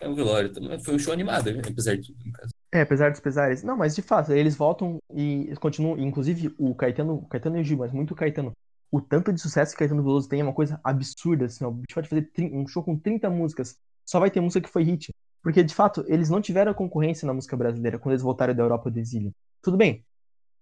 [0.00, 0.78] É um velório também.
[0.78, 2.52] Foi um show animado, apesar de tudo, no caso.
[2.72, 3.62] É, apesar dos pesares.
[3.62, 5.98] Não, mas de fato, eles voltam e continuam.
[5.98, 8.52] Inclusive, o Caetano, o Caetano e o Gil, mas muito o Caetano.
[8.90, 11.68] O tanto de sucesso que o Caetano Veloso tem é uma coisa absurda, assim, ó.
[11.68, 13.76] O bicho pode fazer um show com 30 músicas.
[14.04, 15.12] Só vai ter música que foi hit.
[15.42, 18.90] Porque, de fato, eles não tiveram concorrência na música brasileira quando eles voltaram da Europa
[18.90, 19.32] do exílio.
[19.62, 20.04] Tudo bem.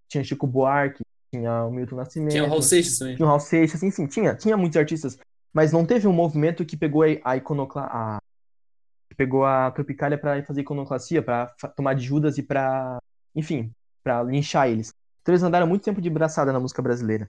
[0.09, 1.03] Tinha Chico Buarque,
[1.33, 2.33] tinha o Milton Nascimento.
[2.33, 3.17] Tinha o Raul Seixas também.
[3.17, 5.19] Tinha o Raul Seixas, enfim, tinha, tinha muitos artistas,
[5.53, 8.19] mas não teve um movimento que pegou a, a iconocla a,
[9.17, 12.99] pegou a Tropicália pra fazer iconoclastia, pra fa- tomar de Judas e pra,
[13.35, 13.71] enfim,
[14.05, 14.93] pra linchar eles.
[15.23, 17.29] Então eles andaram muito tempo de braçada na música brasileira.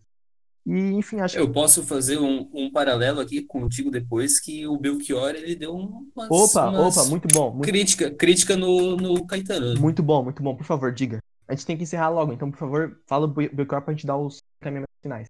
[0.66, 4.78] E, enfim, acho que Eu posso fazer um, um paralelo aqui contigo depois que o
[4.78, 9.80] Belchior ele deu umas, Opa, umas opa, muito bom, muito, crítica, crítica no, no Caetano.
[9.80, 10.56] muito bom, muito bom.
[10.56, 11.20] Por favor, diga.
[11.48, 14.06] A gente tem que encerrar logo, então, por favor, fala o Be- Belchior pra gente
[14.06, 15.28] dar os caminhamentos finais.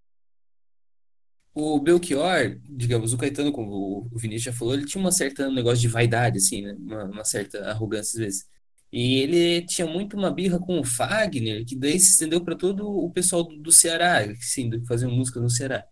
[1.60, 5.80] O Belchior, digamos, o Caetano, como o Vinícius já falou, ele tinha uma certa negócio
[5.82, 6.74] de vaidade, assim, né?
[6.80, 8.48] Uma, uma certa arrogância às vezes.
[8.92, 12.88] E ele tinha muito uma birra com o Fagner, que daí se estendeu para todo
[12.88, 15.84] o pessoal do, do Ceará, assim, do- que faziam música no Ceará.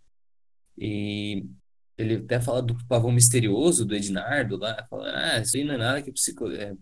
[0.78, 1.46] E
[1.98, 5.78] ele até fala do Pavão Misterioso, do Ednardo lá, fala, ah, isso aí não é
[5.78, 6.76] nada que psico, é,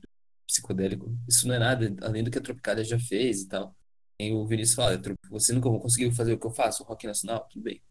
[0.47, 3.75] psicodélico, isso não é nada além do que a Tropicália já fez e tal.
[4.19, 7.07] E o Vinícius fala, "Trop- você nunca conseguiu fazer o que eu faço, o rock
[7.07, 7.81] nacional, tudo bem.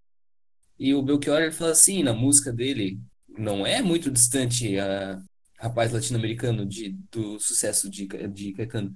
[0.78, 5.20] E o Belchior ele fala assim, na música dele, não é muito distante a
[5.58, 8.92] rapaz latino-americano de, do sucesso de, de Caetano.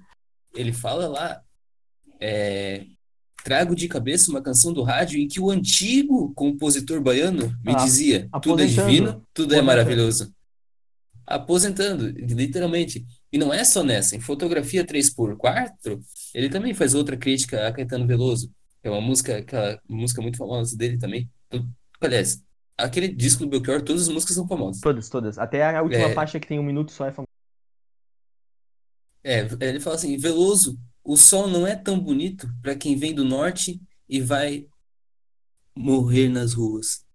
[0.53, 1.41] Ele fala lá,
[2.19, 2.85] é,
[3.43, 7.75] trago de cabeça uma canção do rádio em que o antigo compositor baiano me Ah,
[7.75, 10.33] dizia: tudo é divino, tudo é maravilhoso.
[11.25, 13.05] Aposentando, literalmente.
[13.31, 15.99] E não é só nessa, em fotografia 3x4,
[16.33, 18.51] ele também faz outra crítica a Caetano Veloso,
[18.81, 21.29] que é uma música, aquela música muito famosa dele também.
[22.01, 22.43] Aliás,
[22.77, 24.81] aquele disco do Belchior, todas as músicas são famosas.
[24.81, 25.37] Todas, todas.
[25.37, 26.13] Até a última É.
[26.13, 27.27] faixa que tem um minuto só é famosa.
[29.23, 33.25] É, ele fala assim, Veloso, o sol não é tão bonito para quem vem do
[33.25, 34.67] norte e vai
[35.75, 37.05] morrer nas ruas,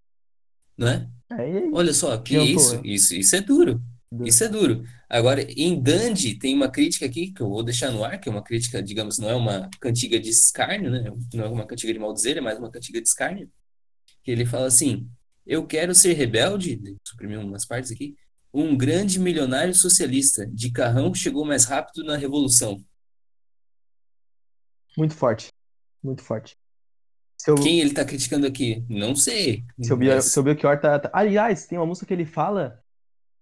[0.77, 1.09] não é?
[1.31, 1.71] É, aí?
[1.73, 2.83] Olha só, que isso, né?
[2.85, 3.83] isso, isso é duro.
[4.11, 4.29] Duro.
[4.29, 4.85] Isso é duro.
[5.09, 8.33] Agora, em Dandy tem uma crítica aqui que eu vou deixar no ar, que é
[8.33, 11.11] uma crítica, digamos, não é uma cantiga de escárnio, né?
[11.33, 13.51] Não é uma cantiga de maldizer, é mais uma cantiga de escárnio.
[14.23, 15.09] Que ele fala assim:
[15.47, 18.15] Eu quero ser rebelde, suprimir umas partes aqui.
[18.55, 22.85] Um grande milionário socialista de carrão chegou mais rápido na revolução.
[24.97, 25.51] Muito forte.
[26.03, 26.57] Muito forte.
[27.39, 28.85] Seu, Quem ele tá criticando aqui?
[28.89, 29.65] Não sei.
[29.81, 32.78] seu, mas- seu Belchior tá, tá- Aliás, tem uma música que ele fala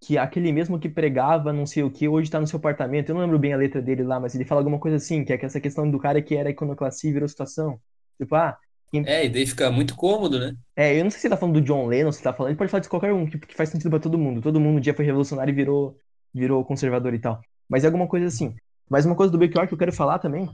[0.03, 3.11] que aquele mesmo que pregava não sei o que, hoje tá no seu apartamento.
[3.11, 5.33] Eu não lembro bem a letra dele lá, mas ele fala alguma coisa assim, que
[5.33, 7.79] é que essa questão do cara que era iconoclastia e virou situação.
[8.19, 8.57] Tipo, ah,
[8.93, 10.53] É, e daí fica muito cômodo, né?
[10.75, 12.59] é, eu não sei se ele tá falando do John Lennon, se tá falando, ele
[12.59, 14.43] pode falar de qualquer um, que, que faz sentido pra todo mundo.
[14.43, 15.97] Todo mundo um dia foi revolucionário e virou,
[16.35, 17.41] virou conservador e tal.
[17.69, 18.55] Mas é alguma coisa assim.
[18.89, 20.51] Mas uma coisa do Belchior que eu quero falar também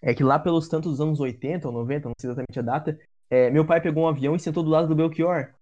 [0.00, 2.98] é que lá pelos tantos anos 80 ou 90, não sei exatamente a data,
[3.28, 5.52] é, meu pai pegou um avião e sentou do lado do Belchior.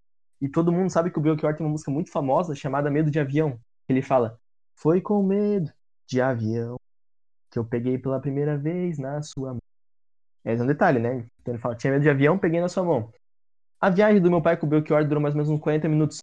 [0.41, 3.21] E todo mundo sabe que o Belchior tem uma música muito famosa chamada Medo de
[3.21, 3.59] Avião.
[3.89, 4.39] Ele fala:
[4.75, 5.71] Foi com medo
[6.07, 6.77] de avião
[7.51, 9.57] que eu peguei pela primeira vez na sua.
[10.45, 11.25] Esse é um detalhe, né?
[11.41, 13.13] Então ele fala: Tinha medo de avião, peguei na sua mão.
[13.81, 16.19] A viagem do meu pai com o Belchior durou mais ou menos uns 40 minutos.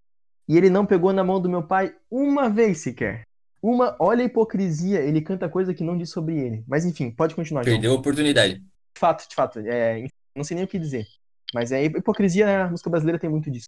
[0.48, 3.24] E ele não pegou na mão do meu pai uma vez sequer.
[3.62, 6.64] Uma, olha a hipocrisia, ele canta coisa que não diz sobre ele.
[6.68, 7.76] Mas enfim, pode continuar, João.
[7.76, 8.56] Perdeu a oportunidade.
[8.56, 9.60] De fato, de fato.
[9.60, 11.06] É, não sei nem o que dizer.
[11.54, 12.62] Mas é hipocrisia, né?
[12.64, 13.68] a música brasileira tem muito disso.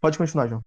[0.00, 0.60] Pode continuar, João.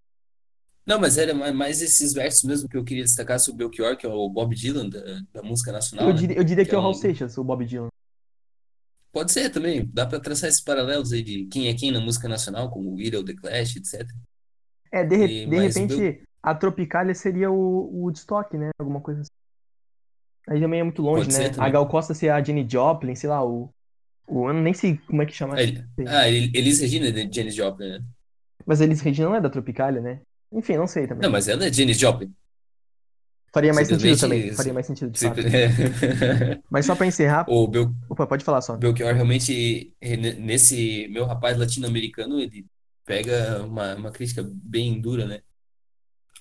[0.86, 3.98] Não, mas era ma- mais esses versos mesmo que eu queria destacar sobre o Belchior,
[3.98, 5.02] que é o Bob Dylan da,
[5.34, 6.20] da música nacional, Eu né?
[6.20, 7.90] diria, eu diria que, Que é o é Raul Seixas, o Bob Dylan.
[9.18, 12.28] Pode ser também, dá pra traçar esses paralelos aí de quem é quem na música
[12.30, 14.08] nacional, como o Idol, The Clash, etc.
[14.92, 18.70] É, de, re- E- de repente, a Tropicália seria o, o Woodstock, né?
[18.80, 19.30] Alguma coisa assim.
[20.50, 21.52] Aí também é muito longe, Pode né?
[21.58, 23.72] A Gal Costa ser a Jenny Joplin, sei lá, o.
[24.28, 25.56] o eu nem sei como é que chama.
[25.56, 28.04] Ah, ele- Ah, Elis Regina de Janis Joplin, né?
[28.68, 30.22] Mas Elis Regina não é da Tropicália, né?
[30.52, 31.24] Enfim, não sei também.
[31.24, 32.32] Não, mas ela é Janis Joplin.
[33.54, 34.54] Faria mais sentido também.
[34.54, 35.42] Faria mais sentido, de fato.
[35.42, 37.46] Simple- Mas só pra encerrar.
[37.48, 38.76] O Bel- Opa, pode falar só.
[38.78, 42.66] Belchior realmente, ne- nesse meu rapaz latino-americano, ele
[43.06, 45.40] pega uma, uma crítica bem dura, né?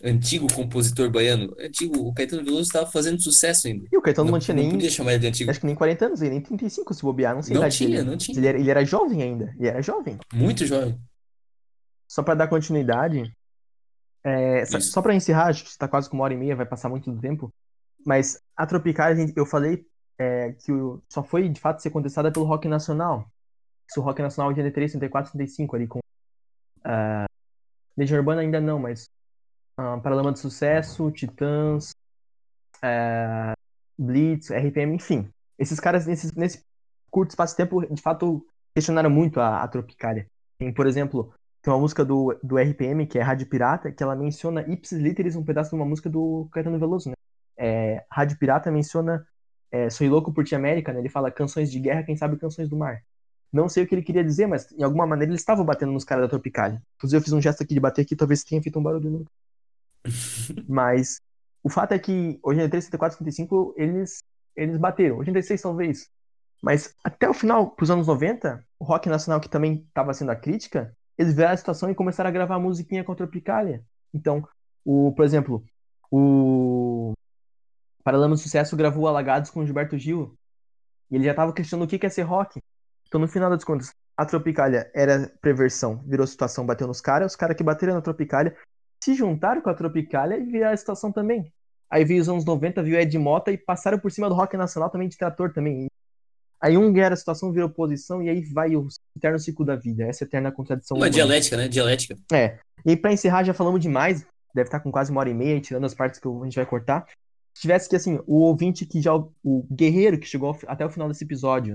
[0.04, 1.54] Antigo compositor baiano.
[1.58, 3.86] Antigo, o Caetano Veloso estava fazendo sucesso ainda.
[3.90, 4.72] E o Caetano não, Não, tinha não nem.
[4.72, 5.50] podia chamar ele de antigo.
[5.50, 7.90] Acho que nem 40 anos, ele nem 35 se bobear, não sei Não idade tinha,
[7.90, 8.02] dele.
[8.10, 8.36] não tinha.
[8.38, 9.54] Ele era, ele era jovem ainda.
[9.58, 10.18] Ele era jovem.
[10.34, 11.00] Muito jovem.
[12.06, 13.22] Só pra dar continuidade,
[14.26, 16.66] é, só, só para encerrar, acho que está quase com uma hora e meia, vai
[16.66, 17.48] passar muito do tempo.
[18.04, 19.86] Mas a gente, eu falei
[20.18, 23.30] é, que o- só foi de fato ser contestada pelo rock nacional.
[23.88, 26.00] Isso, o rock nacional de 83, 34, 35 ali com.
[26.80, 27.26] Uh,
[27.96, 29.08] Legião Urbana ainda não, mas.
[29.78, 31.94] Uh, Paralama de Sucesso, Titãs,
[32.82, 33.52] é,
[33.96, 35.28] Blitz, RPM, enfim.
[35.58, 36.64] Esses caras, nesses, nesse
[37.10, 38.44] curto espaço de tempo, de fato,
[38.74, 40.26] questionaram muito a, a Tropicália.
[40.58, 41.32] Tem, por exemplo,
[41.66, 45.34] tem uma música do, do RPM, que é Rádio Pirata, que ela menciona ipsis literis
[45.34, 47.16] um pedaço de uma música do Caetano Veloso, né?
[47.56, 49.26] É, Rádio Pirata menciona
[49.72, 51.00] é, Sou Louco por Ti América, né?
[51.00, 53.02] Ele fala canções de guerra, quem sabe canções do mar.
[53.52, 56.04] Não sei o que ele queria dizer, mas de alguma maneira eles estavam batendo nos
[56.04, 56.80] caras da Tropicália.
[56.98, 59.24] Inclusive eu fiz um gesto aqui de bater aqui, talvez tenha feito um barulho no...
[60.68, 61.20] Mas
[61.64, 64.22] o fato é que 83, 74, 75 eles,
[64.54, 65.18] eles bateram.
[65.18, 66.08] 86 talvez.
[66.62, 70.36] Mas até o final, pros anos 90, o rock nacional que também estava sendo a
[70.36, 73.84] crítica, eles vieram a situação e começaram a gravar musiquinha com a Tropicália.
[74.12, 74.46] Então,
[74.84, 75.64] o, por exemplo,
[76.10, 77.12] o
[78.04, 80.36] Paralama do Sucesso gravou Alagados com Gilberto Gil.
[81.10, 82.60] E ele já tava questionando o que que é ser rock.
[83.06, 87.36] Então, no final das contas, a Tropicália era preversão, virou situação, bateu nos caras, os
[87.36, 88.56] caras que bateram na Tropicália
[89.02, 91.52] se juntaram com a Tropicália e viraram a situação também.
[91.90, 94.90] Aí veio os anos 90, viu Ed Mota e passaram por cima do rock nacional
[94.90, 95.86] também de trator também.
[96.60, 100.04] Aí um era a situação, virou oposição, e aí vai o eterno ciclo da vida,
[100.04, 100.96] essa eterna contradição.
[100.96, 101.12] Uma humana.
[101.12, 101.68] dialética, né?
[101.68, 102.16] Dialética.
[102.32, 102.58] É.
[102.84, 105.84] E pra encerrar, já falamos demais, deve estar com quase uma hora e meia, tirando
[105.84, 107.06] as partes que a gente vai cortar.
[107.54, 109.14] Se tivesse que, assim, o ouvinte que já.
[109.14, 111.74] O guerreiro que chegou até o final desse episódio,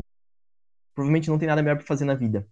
[0.93, 2.47] provavelmente não tem nada melhor pra fazer na vida.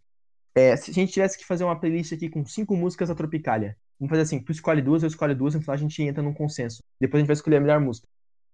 [0.56, 3.78] É, se a gente tivesse que fazer uma playlist aqui com cinco músicas da Tropicália,
[4.00, 6.34] vamos fazer assim: tu escolhe duas, eu escolho duas, no final a gente entra num
[6.34, 6.82] consenso.
[7.00, 8.08] Depois a gente vai escolher a melhor música.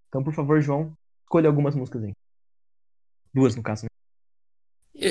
[0.10, 0.93] Então, por favor, João,
[1.23, 2.14] escolha algumas músicas aí.
[3.35, 3.89] Duas, no caso, né?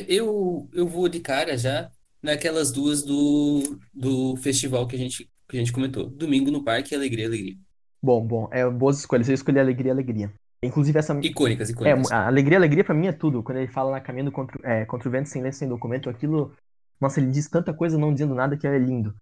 [0.09, 1.90] Eu, eu, vou de cara já
[2.22, 6.09] naquelas duas do, do festival que a gente, que a gente comentou.
[6.09, 7.55] Domingo no Parque, Alegria, Alegria.
[8.02, 9.28] Bom, bom, é boas escolhas.
[9.28, 10.32] Eu escolhi Alegria, Alegria.
[10.62, 11.12] Inclusive essa.
[11.20, 12.10] Icônicas, É, icônicas.
[12.10, 13.42] a Alegria, Alegria pra mim é tudo.
[13.42, 16.55] Quando ele fala na caminho contra, é, contra o vento sem lenço, sem documento, aquilo.
[16.98, 19.14] Nossa, ele diz tanta coisa não dizendo nada que é lindo.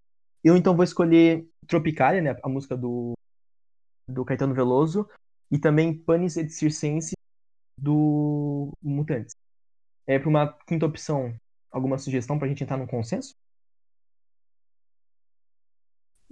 [0.44, 2.36] Eu então vou escolher Tropicália, né?
[2.40, 3.14] A música do,
[4.08, 5.08] do Caetano Veloso.
[5.50, 7.14] E também Panis et Circense
[7.76, 9.34] do Mutantes.
[10.06, 11.34] É, pra uma quinta opção,
[11.70, 13.34] alguma sugestão pra gente entrar num consenso?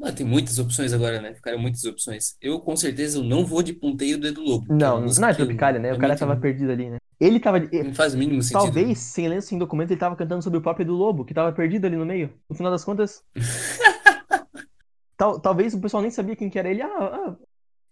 [0.03, 1.35] Ah, tem muitas opções agora, né?
[1.35, 2.35] Ficaram muitas opções.
[2.41, 5.31] Eu, com certeza, eu não vou de Ponteio do Edu Lobo, é Não, não é
[5.31, 5.93] eu- Tropicália, né?
[5.93, 6.97] O cara tava perdido ali, né?
[7.21, 7.61] Ele tava.
[7.61, 8.63] Não faz o mínimo sentido.
[8.63, 11.53] Talvez, sem lenço, sem documento, ele tava cantando sobre o próprio Edu Lobo, que tava
[11.53, 12.33] perdido ali no meio.
[12.49, 13.23] No final das contas.
[15.19, 16.81] tal, talvez o pessoal nem sabia quem que era ele.
[16.81, 17.37] Ah, ah.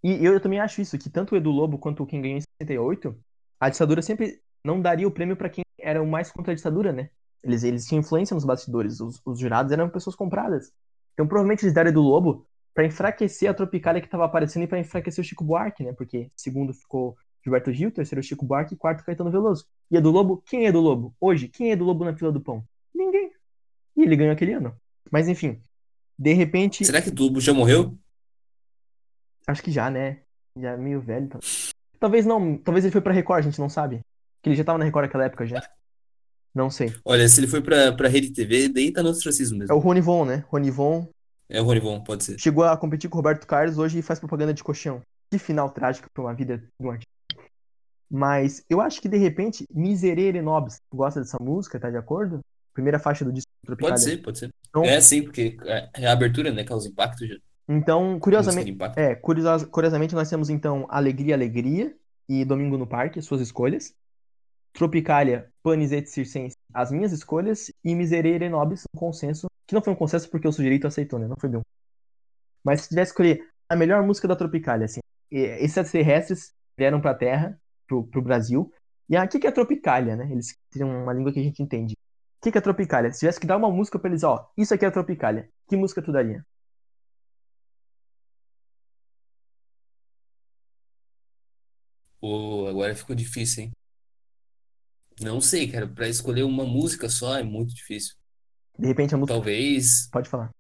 [0.03, 3.15] E eu, também acho isso, que tanto o Edu Lobo quanto quem ganhou em 68,
[3.61, 6.93] a ditadura sempre não daria o prêmio pra quem era o mais contra a ditadura,
[6.93, 7.11] né?
[7.43, 10.73] Eles, eles tinham influência nos bastidores, os, os jurados eram pessoas compradas.
[11.15, 14.79] Então provavelmente eles deram Edu Lobo pra enfraquecer a Tropicália que tava aparecendo e pra
[14.79, 15.93] enfraquecer o Chico Buarque, né?
[15.93, 19.67] Porque segundo ficou Gilberto Gil, terceiro Chico Buarque e quarto Caetano Veloso.
[19.91, 21.15] E Edu Lobo, quem é Edu Lobo?
[21.21, 22.65] Hoje, quem é Edu Lobo na fila do pão?
[22.95, 23.31] Ninguém.
[23.97, 24.75] E ele ganhou aquele ano.
[25.11, 25.61] Mas enfim,
[26.19, 27.97] de repente, Será que o Lobo já morreu?
[29.47, 30.19] acho que já, né?
[30.57, 31.29] Já é meio velho.
[31.29, 31.41] tal-
[32.01, 34.01] Talvez não, talvez ele foi pra Record, a gente não sabe.
[34.43, 35.61] Que ele já tava na Record naquela época já.
[36.55, 36.95] Não sei.
[37.05, 39.75] Olha, se ele foi pra, pra Rede TV, daí tá no ostracismo É mesmo.
[39.75, 40.45] o Rony Von, né?
[40.49, 41.09] Rony Von
[41.49, 42.39] É o Ronivon, pode ser.
[42.39, 45.01] chegou a competir com o Roberto Carlos hoje e faz propaganda de colchão.
[45.31, 47.13] Que final trágico pra uma vida de um artista.
[48.11, 52.41] Mas eu acho que de repente, Miserere Nobis, gosta dessa música, tá de acordo?
[52.73, 53.95] Primeira faixa do disco Tropicália.
[53.97, 54.51] Pode ser, pode ser.
[54.69, 56.65] Então- É, sim, porque é é a abertura, né?
[56.65, 57.37] Causa impacto já.
[57.69, 61.95] Então, curiosamente, é, curiosa- curiosamente nós temos então Alegria, Alegria
[62.29, 63.95] e Domingo no Parque, suas escolhas.
[64.73, 67.71] Tropicália, Panis et Circense, as minhas escolhas.
[67.85, 69.47] E Miserere Nobis, um consenso.
[69.67, 71.27] Que não foi um consenso porque o sujeito aceitou, né?
[71.27, 71.61] Não foi bom.
[72.65, 75.01] Mas se tivesse que escolher a melhor música da Tropicália, assim.
[75.31, 78.73] Esses extraterrestres vieram pra Terra, pro, pro Brasil.
[79.11, 80.29] E o que, que é Tropicália, né?
[80.31, 81.93] Eles teriam uma língua que a gente entende.
[81.93, 83.13] O que, que é Tropicália?
[83.13, 85.49] Se tivesse que dar uma música pra eles, ó, isso aqui é Tropicália.
[85.69, 86.45] Que música tu daria?
[92.29, 93.73] Pô, agora ficou difícil, hein?
[95.19, 95.89] Não sei, cara.
[95.89, 98.17] Pra escolher uma música só é muito difícil.
[98.79, 99.33] De repente a música.
[99.33, 100.11] Talvez.
[100.13, 100.51] Pode falar.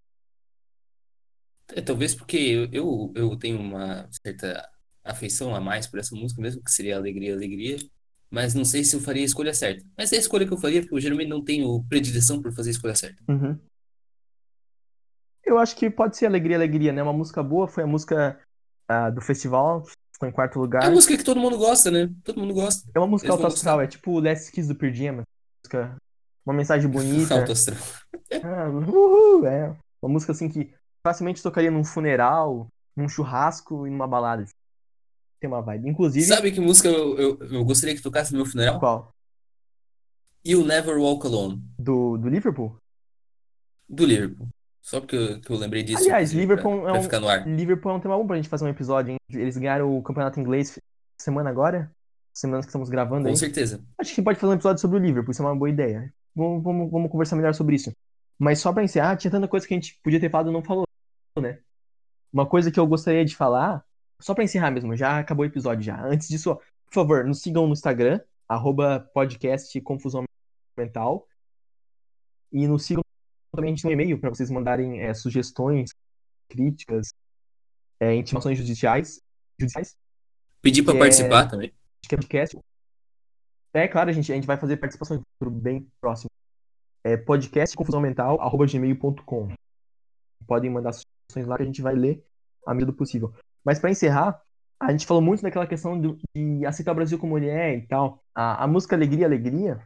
[1.74, 4.66] É, talvez porque eu, eu, eu tenho uma certa
[5.04, 7.76] afeição a mais por essa música, mesmo que seria Alegria, Alegria.
[8.30, 9.84] Mas não sei se eu faria a escolha certa.
[9.94, 12.70] Mas é a escolha que eu faria, porque eu geralmente não tenho predileção por fazer
[12.70, 13.22] a escolha certa.
[13.28, 13.60] Uhum.
[15.44, 17.02] Eu acho que pode ser Alegria, Alegria, né?
[17.02, 18.40] Uma música boa, foi a música
[18.88, 19.84] ah, do festival,
[20.18, 20.84] ficou em quarto É lugar.
[20.84, 22.10] a música que todo mundo gosta, né?
[22.24, 22.90] Todo mundo gosta.
[22.92, 25.22] É uma música Eles alto vão astral, é tipo o Last Kiss do Pearl Jam,
[25.72, 25.96] uma
[26.44, 27.34] uma mensagem bonita.
[27.34, 27.78] Alto astral.
[28.42, 29.74] Ah, uhul, é.
[30.02, 30.70] Uma música assim que
[31.02, 34.44] facilmente tocaria num funeral, num churrasco e numa balada.
[35.40, 35.88] Tem uma vibe.
[35.88, 38.78] Inclusive, Sabe que música eu, eu, eu gostaria que tocasse no meu funeral?
[38.78, 39.10] qual?
[40.44, 42.76] You Never Walk Alone, Do, do Liverpool?
[43.88, 44.48] do Liverpool.
[44.88, 46.02] Só porque eu, que eu lembrei disso.
[46.04, 47.46] Aliás, Liverpool pra, é um- ficar no ar.
[47.46, 49.16] Liverpool é um tema bom pra gente fazer um episódio, hein?
[49.30, 50.78] Eles ganharam o campeonato inglês
[51.20, 51.90] semana agora.
[52.32, 53.36] Semanas que estamos gravando Com aí.
[53.36, 53.84] certeza.
[53.98, 56.10] Acho que pode fazer um episódio sobre o Liverpool, isso é uma boa ideia.
[56.34, 57.92] Vamos, vamos, vamos conversar melhor sobre isso.
[58.38, 60.62] Mas só pra encerrar, tinha tanta coisa que a gente podia ter falado e não
[60.62, 60.84] falou,
[61.38, 61.58] né?
[62.32, 63.84] Uma coisa que eu gostaria de falar,
[64.22, 66.00] só pra encerrar mesmo, já acabou o episódio já.
[66.02, 70.24] Antes disso, ó, por favor, nos sigam no Instagram, arroba podcast Confusão
[70.78, 71.26] Mental.
[72.52, 73.02] E nos sigam
[73.52, 75.90] também, a gente tem um e-mail pra vocês mandarem é, sugestões,
[76.48, 77.08] críticas,
[78.00, 79.20] é, intimações judiciais.
[79.60, 79.96] judiciais
[80.62, 80.98] Pedir pra É.
[80.98, 81.72] participar também.
[82.02, 82.58] de podcast.
[83.74, 85.20] É claro, a gente, a gente vai fazer participações
[85.50, 86.30] bem próximo.
[87.04, 89.48] É podcast confusão mental, arroba gmail.com.
[90.46, 92.24] Podem mandar sugestões lá que a gente vai ler
[92.66, 93.32] à medida do possível.
[93.64, 94.40] Mas para encerrar,
[94.80, 97.86] a gente falou muito daquela questão do- de aceitar o Brasil como ele é e
[97.86, 98.22] tal.
[98.34, 99.82] A, a música Alegria, Alegria,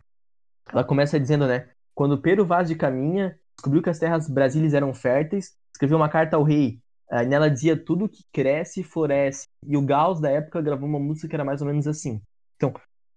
[0.70, 1.70] ela começa dizendo, né?
[1.94, 6.36] Quando Pero Vaz de Caminha descobriu que as terras brasileiras eram férteis, escreveu uma carta
[6.36, 6.80] ao rei.
[7.10, 9.46] Ah, nela dizia tudo que cresce, floresce.
[9.66, 12.22] E o Gauss, da época, gravou uma música que era mais ou menos assim.
[12.56, 12.72] Então,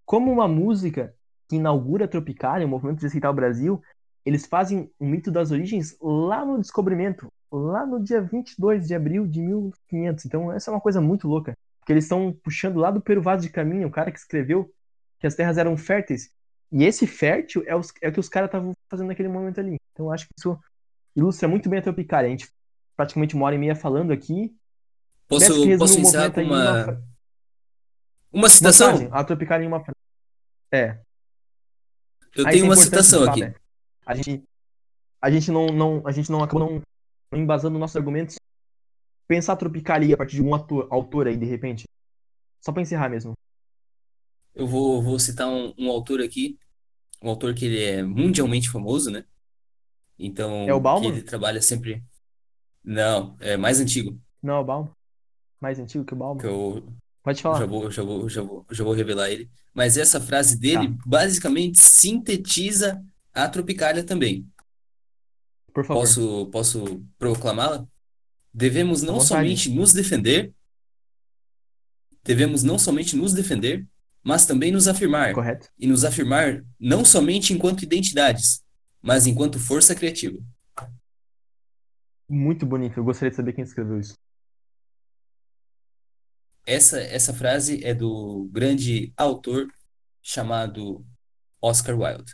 [0.06, 1.14] como uma música
[1.48, 3.82] que inaugura a Tropicália, o movimento de aceitar o Brasil,
[4.26, 9.26] eles fazem o mito das origens lá no descobrimento, lá no dia 22 de abril
[9.26, 10.26] de 1500.
[10.26, 11.56] Então, essa é uma coisa muito louca.
[11.80, 14.70] Porque eles estão puxando lá do Pero Vaz de Caminha, o cara que escreveu
[15.20, 16.32] que as terras eram férteis.
[16.72, 19.78] E esse fértil é, os- é o que os caras estavam fazendo naquele momento ali.
[19.94, 20.60] Então, eu acho que isso
[21.16, 22.28] ilustra muito bem a Tropicália.
[22.28, 22.50] A gente
[22.98, 24.56] praticamente uma hora e meia falando aqui.
[25.28, 25.46] Posso,
[25.78, 27.04] posso encerrar com aí uma uma,
[28.32, 28.90] uma citação?
[28.90, 29.98] Uma frase, a Tropicália em uma frase.
[30.72, 31.00] É,
[32.36, 33.40] Eu Ah, tenho é uma citação aqui.
[33.42, 33.56] né?
[34.06, 34.44] A gente,
[35.22, 36.82] a gente não, não, a gente não acabou não,
[37.32, 38.36] não embasando nossos argumentos.
[39.28, 41.86] Pensar Tropicalia a partir de um ator, autor aí, de repente.
[42.62, 43.34] Só pra encerrar mesmo.
[44.56, 46.58] Eu vou, vou citar um, um autor aqui,
[47.22, 49.26] um autor que ele é mundialmente famoso, né?
[50.18, 51.10] Então, É o Bauman?
[51.10, 52.02] ele trabalha sempre.
[52.84, 54.96] Não, é mais antigo, Não, é o Balmo.
[55.60, 56.40] Mais antigo que o Balmo.
[56.40, 56.88] que eu
[57.24, 57.60] Pode falar.
[57.60, 59.50] já vou, já vou, já vou, já vou revelar ele.
[59.74, 61.04] Mas essa frase dele Tá.
[61.06, 63.04] basicamente sintetiza
[63.34, 64.48] a Tropicália também.
[65.74, 66.02] Por favor.
[66.02, 67.86] Posso, posso proclamá-la?
[68.54, 70.54] Devemos não somente nos defender,
[72.24, 73.86] devemos não somente nos defender,
[74.26, 75.36] mas também nos afirmar.
[75.36, 75.70] Correto?
[75.78, 78.66] E nos afirmar não somente enquanto identidades,
[79.00, 80.44] mas enquanto força criativa.
[82.28, 83.00] Muito bonito.
[83.00, 84.16] Eu gostaria de saber quem escreveu isso.
[86.66, 89.68] Essa, essa frase é do grande autor
[90.24, 91.06] chamado
[91.62, 92.34] Oscar Wilde.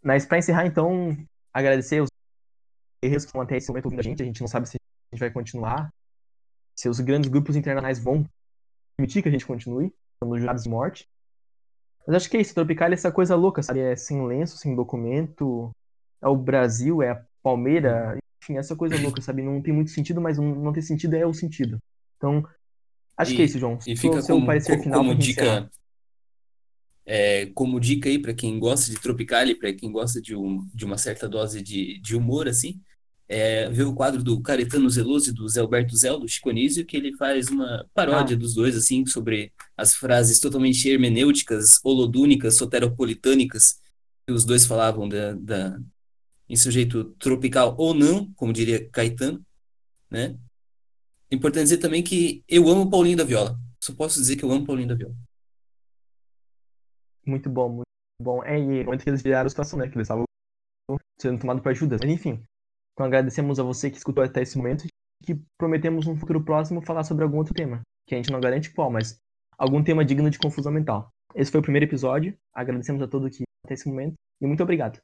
[0.00, 1.16] Mas pra encerrar, então,
[1.52, 2.08] agradecer os
[3.02, 4.22] guerreiros que estão até esse momento ouvindo a gente.
[4.22, 5.92] A gente não sabe se a gente vai continuar.
[6.76, 8.24] Se os grandes grupos internacionais vão
[8.96, 9.92] permitir que a gente continue.
[10.14, 11.08] Estamos jurados de morte.
[12.06, 12.54] Mas acho que é isso.
[12.54, 13.80] Tropical é essa coisa louca, sabe?
[13.80, 15.70] É sem lenço, sem documento.
[16.22, 18.18] É o Brasil, é a Palmeira.
[18.42, 19.42] Enfim, essa coisa louca, sabe?
[19.42, 21.78] Não tem muito sentido, mas não, tem sentido é o sentido.
[22.16, 22.46] Então,
[23.16, 23.78] acho que é E- isso, João.
[23.86, 25.70] E fica seu como, parecer co- final como dica,
[27.06, 30.84] é, como dica aí para quem gosta de Tropicália, para quem gosta de, um, de
[30.84, 32.80] uma certa dose de, de humor, assim,
[33.34, 36.86] é ver o quadro do Caetano Veloso e do Zé Alberto Zé, do Chico Anísio,
[36.86, 38.38] que ele faz uma paródia Ah.
[38.38, 43.80] dos dois, assim, sobre as frases totalmente hermenêuticas, holodúnicas, soteropolitânicas,
[44.26, 45.78] que os dois falavam da, da,
[46.48, 49.44] em sujeito tropical ou não, como diria Caetano,
[50.10, 50.36] né?
[51.30, 53.58] Importante dizer também que eu amo Paulinho da Viola.
[53.80, 55.14] Só posso dizer que eu amo Paulinho da Viola.
[57.26, 57.84] Muito bom, muito
[58.22, 58.44] bom.
[58.44, 59.88] É, e o momento que eles viraram a situação, né?
[59.88, 60.24] Que eles estavam
[61.20, 62.00] sendo tomados por Judas.
[62.02, 62.42] Mas enfim.
[62.94, 64.88] Então agradecemos a você que escutou até esse momento e
[65.26, 67.80] que prometemos no futuro próximo falar sobre algum outro tema.
[68.06, 69.18] Que a gente não garante qual, mas
[69.58, 71.08] algum tema digno de confusão mental.
[71.34, 72.36] Esse foi o primeiro episódio.
[72.54, 74.14] Agradecemos a todos que até esse momento.
[74.40, 75.00] E muito obrigado.